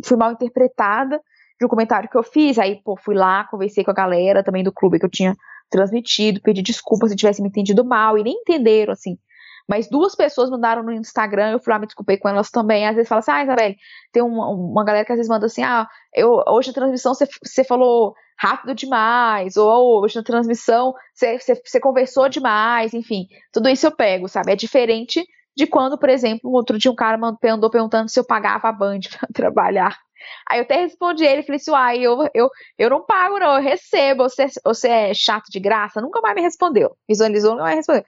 fui 0.04 0.16
mal 0.16 0.32
interpretada 0.32 1.20
de 1.58 1.66
um 1.66 1.68
comentário 1.68 2.08
que 2.08 2.16
eu 2.16 2.22
fiz. 2.22 2.58
Aí, 2.58 2.82
pô, 2.82 2.96
fui 2.96 3.14
lá, 3.14 3.44
conversei 3.44 3.84
com 3.84 3.90
a 3.92 3.94
galera 3.94 4.42
também 4.42 4.64
do 4.64 4.72
clube 4.72 4.98
que 4.98 5.06
eu 5.06 5.10
tinha 5.10 5.36
transmitido, 5.72 6.40
pedi 6.40 6.62
desculpas 6.62 7.10
se 7.10 7.16
tivesse 7.16 7.42
me 7.42 7.48
entendido 7.48 7.84
mal, 7.84 8.16
e 8.16 8.22
nem 8.22 8.34
entenderam, 8.34 8.92
assim. 8.92 9.18
Mas 9.68 9.88
duas 9.88 10.14
pessoas 10.14 10.50
mandaram 10.50 10.82
no 10.82 10.92
Instagram, 10.92 11.52
eu 11.52 11.60
fui 11.60 11.72
lá, 11.72 11.78
me 11.78 11.86
desculpei 11.86 12.16
com 12.16 12.28
elas 12.28 12.50
também. 12.50 12.86
Às 12.86 12.94
vezes 12.94 13.08
fala 13.08 13.20
assim, 13.20 13.30
ah, 13.30 13.42
Isabelle, 13.42 13.76
tem 14.12 14.22
uma, 14.22 14.48
uma 14.48 14.84
galera 14.84 15.04
que 15.04 15.12
às 15.12 15.16
vezes 15.16 15.30
manda 15.30 15.46
assim, 15.46 15.62
ah, 15.62 15.86
eu, 16.14 16.42
hoje 16.48 16.68
na 16.68 16.74
transmissão 16.74 17.14
você, 17.14 17.64
falou 17.64 18.14
rápido 18.38 18.74
demais, 18.74 19.56
ou 19.56 20.02
hoje 20.02 20.16
na 20.16 20.22
transmissão 20.22 20.92
você, 21.14 21.80
conversou 21.80 22.28
demais, 22.28 22.92
enfim. 22.92 23.26
Tudo 23.52 23.68
isso 23.68 23.86
eu 23.86 23.92
pego, 23.92 24.28
sabe? 24.28 24.52
É 24.52 24.56
diferente 24.56 25.24
de 25.56 25.66
quando, 25.66 25.98
por 25.98 26.08
exemplo, 26.08 26.50
outro 26.50 26.78
dia 26.78 26.90
um 26.90 26.94
cara 26.96 27.16
mandou 27.16 27.70
perguntando 27.70 28.10
se 28.10 28.18
eu 28.18 28.24
pagava 28.24 28.68
a 28.68 28.72
Band 28.72 29.00
pra 29.18 29.28
trabalhar. 29.32 29.96
Aí 30.48 30.58
eu 30.58 30.62
até 30.64 30.76
respondi 30.76 31.24
ele, 31.24 31.42
falei 31.42 31.56
assim, 31.56 31.70
uai, 31.70 31.98
eu, 32.00 32.28
eu, 32.34 32.50
eu 32.78 32.90
não 32.90 33.04
pago 33.04 33.38
não, 33.38 33.56
eu 33.56 33.62
recebo, 33.62 34.24
você, 34.24 34.46
você 34.64 34.88
é 34.88 35.14
chato 35.14 35.46
de 35.50 35.60
graça? 35.60 36.00
Nunca 36.00 36.20
mais 36.20 36.34
me 36.34 36.42
respondeu, 36.42 36.96
visualizou, 37.08 37.52
nunca 37.52 37.64
mais 37.64 37.76
respondeu. 37.76 38.04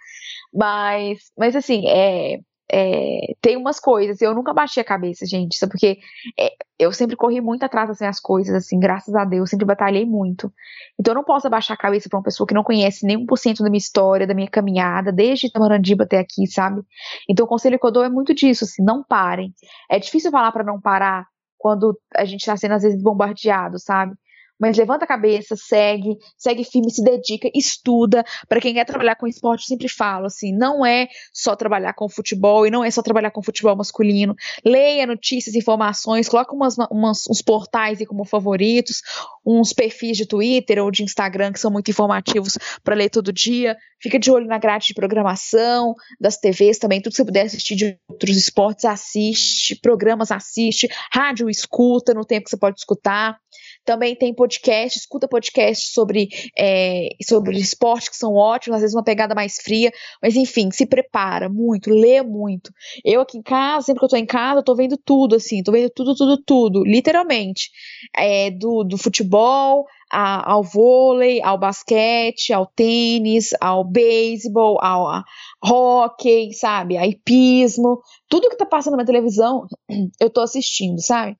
Mas, 0.52 1.18
mas 1.36 1.56
assim, 1.56 1.86
é, 1.88 2.38
é, 2.70 3.34
tem 3.40 3.56
umas 3.56 3.78
coisas, 3.78 4.20
eu 4.22 4.34
nunca 4.34 4.52
baixei 4.52 4.80
a 4.80 4.84
cabeça, 4.84 5.26
gente, 5.26 5.56
só 5.58 5.66
porque 5.68 5.98
é, 6.38 6.50
eu 6.78 6.92
sempre 6.92 7.14
corri 7.14 7.40
muito 7.40 7.62
atrás 7.62 7.88
das 7.88 8.00
minhas 8.00 8.18
coisas, 8.18 8.54
assim, 8.54 8.80
graças 8.80 9.14
a 9.14 9.24
Deus, 9.24 9.50
sempre 9.50 9.66
batalhei 9.66 10.06
muito. 10.06 10.52
Então 10.98 11.12
eu 11.12 11.16
não 11.16 11.24
posso 11.24 11.46
abaixar 11.46 11.76
a 11.76 11.80
cabeça 11.80 12.08
pra 12.08 12.18
uma 12.18 12.24
pessoa 12.24 12.46
que 12.46 12.54
não 12.54 12.64
conhece 12.64 13.06
nem 13.06 13.16
1% 13.16 13.58
da 13.62 13.70
minha 13.70 13.78
história, 13.78 14.26
da 14.26 14.34
minha 14.34 14.48
caminhada, 14.48 15.12
desde 15.12 15.52
Tamarandiba 15.52 16.04
até 16.04 16.18
aqui, 16.18 16.46
sabe? 16.46 16.82
Então 17.28 17.44
o 17.44 17.48
conselho 17.48 17.78
que 17.78 17.86
eu 17.86 17.92
dou 17.92 18.04
é 18.04 18.08
muito 18.08 18.34
disso, 18.34 18.64
assim, 18.64 18.82
não 18.82 19.04
parem. 19.04 19.52
É 19.90 19.98
difícil 19.98 20.30
falar 20.30 20.50
para 20.50 20.64
não 20.64 20.80
parar, 20.80 21.26
quando 21.64 21.98
a 22.14 22.26
gente 22.26 22.40
está 22.40 22.54
sendo 22.58 22.74
às 22.74 22.82
vezes 22.82 23.02
bombardeado, 23.02 23.78
sabe? 23.78 24.14
Mas 24.60 24.76
levanta 24.76 25.04
a 25.04 25.08
cabeça, 25.08 25.56
segue, 25.56 26.16
segue 26.38 26.64
firme, 26.64 26.90
se 26.90 27.02
dedica, 27.02 27.50
estuda. 27.54 28.24
Para 28.48 28.60
quem 28.60 28.74
quer 28.74 28.84
trabalhar 28.84 29.16
com 29.16 29.26
esporte, 29.26 29.66
sempre 29.66 29.88
falo 29.88 30.26
assim: 30.26 30.56
não 30.56 30.86
é 30.86 31.08
só 31.32 31.56
trabalhar 31.56 31.92
com 31.94 32.08
futebol 32.08 32.66
e 32.66 32.70
não 32.70 32.84
é 32.84 32.90
só 32.90 33.02
trabalhar 33.02 33.30
com 33.30 33.42
futebol 33.42 33.76
masculino. 33.76 34.34
Leia 34.64 35.06
notícias, 35.06 35.54
informações, 35.54 36.28
coloca 36.28 36.54
umas, 36.54 36.76
umas, 36.90 37.24
uns 37.28 37.42
portais 37.42 37.98
aí 38.00 38.06
como 38.06 38.24
favoritos, 38.24 39.02
uns 39.44 39.72
perfis 39.72 40.16
de 40.16 40.26
Twitter 40.26 40.82
ou 40.82 40.90
de 40.90 41.02
Instagram 41.02 41.52
que 41.52 41.60
são 41.60 41.70
muito 41.70 41.90
informativos 41.90 42.56
para 42.82 42.94
ler 42.94 43.10
todo 43.10 43.32
dia. 43.32 43.76
Fica 44.00 44.18
de 44.18 44.30
olho 44.30 44.46
na 44.46 44.58
grade 44.58 44.86
de 44.86 44.94
programação 44.94 45.94
das 46.20 46.36
TVs 46.36 46.78
também, 46.78 47.00
tudo 47.00 47.12
que 47.12 47.16
você 47.16 47.24
puder 47.24 47.46
assistir 47.46 47.74
de 47.74 47.98
outros 48.08 48.36
esportes, 48.36 48.84
assiste, 48.84 49.74
programas 49.80 50.30
assiste, 50.30 50.88
rádio 51.12 51.48
escuta 51.48 52.12
no 52.12 52.24
tempo 52.24 52.44
que 52.44 52.50
você 52.50 52.56
pode 52.56 52.78
escutar. 52.78 53.38
Também 53.84 54.16
tem 54.16 54.34
podcast, 54.34 54.98
escuta 54.98 55.28
podcast 55.28 55.92
sobre, 55.92 56.28
é, 56.56 57.08
sobre 57.26 57.58
esporte 57.58 58.10
que 58.10 58.16
são 58.16 58.34
ótimos, 58.34 58.76
às 58.76 58.82
vezes 58.82 58.96
uma 58.96 59.04
pegada 59.04 59.34
mais 59.34 59.56
fria, 59.56 59.92
mas 60.22 60.36
enfim, 60.36 60.70
se 60.70 60.86
prepara 60.86 61.48
muito, 61.48 61.90
lê 61.90 62.22
muito. 62.22 62.72
Eu 63.04 63.20
aqui 63.20 63.38
em 63.38 63.42
casa, 63.42 63.86
sempre 63.86 64.00
que 64.00 64.04
eu 64.04 64.10
tô 64.10 64.16
em 64.16 64.26
casa, 64.26 64.60
eu 64.60 64.64
tô 64.64 64.74
vendo 64.74 64.96
tudo, 64.96 65.36
assim, 65.36 65.62
tô 65.62 65.72
vendo 65.72 65.90
tudo, 65.90 66.14
tudo, 66.14 66.42
tudo, 66.42 66.84
literalmente. 66.84 67.70
É, 68.16 68.50
do, 68.50 68.84
do 68.84 68.96
futebol 68.96 69.86
a, 70.10 70.52
ao 70.52 70.62
vôlei, 70.62 71.42
ao 71.42 71.58
basquete, 71.58 72.52
ao 72.52 72.66
tênis, 72.66 73.50
ao 73.60 73.84
beisebol, 73.84 74.78
ao 74.82 75.08
a, 75.08 75.24
hockey, 75.62 76.52
sabe? 76.52 76.96
A 76.96 77.06
hipismo. 77.06 78.00
Tudo 78.28 78.48
que 78.48 78.56
tá 78.56 78.66
passando 78.66 78.96
na 78.96 79.04
televisão, 79.04 79.66
eu 80.20 80.30
tô 80.30 80.40
assistindo, 80.40 81.00
sabe? 81.00 81.36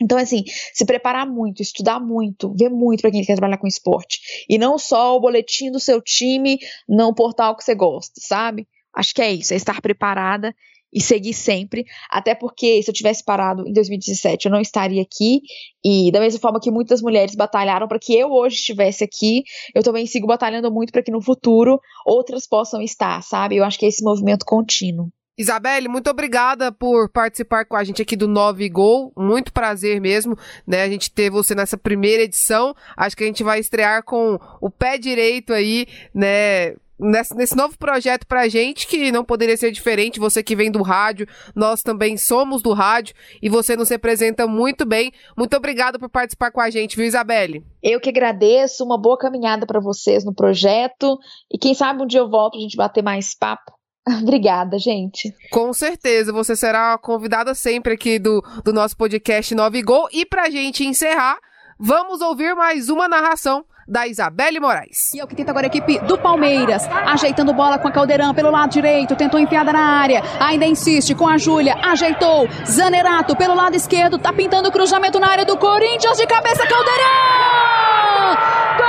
Então, 0.00 0.16
assim, 0.16 0.44
se 0.72 0.84
preparar 0.84 1.26
muito, 1.26 1.62
estudar 1.62 2.00
muito, 2.00 2.54
ver 2.56 2.70
muito 2.70 3.02
para 3.02 3.10
quem 3.10 3.22
quer 3.22 3.34
trabalhar 3.34 3.58
com 3.58 3.66
esporte. 3.66 4.18
E 4.48 4.58
não 4.58 4.78
só 4.78 5.16
o 5.16 5.20
boletim 5.20 5.70
do 5.70 5.78
seu 5.78 6.00
time 6.00 6.58
no 6.88 7.14
portal 7.14 7.56
que 7.56 7.64
você 7.64 7.74
gosta, 7.74 8.14
sabe? 8.18 8.66
Acho 8.94 9.14
que 9.14 9.22
é 9.22 9.32
isso, 9.32 9.52
é 9.52 9.56
estar 9.56 9.80
preparada 9.80 10.54
e 10.92 11.00
seguir 11.00 11.34
sempre, 11.34 11.84
até 12.10 12.34
porque 12.34 12.82
se 12.82 12.90
eu 12.90 12.94
tivesse 12.94 13.24
parado 13.24 13.66
em 13.66 13.72
2017 13.72 14.46
eu 14.46 14.52
não 14.52 14.60
estaria 14.60 15.00
aqui, 15.00 15.40
e 15.84 16.10
da 16.10 16.18
mesma 16.18 16.40
forma 16.40 16.60
que 16.60 16.70
muitas 16.70 17.00
mulheres 17.00 17.36
batalharam 17.36 17.86
para 17.86 17.98
que 17.98 18.12
eu 18.12 18.30
hoje 18.32 18.56
estivesse 18.56 19.04
aqui, 19.04 19.44
eu 19.72 19.82
também 19.82 20.06
sigo 20.06 20.26
batalhando 20.26 20.70
muito 20.72 20.92
para 20.92 21.02
que 21.02 21.12
no 21.12 21.22
futuro 21.22 21.80
outras 22.04 22.46
possam 22.46 22.82
estar, 22.82 23.22
sabe? 23.22 23.56
Eu 23.56 23.64
acho 23.64 23.78
que 23.78 23.86
é 23.86 23.88
esse 23.88 24.02
movimento 24.02 24.44
contínuo. 24.44 25.10
Isabelle, 25.40 25.88
muito 25.88 26.10
obrigada 26.10 26.70
por 26.70 27.08
participar 27.08 27.64
com 27.64 27.74
a 27.74 27.82
gente 27.82 28.02
aqui 28.02 28.14
do 28.14 28.28
9 28.28 28.68
Gol. 28.68 29.10
Muito 29.16 29.54
prazer 29.54 29.98
mesmo, 29.98 30.36
né? 30.66 30.82
A 30.82 30.88
gente 30.88 31.10
ter 31.10 31.30
você 31.30 31.54
nessa 31.54 31.78
primeira 31.78 32.24
edição. 32.24 32.74
Acho 32.94 33.16
que 33.16 33.24
a 33.24 33.26
gente 33.26 33.42
vai 33.42 33.58
estrear 33.58 34.04
com 34.04 34.38
o 34.60 34.68
pé 34.68 34.98
direito 34.98 35.54
aí, 35.54 35.86
né? 36.14 36.74
Nesse, 37.02 37.34
nesse, 37.34 37.56
novo 37.56 37.78
projeto 37.78 38.26
pra 38.26 38.46
gente, 38.46 38.86
que 38.86 39.10
não 39.10 39.24
poderia 39.24 39.56
ser 39.56 39.70
diferente, 39.72 40.20
você 40.20 40.42
que 40.42 40.54
vem 40.54 40.70
do 40.70 40.82
rádio, 40.82 41.26
nós 41.56 41.82
também 41.82 42.18
somos 42.18 42.60
do 42.60 42.74
rádio 42.74 43.14
e 43.40 43.48
você 43.48 43.74
nos 43.74 43.88
representa 43.88 44.46
muito 44.46 44.84
bem. 44.84 45.10
Muito 45.34 45.56
obrigada 45.56 45.98
por 45.98 46.10
participar 46.10 46.50
com 46.50 46.60
a 46.60 46.68
gente, 46.68 46.98
viu, 46.98 47.06
Isabelle? 47.06 47.64
Eu 47.82 47.98
que 47.98 48.10
agradeço, 48.10 48.84
uma 48.84 49.00
boa 49.00 49.16
caminhada 49.16 49.64
para 49.64 49.80
vocês 49.80 50.22
no 50.26 50.34
projeto 50.34 51.18
e 51.50 51.56
quem 51.56 51.72
sabe 51.72 52.02
um 52.02 52.06
dia 52.06 52.20
eu 52.20 52.28
volto 52.28 52.58
a 52.58 52.60
gente 52.60 52.76
bater 52.76 53.02
mais 53.02 53.34
papo. 53.34 53.79
Obrigada, 54.22 54.78
gente. 54.78 55.34
Com 55.50 55.72
certeza, 55.72 56.32
você 56.32 56.56
será 56.56 56.96
convidada 56.98 57.54
sempre 57.54 57.94
aqui 57.94 58.18
do, 58.18 58.42
do 58.64 58.72
nosso 58.72 58.96
podcast 58.96 59.54
9 59.54 59.82
Gol. 59.82 60.08
E 60.12 60.24
pra 60.24 60.50
gente 60.50 60.84
encerrar, 60.84 61.38
vamos 61.78 62.20
ouvir 62.20 62.54
mais 62.54 62.88
uma 62.88 63.08
narração 63.08 63.64
da 63.90 64.06
Isabelle 64.06 64.60
Moraes. 64.60 65.12
E 65.12 65.18
é 65.18 65.24
o 65.24 65.26
que 65.26 65.34
tenta 65.34 65.50
agora 65.50 65.66
a 65.66 65.68
equipe 65.68 65.98
do 66.00 66.16
Palmeiras, 66.16 66.88
ajeitando 67.06 67.52
bola 67.52 67.76
com 67.76 67.88
a 67.88 67.90
Caldeirão 67.90 68.32
pelo 68.32 68.50
lado 68.50 68.70
direito, 68.70 69.16
tentou 69.16 69.40
enfiada 69.40 69.72
na 69.72 70.00
área, 70.00 70.22
ainda 70.38 70.64
insiste 70.64 71.12
com 71.12 71.26
a 71.26 71.36
Júlia, 71.36 71.74
ajeitou, 71.82 72.48
Zanerato 72.64 73.34
pelo 73.34 73.54
lado 73.54 73.74
esquerdo, 73.74 74.16
tá 74.16 74.32
pintando 74.32 74.68
o 74.68 74.72
cruzamento 74.72 75.18
na 75.18 75.28
área 75.28 75.44
do 75.44 75.56
Corinthians, 75.56 76.16
de 76.16 76.26
cabeça 76.26 76.64
Caldeirão! 76.68 78.79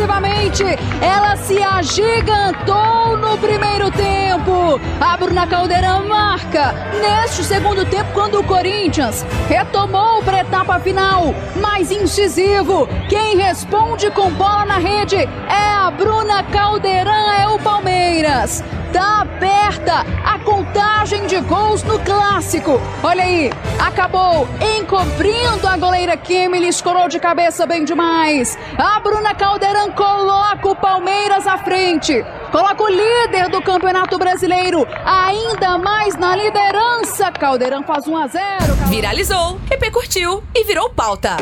Gol! 0.00 0.10
defensivamente, 0.10 0.64
ela 1.00 1.36
se 1.36 1.62
agigantou 1.62 3.16
no 3.18 3.36
primeiro 3.38 3.90
tempo. 3.90 4.80
A 5.00 5.16
Bruna 5.16 5.46
Caldeirão 5.46 6.08
marca 6.08 6.72
neste 7.00 7.44
segundo 7.44 7.84
tempo 7.84 8.12
quando 8.12 8.40
o 8.40 8.44
Corinthians 8.44 9.24
retomou 9.48 10.22
para 10.22 10.38
a 10.38 10.40
etapa 10.40 10.78
final, 10.80 11.34
mais 11.60 11.90
incisivo. 11.90 12.88
Quem 13.08 13.36
responde 13.36 14.10
com 14.10 14.30
bola 14.30 14.64
na 14.64 14.78
rede 14.78 15.16
é 15.16 15.70
a 15.72 15.90
Bruna 15.90 16.42
Caldeirão, 16.44 17.32
é 17.32 17.48
o 17.48 17.58
Palmeiras. 17.58 18.62
Tá 18.92 19.20
aberta 19.20 20.04
a 20.24 20.38
contagem 20.40 21.26
de 21.26 21.40
gols 21.40 21.82
no 21.84 21.98
clássico. 22.00 22.80
Olha 23.02 23.22
aí, 23.22 23.50
acabou 23.78 24.48
encobrindo 24.78 25.66
a 25.68 25.76
goleira 25.76 26.16
Kimmy, 26.16 26.66
escorou 26.66 27.08
de 27.08 27.20
cabeça 27.20 27.66
bem 27.66 27.84
demais. 27.84 28.58
A 28.76 28.98
Bruna 29.00 29.34
Caldeirão 29.34 29.92
coloca 29.92 30.68
o 30.68 30.74
Palmeiras 30.74 31.46
à 31.46 31.58
frente. 31.58 32.24
Coloca 32.50 32.82
o 32.82 32.88
líder 32.88 33.48
do 33.48 33.62
Campeonato 33.62 34.18
Brasileiro 34.18 34.86
ainda 35.04 35.78
mais 35.78 36.16
na 36.16 36.34
liderança. 36.34 37.30
Caldeirão 37.30 37.82
faz 37.84 38.08
1 38.08 38.16
a 38.16 38.26
0. 38.26 38.74
Viralizou, 38.88 39.60
repercutiu 39.70 40.42
e 40.54 40.64
virou 40.64 40.90
pauta. 40.90 41.36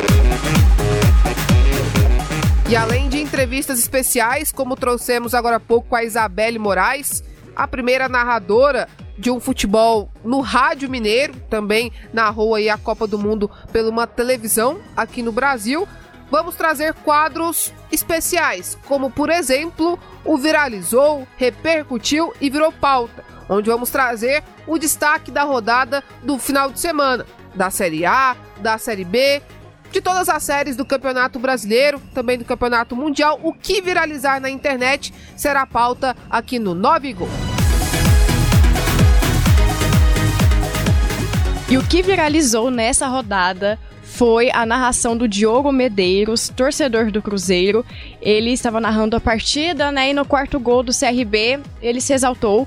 E 2.69 2.77
além 2.77 3.09
de 3.09 3.19
entrevistas 3.19 3.79
especiais, 3.79 4.53
como 4.53 4.77
trouxemos 4.77 5.33
agora 5.33 5.57
há 5.57 5.61
pouco 5.61 5.89
com 5.89 5.97
a 5.97 6.05
Isabelle 6.05 6.59
Moraes, 6.59 7.25
a 7.59 7.67
primeira 7.67 8.09
narradora 8.09 8.89
de 9.19 9.33
um 9.33 9.41
futebol 9.41 10.09
no 10.25 10.41
Rádio 10.41 10.89
Mineiro, 10.89 11.35
também 11.51 11.91
narrou 12.13 12.55
aí 12.55 12.71
a 12.71 12.79
Copa 12.79 13.05
do 13.05 13.19
Mundo 13.19 13.51
pela 13.73 13.91
uma 13.91 14.07
televisão 14.07 14.79
aqui 14.97 15.25
no 15.25 15.33
Brasil. 15.33 15.89
Vamos 16.31 16.55
trazer 16.55 16.95
quadros 16.95 17.73
especiais, 17.91 18.79
como 18.87 19.11
por 19.11 19.29
exemplo, 19.29 19.99
o 20.25 20.39
viralizou, 20.39 21.27
repercutiu 21.37 22.33
e 22.41 22.49
virou 22.49 22.71
pauta, 22.71 23.25
onde 23.49 23.69
vamos 23.69 23.91
trazer 23.91 24.45
o 24.65 24.79
destaque 24.79 25.33
da 25.33 25.43
rodada 25.43 26.05
do 26.23 26.39
final 26.39 26.71
de 26.71 26.79
semana, 26.79 27.27
da 27.57 27.71
Série 27.71 28.07
A, 28.07 28.37
da 28.61 28.79
Série 28.79 29.05
B, 29.05 29.43
de 29.91 30.01
todas 30.01 30.29
as 30.29 30.43
séries 30.43 30.77
do 30.77 30.85
Campeonato 30.85 31.39
Brasileiro, 31.39 32.01
também 32.15 32.39
do 32.39 32.45
Campeonato 32.45 32.95
Mundial, 32.95 33.41
o 33.43 33.53
que 33.53 33.81
viralizar 33.81 34.39
na 34.39 34.51
internet 34.51 35.13
será 35.35 35.67
pauta 35.67 36.15
aqui 36.31 36.59
no 36.59 36.75
9 36.75 37.13
Gol. 37.15 37.48
E 41.71 41.77
o 41.77 41.83
que 41.87 42.03
viralizou 42.03 42.71
nessa 42.71 43.07
rodada 43.07 43.79
foi 44.03 44.51
a 44.55 44.65
narração 44.65 45.15
do 45.15 45.29
Diogo 45.29 45.71
Medeiros, 45.71 46.49
torcedor 46.49 47.11
do 47.11 47.21
Cruzeiro. 47.21 47.85
Ele 48.23 48.53
estava 48.53 48.81
narrando 48.81 49.17
a 49.17 49.21
partida, 49.21 49.93
né? 49.93 50.11
E 50.11 50.15
no 50.15 50.25
quarto 50.25 50.59
gol 50.59 50.83
do 50.83 50.93
CRB, 50.93 51.61
ele 51.83 52.01
se 52.01 52.15
exaltou 52.15 52.67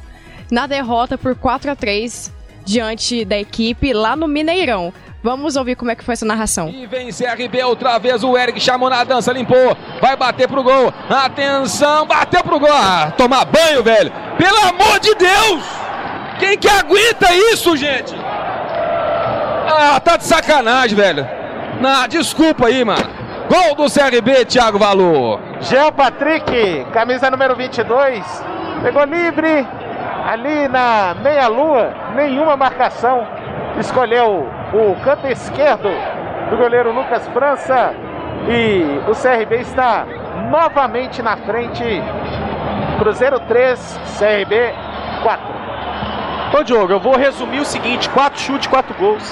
na 0.51 0.67
derrota 0.67 1.17
por 1.17 1.35
4 1.35 1.71
a 1.71 1.75
3 1.75 2.31
diante 2.63 3.25
da 3.25 3.39
equipe 3.39 3.91
lá 3.91 4.15
no 4.15 4.27
Mineirão. 4.27 4.93
Vamos 5.23 5.55
ouvir 5.55 5.75
como 5.75 5.89
é 5.89 5.95
que 5.95 6.03
foi 6.03 6.13
essa 6.13 6.25
narração. 6.25 6.69
E 6.69 6.85
vem 6.85 7.09
CRB 7.11 7.63
outra 7.63 7.97
vez, 7.97 8.23
o 8.23 8.37
Eric 8.37 8.59
chamou 8.59 8.89
na 8.89 9.03
dança, 9.03 9.31
limpou, 9.31 9.75
vai 9.99 10.15
bater 10.15 10.47
pro 10.47 10.63
gol. 10.63 10.93
Atenção, 11.09 12.05
bateu 12.05 12.43
pro 12.43 12.59
gol. 12.59 12.71
Ah, 12.71 13.11
tomar 13.17 13.45
banho, 13.45 13.83
velho. 13.83 14.11
Pelo 14.37 14.59
amor 14.69 14.99
de 14.99 15.13
Deus! 15.15 15.63
Quem 16.39 16.57
que 16.57 16.67
aguenta 16.67 17.33
isso, 17.51 17.77
gente? 17.77 18.15
Ah, 19.77 19.99
tá 19.99 20.17
de 20.17 20.25
sacanagem, 20.25 20.95
velho. 20.95 21.27
Não, 21.79 22.07
desculpa 22.07 22.67
aí, 22.67 22.83
mano. 22.83 23.03
Gol 23.49 23.75
do 23.75 23.91
CRB, 23.91 24.45
Thiago 24.45 24.77
Valor. 24.77 25.39
Jean 25.61 25.91
Patrick, 25.91 26.85
camisa 26.93 27.29
número 27.29 27.55
22. 27.55 28.45
Pegou 28.83 29.03
livre 29.03 29.67
ali 30.25 30.67
na 30.67 31.15
meia-lua, 31.21 31.93
nenhuma 32.15 32.55
marcação. 32.55 33.27
Escolheu 33.79 34.49
o 34.73 34.95
canto 35.03 35.27
esquerdo 35.27 35.89
do 36.49 36.57
goleiro 36.57 36.93
Lucas 36.93 37.27
França. 37.29 37.93
E 38.47 39.01
o 39.09 39.13
CRB 39.15 39.57
está 39.61 40.05
novamente 40.49 41.21
na 41.21 41.37
frente. 41.37 41.83
Cruzeiro 42.99 43.39
3, 43.41 43.99
CRB 44.17 44.73
4. 45.23 45.60
Ô 46.53 46.63
Diogo, 46.63 46.91
eu 46.91 46.99
vou 46.99 47.15
resumir 47.15 47.61
o 47.61 47.65
seguinte: 47.65 48.09
quatro 48.09 48.39
chutes, 48.39 48.67
quatro 48.67 48.93
gols. 48.95 49.23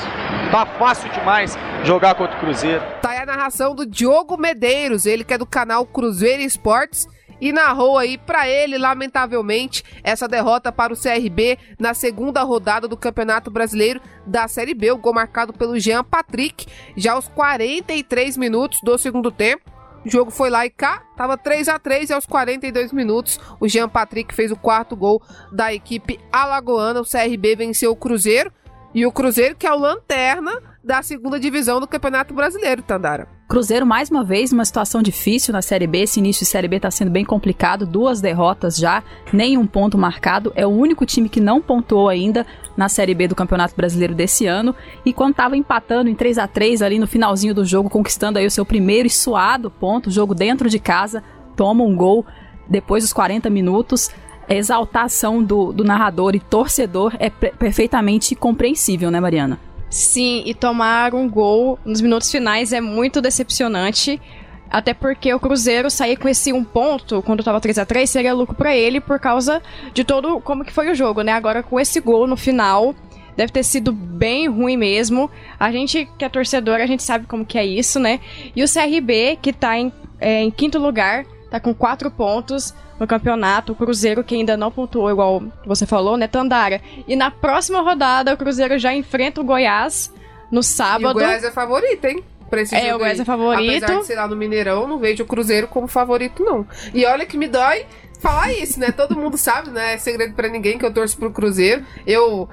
Tá 0.51 0.65
fácil 0.65 1.11
demais 1.11 1.57
jogar 1.83 2.15
contra 2.15 2.37
o 2.37 2.39
Cruzeiro. 2.39 2.81
Tá 3.01 3.09
aí 3.09 3.17
a 3.17 3.25
narração 3.25 3.75
do 3.75 3.85
Diogo 3.85 4.37
Medeiros, 4.37 5.05
ele 5.05 5.25
que 5.25 5.33
é 5.33 5.37
do 5.37 5.45
canal 5.45 5.85
Cruzeiro 5.85 6.41
Esportes 6.41 7.07
e 7.41 7.51
narrou 7.51 7.97
aí 7.97 8.17
para 8.17 8.47
ele, 8.47 8.77
lamentavelmente, 8.77 9.83
essa 10.03 10.27
derrota 10.27 10.71
para 10.71 10.93
o 10.93 10.97
CRB 10.97 11.57
na 11.77 11.93
segunda 11.93 12.41
rodada 12.43 12.87
do 12.87 12.97
Campeonato 12.97 13.51
Brasileiro 13.51 14.01
da 14.25 14.47
Série 14.47 14.73
B. 14.73 14.91
O 14.91 14.97
gol 14.97 15.13
marcado 15.13 15.51
pelo 15.51 15.77
Jean 15.77 16.03
Patrick, 16.03 16.67
já 16.95 17.13
aos 17.13 17.27
43 17.27 18.37
minutos 18.37 18.79
do 18.81 18.97
segundo 18.97 19.29
tempo. 19.29 19.78
O 20.05 20.09
jogo 20.09 20.31
foi 20.31 20.49
lá 20.49 20.65
e 20.65 20.69
cá, 20.69 21.03
tava 21.17 21.37
3 21.37 21.67
a 21.67 21.77
3 21.77 22.09
e 22.09 22.13
aos 22.13 22.25
42 22.25 22.93
minutos 22.93 23.39
o 23.59 23.67
Jean 23.67 23.89
Patrick 23.89 24.33
fez 24.33 24.51
o 24.51 24.55
quarto 24.55 24.95
gol 24.95 25.21
da 25.51 25.73
equipe 25.73 26.19
alagoana. 26.31 27.01
O 27.01 27.05
CRB 27.05 27.55
venceu 27.55 27.91
o 27.91 27.95
Cruzeiro 27.95 28.51
e 28.93 29.05
o 29.05 29.11
Cruzeiro 29.11 29.55
que 29.55 29.67
é 29.67 29.73
o 29.73 29.79
lanterna 29.79 30.51
da 30.83 31.01
segunda 31.01 31.39
divisão 31.39 31.79
do 31.79 31.87
Campeonato 31.87 32.33
Brasileiro, 32.33 32.81
Tandara. 32.81 33.27
Cruzeiro, 33.47 33.85
mais 33.85 34.11
uma 34.11 34.23
vez, 34.23 34.53
uma 34.53 34.63
situação 34.63 35.01
difícil 35.01 35.51
na 35.51 35.61
Série 35.61 35.87
B. 35.87 36.03
Esse 36.03 36.19
início 36.19 36.45
de 36.45 36.51
Série 36.51 36.67
B 36.67 36.75
está 36.75 36.91
sendo 36.91 37.09
bem 37.09 37.25
complicado. 37.25 37.85
Duas 37.85 38.21
derrotas 38.21 38.77
já, 38.77 39.03
nenhum 39.33 39.65
ponto 39.65 39.97
marcado. 39.97 40.53
É 40.55 40.67
o 40.67 40.69
único 40.69 41.03
time 41.03 41.27
que 41.27 41.39
não 41.39 41.59
pontuou 41.59 42.09
ainda 42.09 42.45
na 42.77 42.87
Série 42.87 43.15
B 43.15 43.27
do 43.27 43.33
Campeonato 43.33 43.75
Brasileiro 43.75 44.13
desse 44.13 44.45
ano. 44.45 44.75
E 45.03 45.11
quando 45.11 45.31
estava 45.31 45.57
empatando 45.57 46.09
em 46.09 46.15
3 46.15 46.37
a 46.37 46.47
3 46.47 46.83
ali 46.83 46.99
no 46.99 47.07
finalzinho 47.07 47.55
do 47.55 47.65
jogo, 47.65 47.89
conquistando 47.89 48.37
aí 48.37 48.45
o 48.45 48.51
seu 48.51 48.63
primeiro 48.63 49.07
e 49.07 49.11
suado 49.11 49.71
ponto, 49.71 50.11
jogo 50.11 50.35
dentro 50.35 50.69
de 50.69 50.77
casa, 50.77 51.23
toma 51.55 51.83
um 51.83 51.95
gol 51.95 52.23
depois 52.69 53.03
dos 53.03 53.11
40 53.11 53.49
minutos 53.49 54.11
exaltação 54.55 55.43
do, 55.43 55.71
do 55.71 55.83
narrador 55.83 56.35
e 56.35 56.39
torcedor 56.39 57.15
é 57.19 57.29
perfeitamente 57.29 58.35
compreensível, 58.35 59.11
né, 59.11 59.19
Mariana? 59.19 59.59
Sim, 59.89 60.43
e 60.45 60.53
tomar 60.53 61.15
um 61.15 61.27
gol 61.27 61.79
nos 61.83 61.99
minutos 61.99 62.29
finais 62.29 62.71
é 62.73 62.79
muito 62.79 63.21
decepcionante. 63.21 64.21
Até 64.69 64.93
porque 64.93 65.33
o 65.33 65.39
Cruzeiro 65.39 65.89
sair 65.89 66.15
com 66.15 66.29
esse 66.29 66.53
um 66.53 66.63
ponto 66.63 67.23
quando 67.23 67.43
tava 67.43 67.59
3 67.59 67.79
a 67.79 67.85
3 67.85 68.07
seria 68.07 68.33
lucro 68.33 68.55
para 68.55 68.75
ele 68.75 69.01
por 69.01 69.19
causa 69.19 69.63
de 69.95 70.03
todo 70.03 70.39
como 70.41 70.63
que 70.63 70.71
foi 70.71 70.91
o 70.91 70.95
jogo, 70.95 71.23
né? 71.23 71.31
Agora 71.31 71.63
com 71.63 71.79
esse 71.79 71.99
gol 71.99 72.27
no 72.27 72.37
final, 72.37 72.93
deve 73.35 73.51
ter 73.51 73.63
sido 73.63 73.91
bem 73.91 74.47
ruim 74.47 74.77
mesmo. 74.77 75.29
A 75.59 75.71
gente 75.71 76.07
que 76.17 76.23
é 76.23 76.29
torcedor, 76.29 76.75
a 76.75 76.85
gente 76.85 77.01
sabe 77.01 77.25
como 77.25 77.43
que 77.43 77.57
é 77.57 77.65
isso, 77.65 77.99
né? 77.99 78.19
E 78.55 78.63
o 78.63 78.67
CRB, 78.71 79.39
que 79.41 79.51
tá 79.51 79.75
em, 79.75 79.91
é, 80.19 80.43
em 80.43 80.51
quinto 80.51 80.77
lugar, 80.77 81.25
tá 81.49 81.59
com 81.59 81.73
quatro 81.73 82.11
pontos 82.11 82.73
no 82.99 83.07
campeonato. 83.07 83.73
O 83.73 83.75
Cruzeiro, 83.75 84.23
que 84.23 84.35
ainda 84.35 84.55
não 84.55 84.71
pontuou, 84.71 85.09
igual 85.09 85.43
você 85.65 85.85
falou, 85.85 86.17
né, 86.17 86.27
Tandara? 86.27 86.81
E 87.07 87.15
na 87.15 87.31
próxima 87.31 87.81
rodada, 87.81 88.33
o 88.33 88.37
Cruzeiro 88.37 88.77
já 88.77 88.93
enfrenta 88.93 89.41
o 89.41 89.43
Goiás 89.43 90.13
no 90.51 90.61
sábado. 90.61 91.19
E 91.19 91.23
o 91.23 91.25
Goiás 91.25 91.43
é 91.43 91.51
favorito, 91.51 92.05
hein? 92.05 92.23
Pra 92.49 92.61
esse 92.61 92.75
é, 92.75 92.81
jogo 92.81 92.95
o 92.95 92.99
Goiás 92.99 93.19
aí. 93.19 93.21
é 93.21 93.25
favorito. 93.25 93.83
Apesar 93.83 93.99
de 93.99 94.05
ser 94.05 94.15
lá 94.15 94.27
no 94.27 94.35
Mineirão, 94.35 94.87
não 94.87 94.99
vejo 94.99 95.23
o 95.23 95.27
Cruzeiro 95.27 95.67
como 95.67 95.87
favorito, 95.87 96.43
não. 96.43 96.67
E 96.93 97.05
olha 97.05 97.25
que 97.25 97.37
me 97.37 97.47
dói 97.47 97.85
falar 98.19 98.51
isso, 98.51 98.79
né? 98.79 98.91
Todo 98.91 99.15
mundo 99.15 99.37
sabe, 99.37 99.69
né? 99.69 99.93
É 99.93 99.97
segredo 99.97 100.33
para 100.33 100.49
ninguém 100.49 100.77
que 100.77 100.85
eu 100.85 100.93
torço 100.93 101.17
pro 101.17 101.31
Cruzeiro. 101.31 101.85
Eu 102.05 102.49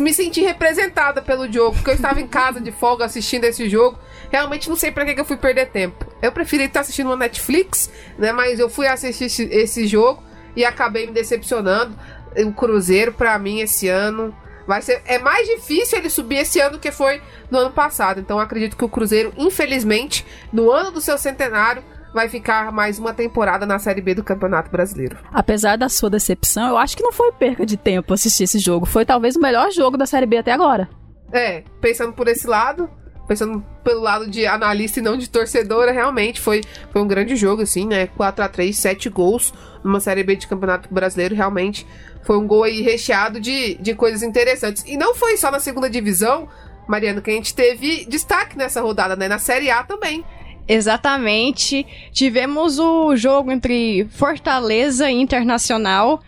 me 0.00 0.12
senti 0.12 0.42
representada 0.42 1.22
pelo 1.22 1.50
jogo, 1.50 1.76
porque 1.76 1.90
eu 1.90 1.94
estava 1.94 2.20
em 2.20 2.26
casa 2.26 2.60
de 2.60 2.70
folga 2.70 3.04
assistindo 3.04 3.44
esse 3.44 3.68
jogo. 3.68 3.98
Realmente 4.30 4.68
não 4.68 4.76
sei 4.76 4.92
para 4.92 5.04
que, 5.04 5.14
que 5.14 5.20
eu 5.20 5.24
fui 5.24 5.36
perder 5.36 5.66
tempo. 5.70 6.06
Eu 6.22 6.30
preferi 6.32 6.64
estar 6.64 6.80
assistindo 6.80 7.06
uma 7.06 7.16
Netflix, 7.16 7.90
né? 8.18 8.32
Mas 8.32 8.58
eu 8.58 8.70
fui 8.70 8.86
assistir 8.86 9.24
esse, 9.24 9.44
esse 9.44 9.86
jogo 9.86 10.22
e 10.54 10.64
acabei 10.64 11.06
me 11.06 11.12
decepcionando. 11.12 11.94
O 12.36 12.52
Cruzeiro, 12.52 13.12
para 13.12 13.38
mim, 13.38 13.60
esse 13.60 13.88
ano. 13.88 14.34
Vai 14.66 14.82
ser, 14.82 15.02
é 15.04 15.18
mais 15.18 15.48
difícil 15.48 15.98
ele 15.98 16.08
subir 16.08 16.36
esse 16.36 16.60
ano 16.60 16.72
do 16.72 16.78
que 16.78 16.92
foi 16.92 17.20
no 17.50 17.58
ano 17.58 17.72
passado. 17.72 18.20
Então 18.20 18.38
acredito 18.38 18.76
que 18.76 18.84
o 18.84 18.88
Cruzeiro, 18.88 19.32
infelizmente, 19.36 20.24
no 20.52 20.70
ano 20.70 20.92
do 20.92 21.00
seu 21.00 21.18
centenário, 21.18 21.82
vai 22.14 22.28
ficar 22.28 22.70
mais 22.70 22.98
uma 22.98 23.12
temporada 23.12 23.66
na 23.66 23.80
Série 23.80 24.00
B 24.00 24.14
do 24.14 24.22
Campeonato 24.22 24.70
Brasileiro. 24.70 25.18
Apesar 25.32 25.76
da 25.76 25.88
sua 25.88 26.10
decepção, 26.10 26.68
eu 26.68 26.76
acho 26.78 26.96
que 26.96 27.02
não 27.02 27.12
foi 27.12 27.32
perca 27.32 27.66
de 27.66 27.76
tempo 27.76 28.14
assistir 28.14 28.44
esse 28.44 28.60
jogo. 28.60 28.86
Foi 28.86 29.04
talvez 29.04 29.34
o 29.34 29.40
melhor 29.40 29.72
jogo 29.72 29.96
da 29.96 30.06
Série 30.06 30.26
B 30.26 30.36
até 30.36 30.52
agora. 30.52 30.88
É, 31.32 31.64
pensando 31.80 32.12
por 32.12 32.28
esse 32.28 32.46
lado, 32.46 32.88
pensando 33.30 33.64
pelo 33.84 34.00
lado 34.00 34.28
de 34.28 34.44
analista 34.44 34.98
e 34.98 35.02
não 35.02 35.16
de 35.16 35.30
torcedora, 35.30 35.92
realmente 35.92 36.40
foi, 36.40 36.64
foi 36.92 37.00
um 37.00 37.06
grande 37.06 37.36
jogo, 37.36 37.62
assim, 37.62 37.86
né? 37.86 38.08
4 38.08 38.44
a 38.44 38.48
3 38.48 38.76
7 38.76 39.08
gols 39.08 39.54
numa 39.84 40.00
Série 40.00 40.24
B 40.24 40.34
de 40.34 40.48
Campeonato 40.48 40.92
Brasileiro, 40.92 41.36
realmente 41.36 41.86
foi 42.24 42.36
um 42.36 42.44
gol 42.44 42.64
aí 42.64 42.82
recheado 42.82 43.38
de, 43.38 43.76
de 43.76 43.94
coisas 43.94 44.24
interessantes. 44.24 44.82
E 44.84 44.96
não 44.96 45.14
foi 45.14 45.36
só 45.36 45.48
na 45.48 45.60
segunda 45.60 45.88
divisão, 45.88 46.48
Mariano, 46.88 47.22
que 47.22 47.30
a 47.30 47.34
gente 47.34 47.54
teve 47.54 48.04
destaque 48.06 48.58
nessa 48.58 48.80
rodada, 48.80 49.14
né? 49.14 49.28
Na 49.28 49.38
Série 49.38 49.70
A 49.70 49.84
também. 49.84 50.24
Exatamente. 50.66 51.86
Tivemos 52.10 52.80
o 52.80 53.14
jogo 53.14 53.52
entre 53.52 54.08
Fortaleza 54.10 55.08
e 55.08 55.14
Internacional. 55.14 56.20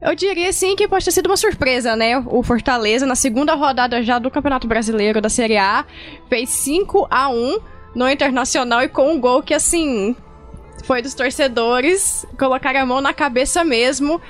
Eu 0.00 0.14
diria 0.14 0.52
sim 0.52 0.76
que 0.76 0.86
pode 0.86 1.04
ter 1.04 1.10
sido 1.10 1.26
uma 1.26 1.36
surpresa, 1.36 1.96
né? 1.96 2.18
O 2.26 2.42
Fortaleza, 2.42 3.04
na 3.04 3.16
segunda 3.16 3.54
rodada 3.54 4.00
já 4.02 4.18
do 4.18 4.30
Campeonato 4.30 4.68
Brasileiro 4.68 5.20
da 5.20 5.28
Série 5.28 5.56
A, 5.56 5.84
fez 6.28 6.50
5 6.50 7.08
a 7.10 7.28
1 7.28 7.58
no 7.96 8.08
Internacional 8.08 8.82
e 8.82 8.88
com 8.88 9.12
um 9.12 9.20
gol 9.20 9.42
que, 9.42 9.52
assim, 9.52 10.14
foi 10.84 11.02
dos 11.02 11.14
torcedores 11.14 12.24
colocar 12.38 12.76
a 12.76 12.86
mão 12.86 13.00
na 13.00 13.12
cabeça 13.12 13.64
mesmo. 13.64 14.20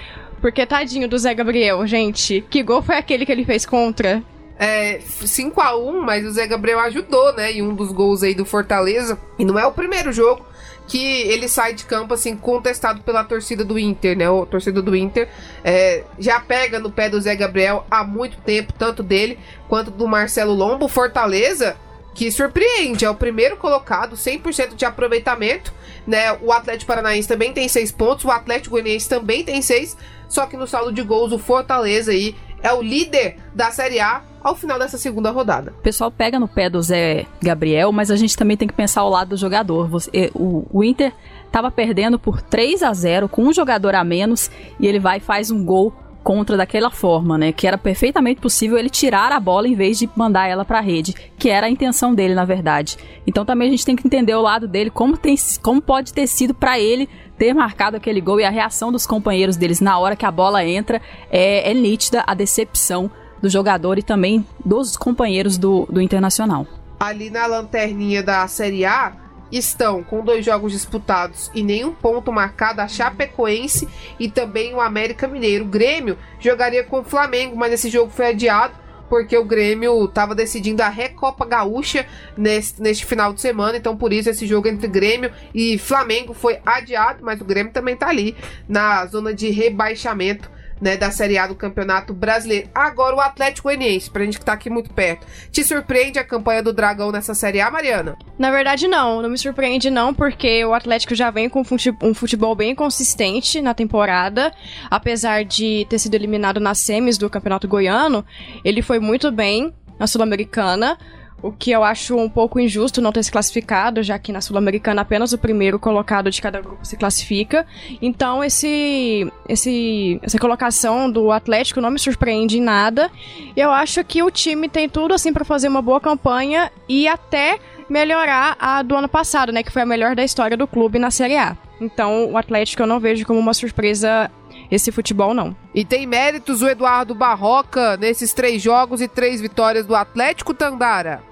Porque 0.41 0.65
tadinho 0.65 1.09
do 1.09 1.19
Zé 1.19 1.35
Gabriel, 1.35 1.87
gente. 1.87 2.43
Que 2.49 2.63
gol 2.63 2.81
foi 2.81 2.97
aquele 2.97 3.27
que 3.27 3.33
ele 3.33 3.45
fez 3.45 3.67
contra? 3.67 4.23
É, 4.59 5.01
5 5.01 5.61
a 5.61 5.77
1 5.77 6.03
mas 6.03 6.27
o 6.27 6.33
Zé 6.33 6.47
Gabriel 6.47 6.81
ajudou, 6.81 7.33
né? 7.35 7.53
Em 7.53 7.63
um 7.63 7.75
dos 7.75 7.93
gols 7.93 8.23
aí 8.23 8.35
do 8.35 8.45
Fortaleza. 8.45 9.19
E 9.39 9.45
não 9.45 9.59
é 9.59 9.67
o 9.67 9.73
primeiro 9.73 10.13
jogo 10.13 10.45
que 10.89 10.99
ele 11.29 11.49
sai 11.49 11.75
de 11.75 11.85
campo 11.85 12.15
assim 12.15 12.35
contestado 12.35 13.03
pela 13.03 13.23
torcida 13.23 13.63
do 13.63 13.79
Inter, 13.79 14.17
né? 14.17 14.29
O 14.29 14.47
torcida 14.47 14.83
do 14.83 14.97
Inter 14.97 15.29
é, 15.63 16.03
já 16.19 16.41
pega 16.41 16.81
no 16.81 16.91
pé 16.91 17.09
do 17.09 17.21
Zé 17.21 17.37
Gabriel 17.37 17.87
há 17.91 18.03
muito 18.03 18.39
tempo, 18.39 18.73
tanto 18.73 19.03
dele 19.03 19.39
quanto 19.69 19.91
do 19.91 20.09
Marcelo 20.09 20.55
Lombo. 20.55 20.89
Fortaleza 20.89 21.77
que 22.15 22.33
surpreende, 22.33 23.05
é 23.05 23.11
o 23.11 23.15
primeiro 23.15 23.57
colocado, 23.57 24.17
100% 24.17 24.75
de 24.75 24.85
aproveitamento, 24.85 25.73
né? 26.05 26.33
O 26.43 26.51
Atlético 26.53 26.89
Paranaense 26.89 27.29
também 27.29 27.53
tem 27.53 27.69
6 27.69 27.93
pontos, 27.93 28.25
o 28.25 28.31
Atlético 28.31 28.73
Goianiense 28.73 29.09
também 29.09 29.45
tem 29.45 29.63
6, 29.63 29.97
só 30.29 30.45
que 30.47 30.57
no 30.57 30.67
saldo 30.67 30.91
de 30.91 31.03
gols 31.03 31.31
o 31.31 31.39
Fortaleza 31.39 32.11
aí 32.11 32.35
é 32.63 32.73
o 32.73 32.83
líder 32.83 33.37
da 33.55 33.71
Série 33.71 34.01
A 34.01 34.23
ao 34.43 34.55
final 34.55 34.79
dessa 34.79 34.99
segunda 34.99 35.31
rodada. 35.31 35.73
O 35.79 35.83
pessoal 35.83 36.11
pega 36.11 36.39
no 36.39 36.49
pé 36.49 36.71
do 36.71 36.81
Zé 36.81 37.27
Gabriel, 37.43 37.93
mas 37.93 38.11
a 38.11 38.17
gente 38.17 38.37
também 38.37 38.57
tem 38.57 38.69
que 38.69 38.75
pensar 38.75 39.03
ao 39.03 39.11
lado 39.11 39.31
do 39.31 39.37
jogador. 39.37 39.89
Você, 39.89 40.31
o, 40.35 40.67
o 40.73 40.85
Inter 40.85 41.13
estava 41.47 41.71
perdendo 41.71 42.19
por 42.19 42.41
3 42.41 42.83
a 42.83 42.93
0 42.93 43.29
com 43.29 43.45
um 43.45 43.53
jogador 43.53 43.95
a 43.95 44.05
menos 44.05 44.51
e 44.79 44.87
ele 44.87 44.99
vai 44.99 45.19
e 45.19 45.21
faz 45.21 45.51
um 45.51 45.65
gol 45.65 45.93
contra 46.23 46.57
daquela 46.59 46.91
forma, 46.91 47.39
né? 47.39 47.53
Que 47.53 47.67
era 47.67 47.79
perfeitamente 47.79 48.41
possível 48.41 48.77
ele 48.77 48.91
tirar 48.91 49.33
a 49.33 49.41
bola 49.41 49.67
em 49.67 49.75
vez 49.75 49.99
de 49.99 50.11
mandar 50.15 50.47
ela 50.47 50.65
para 50.65 50.79
a 50.79 50.83
rede, 50.83 51.15
que 51.39 51.49
era 51.49 51.67
a 51.67 51.71
intenção 51.71 52.15
dele, 52.15 52.35
na 52.35 52.45
verdade. 52.45 52.99
Então 53.27 53.45
também 53.45 53.69
a 53.69 53.71
gente 53.71 53.87
tem 53.87 53.97
que 53.97 54.07
entender 54.07 54.35
o 54.35 54.43
lado 54.43 54.69
dele, 54.69 54.91
como, 54.91 55.17
tem, 55.17 55.35
como 55.63 55.81
pode 55.81 56.13
ter 56.13 56.27
sido 56.27 56.53
para 56.53 56.79
ele 56.79 57.09
ter 57.39 57.55
marcado 57.55 57.97
aquele 57.97 58.21
gol 58.21 58.41
e 58.41 58.45
a 58.45 58.51
reação 58.51 58.91
dos 58.91 59.07
companheiros 59.07 59.57
deles 59.57 59.81
na 59.81 59.99
hora 59.99 60.17
que 60.17 60.27
a 60.27 60.31
bola 60.31 60.65
entra 60.65 61.01
é, 61.31 61.71
é 61.71 61.75
nítida 61.75 62.25
a 62.27 62.35
decepção 62.35 63.11
do 63.41 63.49
jogador 63.49 63.99
e 63.99 64.03
também 64.03 64.45
dos 64.65 64.97
companheiros 64.97 65.57
do, 65.57 65.87
do 65.87 66.01
Internacional. 66.01 66.67
Ali 66.99 67.31
na 67.31 67.47
lanterninha 67.47 68.23
da 68.23 68.47
Série 68.49 68.85
A 68.85 69.13
estão 69.51 70.03
com 70.03 70.23
dois 70.23 70.45
jogos 70.45 70.73
disputados 70.73 71.51
e 71.55 71.63
nenhum 71.63 71.95
ponto 71.95 72.33
marcado 72.33 72.81
a 72.81 72.89
Chapecoense 72.89 73.89
e 74.19 74.29
também 74.29 74.75
o 74.75 74.81
América 74.81 75.29
Mineiro. 75.29 75.65
O 75.65 75.69
Grêmio 75.69 76.19
jogaria 76.41 76.85
com 76.85 77.01
o 77.01 77.05
Flamengo, 77.05 77.57
mas 77.57 77.73
esse 77.73 77.89
jogo 77.89 78.11
foi 78.11 78.27
adiado 78.27 78.75
porque 79.09 79.37
o 79.37 79.45
Grêmio 79.45 80.05
estava 80.05 80.35
decidindo 80.35 80.83
a 80.83 80.89
Recopa 80.89 81.45
Gaúcha 81.47 82.07
neste, 82.37 82.81
neste 82.83 83.05
final 83.05 83.33
de 83.33 83.41
semana, 83.41 83.77
então 83.77 83.97
por 83.97 84.13
isso 84.13 84.29
esse 84.31 84.47
jogo 84.47 84.69
entre 84.69 84.89
Grêmio 84.89 85.31
e 85.55 85.79
Flamengo 85.79 86.35
foi 86.35 86.59
adiado, 86.65 87.25
mas 87.25 87.41
o 87.41 87.45
Grêmio 87.45 87.73
também 87.73 87.95
está 87.95 88.09
ali 88.09 88.37
na 88.69 89.07
zona 89.07 89.33
de 89.33 89.51
rebaixamento 89.51 90.51
né, 90.81 90.97
da 90.97 91.11
Série 91.11 91.39
A 91.39 91.47
do 91.47 91.55
Campeonato 91.55 92.13
Brasileiro. 92.13 92.69
Agora 92.75 93.17
o 93.17 93.21
Atlético 93.21 93.69
Goianiense, 93.69 94.11
pra 94.11 94.25
gente 94.25 94.39
que 94.39 94.45
tá 94.45 94.53
aqui 94.53 94.71
muito 94.71 94.93
perto. 94.93 95.27
Te 95.51 95.65
surpreende 95.65 96.19
a 96.19 96.25
campanha 96.25 96.63
do 96.63 96.73
Dragão 96.73 97.11
nessa 97.11 97.35
Série 97.35 97.61
A, 97.61 97.71
Mariana? 97.71 98.17
Na 98.39 98.51
verdade, 98.51 98.87
não. 98.87 99.23
Não 99.23 99.29
me 99.29 99.39
surpreende, 99.39 99.91
não, 99.91 100.15
porque 100.15 100.65
o 100.65 100.75
Atlético 100.75 101.15
já 101.15 101.31
vem 101.31 101.49
com 101.49 101.63
um 102.03 102.15
futebol 102.15 102.55
bem 102.55 102.75
consistente 102.75 103.61
na 103.61 103.75
temporada. 103.75 104.53
Apesar 104.91 105.45
de 105.45 105.87
ter 105.89 105.99
sido 105.99 106.15
eliminado 106.15 106.61
nas 106.61 106.79
semis 106.79 107.19
do 107.19 107.29
Campeonato 107.31 107.69
Goiano, 107.69 108.25
ele 108.65 108.83
foi 108.83 108.99
muito 108.99 109.31
bem 109.31 109.75
na 109.99 110.07
Sul-Americana 110.07 110.97
o 111.43 111.53
que 111.53 111.71
eu 111.71 111.85
acho 111.85 112.17
um 112.17 112.29
pouco 112.29 112.59
injusto 112.59 113.01
não 113.01 113.13
ter 113.13 113.23
se 113.23 113.31
classificado, 113.31 114.03
já 114.03 114.19
que 114.19 114.33
na 114.33 114.41
Sul-Americana 114.41 115.03
apenas 115.03 115.33
o 115.33 115.39
primeiro 115.39 115.79
colocado 115.79 116.31
de 116.31 116.43
cada 116.43 116.61
grupo 116.61 116.85
se 116.85 116.97
classifica. 116.97 117.67
Então 118.03 118.43
esse, 118.43 119.31
esse, 119.49 120.19
essa 120.23 120.39
colocação 120.39 121.11
do 121.11 121.31
Atlético 121.31 121.81
não 121.81 121.91
me 121.91 121.99
surpreende 121.99 122.59
em 122.59 122.63
nada. 122.63 123.11
Eu 123.57 123.71
acho 123.71 124.03
que 124.05 124.23
o 124.23 124.31
time 124.31 124.69
tem 124.69 124.89
tudo 124.89 125.15
assim 125.15 125.33
para 125.33 125.45
fazer 125.45 125.69
uma 125.69 125.83
boa 125.83 126.01
campanha 126.01 126.73
e 126.89 127.07
até 127.07 127.59
melhorar 127.89 128.57
a 128.59 128.83
do 128.83 128.95
ano 128.95 129.09
passado, 129.09 129.53
né, 129.53 129.63
que 129.63 129.73
foi 129.73 129.83
a 129.83 129.87
melhor 129.87 130.15
da 130.15 130.25
história 130.25 130.57
do 130.57 130.67
clube 130.67 130.99
na 130.99 131.11
Série 131.11 131.37
A. 131.37 131.57
Então, 131.81 132.33
o 132.33 132.37
Atlético 132.37 132.83
eu 132.83 132.87
não 132.87 133.01
vejo 133.01 133.25
como 133.25 133.39
uma 133.39 133.55
surpresa 133.55 134.31
esse 134.71 134.93
futebol, 134.93 135.33
não. 135.33 135.57
E 135.75 135.85
tem 135.85 136.07
méritos 136.07 136.63
o 136.63 136.69
Eduardo 136.69 137.15
Barroca 137.15 137.97
nesses 137.97 138.33
três 138.33 138.63
jogos 138.63 139.01
e 139.01 139.09
três 139.09 139.41
vitórias 139.41 139.87
do 139.87 139.95
Atlético 139.95 140.53
Tandara? 140.53 141.23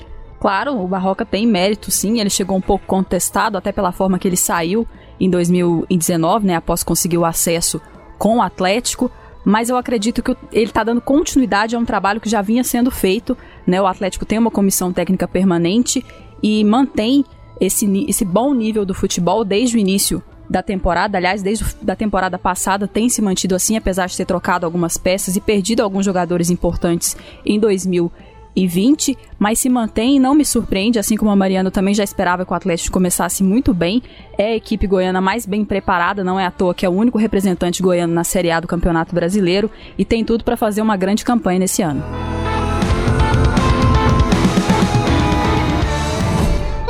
Claro, 0.41 0.81
o 0.81 0.87
Barroca 0.87 1.25
tem 1.25 1.47
mérito, 1.47 1.91
sim. 1.91 2.21
Ele 2.21 2.31
chegou 2.31 2.57
um 2.57 2.61
pouco 2.61 2.87
contestado, 2.87 3.59
até 3.59 3.73
pela 3.73 3.93
forma 3.93 4.19
que 4.19 4.29
ele 4.29 4.37
saiu 4.37 4.87
em 5.19 5.29
2019, 5.29 6.47
né? 6.47 6.57
Após 6.57 6.83
conseguir 6.83 7.19
o 7.19 7.25
acesso 7.25 7.81
com 8.19 8.39
o 8.39 8.43
Atlético. 8.43 9.11
Mas 9.45 9.69
eu 9.69 9.77
acredito 9.77 10.23
que 10.23 10.37
ele 10.53 10.65
está 10.65 10.83
dando 10.83 11.01
continuidade 11.01 11.77
a 11.77 11.79
um 11.79 11.85
trabalho 11.85 12.21
que 12.21 12.29
já 12.29 12.43
vinha 12.43 12.65
sendo 12.65 12.91
feito. 12.91 13.37
Né? 13.67 13.81
O 13.81 13.87
Atlético 13.87 14.25
tem 14.27 14.39
uma 14.39 14.51
comissão 14.51 14.93
técnica 14.93 15.29
permanente 15.29 16.05
e 16.43 16.65
mantém 16.65 17.25
esse, 17.61 17.87
esse 18.09 18.25
bom 18.25 18.53
nível 18.53 18.85
do 18.85 18.93
futebol 18.93 19.45
desde 19.45 19.77
o 19.77 19.79
início 19.79 20.23
da 20.49 20.63
temporada, 20.63 21.19
aliás, 21.19 21.43
desde 21.43 21.65
a 21.87 21.97
temporada 21.97 22.39
passada 22.39 22.87
tem 22.87 23.09
se 23.09 23.21
mantido 23.21 23.55
assim, 23.55 23.77
apesar 23.77 24.07
de 24.07 24.17
ter 24.17 24.25
trocado 24.25 24.65
algumas 24.67 24.97
peças 24.97 25.37
e 25.37 25.41
perdido 25.41 25.83
alguns 25.83 26.05
jogadores 26.05 26.51
importantes 26.51 27.17
em 27.45 27.59
2019 27.59 28.27
2020, 28.57 29.17
mas 29.39 29.61
se 29.61 29.69
mantém 29.69 30.17
e 30.17 30.19
não 30.19 30.35
me 30.35 30.45
surpreende, 30.45 30.99
assim 30.99 31.17
como 31.17 31.31
a 31.31 31.37
Mariana 31.37 31.71
também 31.71 31.95
já 31.95 32.03
esperava 32.03 32.45
que 32.45 32.53
o 32.53 32.55
Atlético 32.55 32.95
começasse 32.95 33.45
muito 33.45 33.75
bem. 33.75 34.03
É 34.39 34.47
a 34.47 34.57
equipe 34.57 34.87
goiana 34.87 35.21
mais 35.21 35.45
bem 35.45 35.65
preparada, 35.65 36.25
não 36.25 36.41
é 36.41 36.47
à 36.47 36.51
toa 36.51 36.75
que 36.75 36.87
é 36.87 36.89
o 36.89 36.93
único 36.93 37.19
representante 37.19 37.83
goiano 37.83 38.15
na 38.15 38.25
Série 38.25 38.51
A 38.51 38.59
do 38.59 38.67
Campeonato 38.67 39.15
Brasileiro 39.15 39.71
e 39.99 40.05
tem 40.05 40.25
tudo 40.25 40.43
para 40.43 40.57
fazer 40.57 40.81
uma 40.81 40.97
grande 40.97 41.25
campanha 41.25 41.59
nesse 41.59 41.83
ano. 41.83 42.03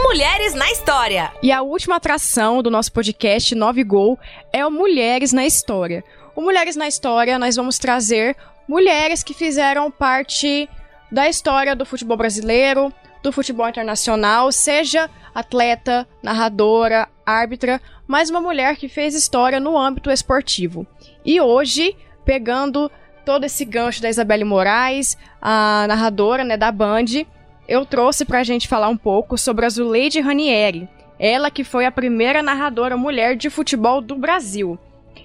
Mulheres 0.08 0.54
na 0.54 0.70
História. 0.70 1.32
E 1.42 1.50
a 1.50 1.62
última 1.62 1.96
atração 1.96 2.62
do 2.62 2.70
nosso 2.70 2.92
podcast 2.92 3.52
9 3.56 3.82
Gol 3.82 4.16
é 4.52 4.64
o 4.64 4.70
Mulheres 4.70 5.32
na 5.32 5.44
História. 5.44 6.04
O 6.34 6.40
Mulheres 6.40 6.76
na 6.76 6.86
História, 6.86 7.40
nós 7.40 7.56
vamos 7.56 7.76
trazer 7.76 8.36
mulheres 8.68 9.24
que 9.24 9.34
fizeram 9.34 9.90
parte 9.90 10.70
da 11.10 11.28
história 11.28 11.74
do 11.74 11.84
futebol 11.84 12.16
brasileiro, 12.16 12.92
do 13.20 13.32
futebol 13.32 13.68
internacional, 13.68 14.52
seja 14.52 15.10
atleta, 15.34 16.06
narradora, 16.22 17.08
árbitra, 17.26 17.82
mas 18.06 18.30
uma 18.30 18.40
mulher 18.40 18.76
que 18.76 18.88
fez 18.88 19.12
história 19.12 19.58
no 19.58 19.76
âmbito 19.76 20.08
esportivo. 20.08 20.86
E 21.24 21.40
hoje, 21.40 21.96
pegando 22.24 22.90
todo 23.24 23.44
esse 23.44 23.64
gancho 23.64 24.00
da 24.00 24.08
Isabelle 24.08 24.44
Moraes, 24.44 25.18
a 25.42 25.84
narradora 25.88 26.44
né, 26.44 26.56
da 26.56 26.70
Band, 26.70 27.26
eu 27.68 27.84
trouxe 27.84 28.24
pra 28.24 28.44
gente 28.44 28.68
falar 28.68 28.88
um 28.88 28.96
pouco 28.96 29.36
sobre 29.36 29.66
a 29.66 29.68
Zuleide 29.68 30.20
Ranieri. 30.20 30.88
Ela 31.18 31.50
que 31.50 31.64
foi 31.64 31.86
a 31.86 31.92
primeira 31.92 32.42
narradora 32.42 32.96
mulher 32.96 33.36
de 33.36 33.48
futebol 33.48 34.00
do 34.00 34.16
Brasil. 34.16 34.78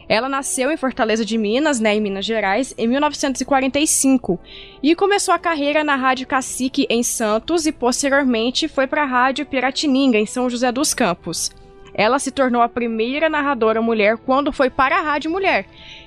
Ela 0.08 0.28
nasceu 0.28 0.72
em 0.72 0.78
Fortaleza 0.78 1.24
de 1.24 1.38
Minas, 1.38 1.80
né, 1.80 1.96
em 1.96 2.02
Minas 2.02 2.26
Gerais, 2.26 2.74
em 2.78 2.88
1945 2.88 4.40
e 4.82 4.96
começou 4.96 5.34
a 5.34 5.40
carreira 5.40 5.84
na 5.84 5.96
Rádio 5.96 6.28
Cacique 6.28 6.86
em 6.90 7.04
Santos 7.04 7.66
e 7.66 7.72
posteriormente 7.72 8.68
foi 8.68 8.88
para 8.88 9.04
a 9.04 9.06
Rádio 9.06 9.46
Piratininga 9.46 10.18
em 10.18 10.26
São 10.26 10.50
José 10.50 10.72
dos 10.72 10.94
Campos. 10.94 11.52
Ela 11.94 12.20
se 12.20 12.32
tornou 12.32 12.62
a 12.62 12.70
primeira 12.70 13.30
narradora 13.30 13.82
mulher 13.82 14.18
quando 14.18 14.52
foi 14.52 14.70
para 14.70 14.98
a 14.98 15.02
Rádio 15.02 15.30
Mulher, 15.30 15.66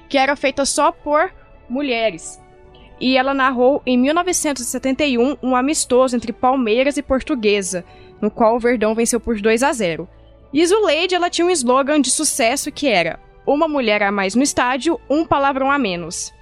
que 0.08 0.18
era 0.18 0.34
feita 0.34 0.64
só 0.64 0.90
por 0.90 1.30
mulheres. 1.68 2.40
E 3.04 3.18
ela 3.18 3.34
narrou 3.34 3.82
em 3.84 3.98
1971 3.98 5.36
um 5.42 5.54
amistoso 5.54 6.16
entre 6.16 6.32
Palmeiras 6.32 6.96
e 6.96 7.02
Portuguesa, 7.02 7.84
no 8.18 8.30
qual 8.30 8.56
o 8.56 8.58
Verdão 8.58 8.94
venceu 8.94 9.20
por 9.20 9.38
2 9.38 9.62
a 9.62 9.70
0. 9.74 10.08
E 10.50 10.66
Zuleide 10.66 11.14
ela 11.14 11.28
tinha 11.28 11.46
um 11.46 11.50
slogan 11.50 12.00
de 12.00 12.10
sucesso 12.10 12.72
que 12.72 12.88
era 12.88 13.20
uma 13.46 13.68
mulher 13.68 14.02
a 14.02 14.10
mais 14.10 14.34
no 14.34 14.42
estádio, 14.42 14.98
um 15.06 15.22
palavrão 15.22 15.70
a 15.70 15.78
menos. 15.78 16.32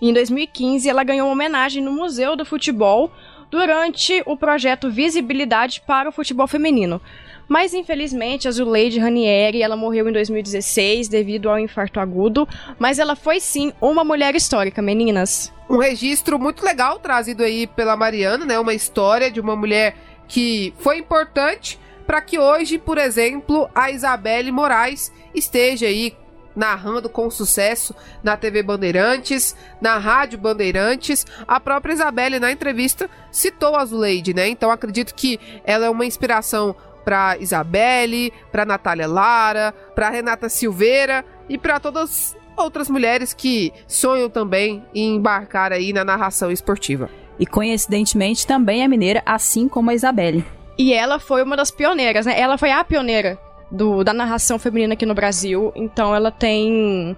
Em 0.00 0.12
2015, 0.12 0.88
ela 0.88 1.02
ganhou 1.02 1.26
uma 1.26 1.32
homenagem 1.32 1.82
no 1.82 1.90
Museu 1.90 2.36
do 2.36 2.44
Futebol 2.44 3.10
durante 3.50 4.22
o 4.24 4.36
projeto 4.36 4.88
Visibilidade 4.88 5.82
para 5.84 6.08
o 6.08 6.12
Futebol 6.12 6.46
Feminino. 6.46 7.00
Mas 7.48 7.74
infelizmente, 7.74 8.46
a 8.46 8.50
Zuleide 8.52 9.00
Ranieri, 9.00 9.60
ela 9.60 9.76
morreu 9.76 10.08
em 10.08 10.12
2016 10.12 11.08
devido 11.08 11.50
ao 11.50 11.58
infarto 11.58 11.98
agudo, 11.98 12.48
mas 12.78 13.00
ela 13.00 13.16
foi 13.16 13.40
sim 13.40 13.72
uma 13.80 14.04
mulher 14.04 14.36
histórica, 14.36 14.80
meninas. 14.80 15.52
Um 15.72 15.78
registro 15.78 16.38
muito 16.38 16.62
legal 16.62 16.98
trazido 16.98 17.42
aí 17.42 17.66
pela 17.66 17.96
Mariana, 17.96 18.44
né? 18.44 18.58
Uma 18.58 18.74
história 18.74 19.30
de 19.30 19.40
uma 19.40 19.56
mulher 19.56 19.96
que 20.28 20.74
foi 20.78 20.98
importante 20.98 21.80
para 22.06 22.20
que 22.20 22.38
hoje, 22.38 22.76
por 22.76 22.98
exemplo, 22.98 23.70
a 23.74 23.90
Isabelle 23.90 24.52
Moraes 24.52 25.10
esteja 25.34 25.86
aí 25.86 26.14
narrando 26.54 27.08
com 27.08 27.30
sucesso 27.30 27.94
na 28.22 28.36
TV 28.36 28.62
Bandeirantes, 28.62 29.56
na 29.80 29.96
Rádio 29.96 30.38
Bandeirantes. 30.38 31.24
A 31.48 31.58
própria 31.58 31.94
Isabelle, 31.94 32.38
na 32.38 32.52
entrevista, 32.52 33.08
citou 33.30 33.74
a 33.74 33.82
Zuleide, 33.86 34.34
né? 34.34 34.48
Então 34.48 34.70
acredito 34.70 35.14
que 35.14 35.40
ela 35.64 35.86
é 35.86 35.90
uma 35.90 36.04
inspiração 36.04 36.76
para 37.02 37.38
Isabelle, 37.38 38.30
para 38.52 38.66
Natália 38.66 39.06
Lara, 39.06 39.72
para 39.94 40.10
Renata 40.10 40.50
Silveira 40.50 41.24
e 41.48 41.56
para 41.56 41.80
todas 41.80 42.36
outras 42.56 42.88
mulheres 42.88 43.32
que 43.32 43.72
sonham 43.86 44.28
também 44.28 44.84
em 44.94 45.16
embarcar 45.16 45.72
aí 45.72 45.92
na 45.92 46.04
narração 46.04 46.50
esportiva. 46.50 47.08
E 47.38 47.46
coincidentemente 47.46 48.46
também 48.46 48.82
é 48.82 48.88
mineira, 48.88 49.22
assim 49.24 49.68
como 49.68 49.90
a 49.90 49.94
Isabelle. 49.94 50.44
E 50.78 50.92
ela 50.92 51.18
foi 51.18 51.42
uma 51.42 51.56
das 51.56 51.70
pioneiras, 51.70 52.26
né? 52.26 52.38
Ela 52.38 52.56
foi 52.56 52.70
a 52.70 52.84
pioneira 52.84 53.38
do, 53.70 54.04
da 54.04 54.12
narração 54.12 54.58
feminina 54.58 54.94
aqui 54.94 55.06
no 55.06 55.14
Brasil. 55.14 55.72
Então 55.74 56.14
ela 56.14 56.30
tem 56.30 57.16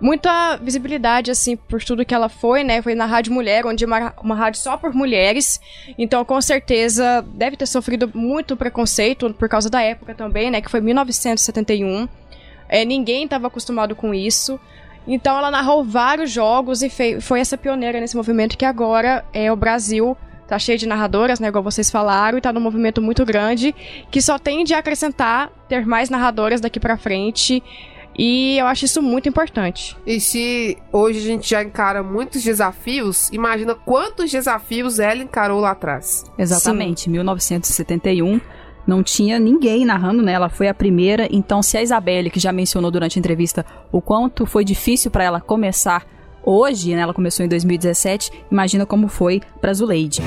muita 0.00 0.56
visibilidade, 0.56 1.30
assim, 1.30 1.56
por 1.56 1.82
tudo 1.82 2.04
que 2.04 2.14
ela 2.14 2.28
foi, 2.28 2.62
né? 2.62 2.82
Foi 2.82 2.94
na 2.94 3.06
Rádio 3.06 3.32
Mulher, 3.32 3.66
onde 3.66 3.84
é 3.84 3.86
uma, 3.86 4.14
uma 4.22 4.34
rádio 4.34 4.60
só 4.60 4.76
por 4.76 4.94
mulheres. 4.94 5.60
Então, 5.98 6.24
com 6.24 6.40
certeza, 6.40 7.24
deve 7.34 7.56
ter 7.56 7.66
sofrido 7.66 8.10
muito 8.14 8.56
preconceito 8.56 9.32
por 9.34 9.48
causa 9.48 9.70
da 9.70 9.80
época 9.80 10.14
também, 10.14 10.50
né? 10.50 10.60
Que 10.60 10.70
foi 10.70 10.80
1971. 10.80 12.08
É, 12.68 12.84
ninguém 12.84 13.24
estava 13.24 13.46
acostumado 13.46 13.94
com 13.94 14.14
isso. 14.14 14.58
Então, 15.06 15.38
ela 15.38 15.50
narrou 15.50 15.84
vários 15.84 16.30
jogos 16.30 16.82
e 16.82 16.90
foi 17.20 17.40
essa 17.40 17.56
pioneira 17.56 18.00
nesse 18.00 18.16
movimento 18.16 18.58
que 18.58 18.64
agora 18.64 19.24
é 19.32 19.52
o 19.52 19.56
Brasil 19.56 20.16
tá 20.46 20.58
cheio 20.58 20.78
de 20.78 20.86
narradoras, 20.86 21.40
né, 21.40 21.48
igual 21.48 21.62
vocês 21.62 21.90
falaram, 21.90 22.38
e 22.38 22.40
tá 22.40 22.52
num 22.52 22.60
movimento 22.60 23.02
muito 23.02 23.24
grande 23.24 23.74
que 24.10 24.22
só 24.22 24.38
tende 24.38 24.74
a 24.74 24.78
acrescentar 24.78 25.50
ter 25.68 25.84
mais 25.84 26.08
narradoras 26.08 26.60
daqui 26.60 26.78
para 26.78 26.96
frente. 26.96 27.62
E 28.18 28.56
eu 28.56 28.66
acho 28.66 28.86
isso 28.86 29.02
muito 29.02 29.28
importante. 29.28 29.94
E 30.06 30.18
se 30.20 30.78
hoje 30.90 31.18
a 31.18 31.22
gente 31.22 31.50
já 31.50 31.62
encara 31.62 32.02
muitos 32.02 32.42
desafios, 32.42 33.28
imagina 33.30 33.74
quantos 33.74 34.30
desafios 34.30 34.98
ela 34.98 35.22
encarou 35.22 35.60
lá 35.60 35.72
atrás. 35.72 36.24
Exatamente, 36.38 37.02
Sim. 37.02 37.10
1971 37.10 38.40
não 38.86 39.02
tinha 39.02 39.38
ninguém 39.38 39.84
narrando, 39.84 40.22
né? 40.22 40.32
Ela 40.32 40.48
foi 40.48 40.68
a 40.68 40.74
primeira. 40.74 41.28
Então, 41.30 41.62
se 41.62 41.76
a 41.76 41.82
Isabelle, 41.82 42.30
que 42.30 42.40
já 42.40 42.52
mencionou 42.52 42.90
durante 42.90 43.18
a 43.18 43.20
entrevista 43.20 43.64
o 43.90 44.00
quanto 44.00 44.46
foi 44.46 44.64
difícil 44.64 45.10
para 45.10 45.24
ela 45.24 45.40
começar 45.40 46.06
hoje, 46.46 46.94
né, 46.94 47.00
ela 47.00 47.12
começou 47.12 47.44
em 47.44 47.48
2017, 47.48 48.30
imagina 48.50 48.86
como 48.86 49.08
foi 49.08 49.42
para 49.60 49.74
Zuleide. 49.74 50.22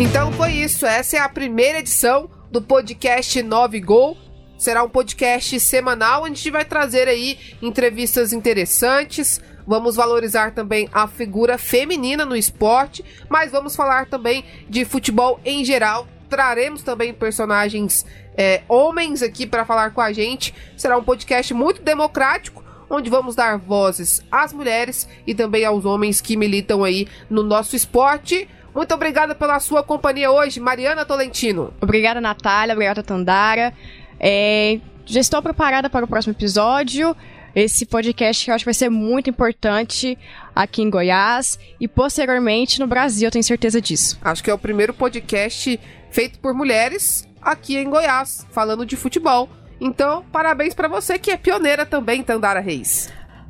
Então 0.00 0.32
foi 0.32 0.52
isso, 0.54 0.84
essa 0.84 1.16
é 1.16 1.20
a 1.20 1.28
primeira 1.28 1.78
edição 1.78 2.28
do 2.50 2.60
podcast 2.60 3.40
9 3.42 3.80
Gol. 3.80 4.16
Será 4.58 4.82
um 4.82 4.88
podcast 4.88 5.60
semanal, 5.60 6.22
onde 6.22 6.32
a 6.32 6.34
gente 6.34 6.50
vai 6.50 6.64
trazer 6.64 7.06
aí 7.06 7.38
entrevistas 7.62 8.32
interessantes, 8.32 9.40
vamos 9.64 9.94
valorizar 9.94 10.50
também 10.50 10.88
a 10.92 11.06
figura 11.06 11.56
feminina 11.56 12.24
no 12.24 12.34
esporte, 12.34 13.04
mas 13.28 13.52
vamos 13.52 13.76
falar 13.76 14.06
também 14.06 14.44
de 14.68 14.84
futebol 14.84 15.38
em 15.44 15.64
geral. 15.64 16.08
Traremos 16.28 16.82
também 16.82 17.14
personagens 17.14 18.04
é, 18.36 18.62
homens 18.68 19.22
aqui 19.22 19.46
para 19.46 19.64
falar 19.64 19.92
com 19.92 20.00
a 20.00 20.12
gente. 20.12 20.52
Será 20.76 20.98
um 20.98 21.04
podcast 21.04 21.54
muito 21.54 21.80
democrático, 21.80 22.64
onde 22.90 23.08
vamos 23.08 23.36
dar 23.36 23.58
vozes 23.58 24.24
às 24.28 24.52
mulheres 24.52 25.08
e 25.24 25.36
também 25.36 25.64
aos 25.64 25.84
homens 25.84 26.20
que 26.20 26.36
militam 26.36 26.82
aí 26.82 27.06
no 27.30 27.44
nosso 27.44 27.76
esporte. 27.76 28.48
Muito 28.74 28.92
obrigada 28.92 29.34
pela 29.34 29.60
sua 29.60 29.84
companhia 29.84 30.30
hoje, 30.30 30.58
Mariana 30.58 31.04
Tolentino. 31.04 31.72
Obrigada, 31.80 32.20
Natália. 32.20 32.74
Obrigada, 32.74 33.02
Tandara. 33.02 33.72
É, 34.20 34.80
já 35.06 35.20
estou 35.20 35.42
preparada 35.42 35.88
para 35.88 36.04
o 36.04 36.08
próximo 36.08 36.32
episódio. 36.32 37.16
Esse 37.54 37.86
podcast 37.86 38.48
eu 38.48 38.54
acho 38.54 38.62
que 38.62 38.66
vai 38.66 38.74
ser 38.74 38.88
muito 38.88 39.30
importante 39.30 40.18
aqui 40.54 40.82
em 40.82 40.90
Goiás 40.90 41.58
e 41.80 41.88
posteriormente 41.88 42.78
no 42.78 42.86
Brasil, 42.86 43.26
eu 43.26 43.30
tenho 43.30 43.42
certeza 43.42 43.80
disso. 43.80 44.18
Acho 44.22 44.44
que 44.44 44.50
é 44.50 44.54
o 44.54 44.58
primeiro 44.58 44.92
podcast 44.92 45.80
feito 46.10 46.38
por 46.38 46.54
mulheres 46.54 47.26
aqui 47.40 47.76
em 47.76 47.88
Goiás, 47.88 48.46
falando 48.52 48.84
de 48.84 48.96
futebol. 48.96 49.48
Então, 49.80 50.24
parabéns 50.32 50.74
para 50.74 50.88
você 50.88 51.18
que 51.18 51.30
é 51.30 51.36
pioneira 51.36 51.86
também, 51.86 52.22
Tandara 52.22 52.60
Reis. 52.60 53.08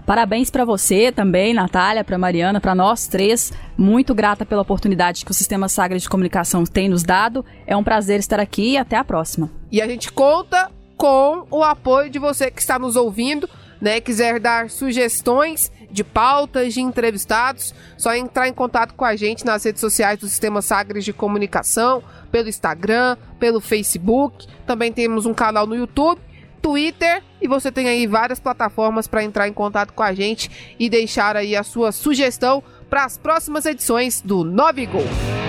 Parabéns 0.09 0.49
para 0.49 0.65
você 0.65 1.13
também, 1.13 1.53
Natália, 1.53 2.03
para 2.03 2.17
Mariana, 2.17 2.63
para 2.63 2.75
nós 2.75 3.07
três. 3.07 3.53
Muito 3.77 4.15
grata 4.15 4.47
pela 4.47 4.63
oportunidade 4.63 5.23
que 5.23 5.31
o 5.31 5.35
Sistema 5.35 5.69
Sagra 5.69 5.99
de 5.99 6.09
Comunicação 6.09 6.65
tem 6.65 6.89
nos 6.89 7.03
dado. 7.03 7.45
É 7.67 7.77
um 7.77 7.85
prazer 7.85 8.19
estar 8.19 8.41
aqui 8.41 8.71
e 8.71 8.77
até 8.79 8.97
a 8.97 9.05
próxima. 9.05 9.51
E 9.71 9.83
a 9.83 9.87
gente 9.87 10.11
conta 10.11 10.73
com 10.97 11.47
o 11.51 11.63
apoio 11.63 12.09
de 12.09 12.19
você 12.19 12.51
que 12.51 12.59
está 12.59 12.79
nos 12.79 12.97
ouvindo, 12.97 13.47
né? 13.83 14.01
Quiser 14.01 14.41
dar 14.41 14.71
sugestões 14.71 15.71
de 15.91 16.03
pautas, 16.03 16.73
de 16.73 16.81
entrevistados, 16.81 17.75
só 17.99 18.15
entrar 18.15 18.49
em 18.49 18.55
contato 18.55 18.95
com 18.95 19.05
a 19.05 19.15
gente 19.15 19.45
nas 19.45 19.63
redes 19.63 19.83
sociais 19.83 20.19
do 20.19 20.27
Sistema 20.27 20.63
Sagres 20.63 21.05
de 21.05 21.13
Comunicação, 21.13 22.03
pelo 22.33 22.49
Instagram, 22.49 23.15
pelo 23.39 23.61
Facebook. 23.61 24.47
Também 24.67 24.91
temos 24.91 25.27
um 25.27 25.35
canal 25.35 25.67
no 25.67 25.77
YouTube, 25.77 26.19
Twitter 26.61 27.23
e 27.41 27.49
você 27.49 27.71
tem 27.71 27.89
aí 27.89 28.07
várias 28.07 28.41
plataformas 28.41 29.07
para 29.07 29.25
entrar 29.25 29.49
em 29.49 29.53
contato 29.53 29.93
com 29.93 30.03
a 30.03 30.13
gente 30.13 30.51
e 30.79 30.89
deixar 30.89 31.37
aí 31.37 31.57
a 31.57 31.63
sua 31.63 31.93
sugestão 31.93 32.63
para 32.89 33.05
as 33.05 33.17
próximas 33.17 33.67
edições 33.67 34.21
do 34.21 34.45
9 34.45 34.87
Gol. 34.87 35.48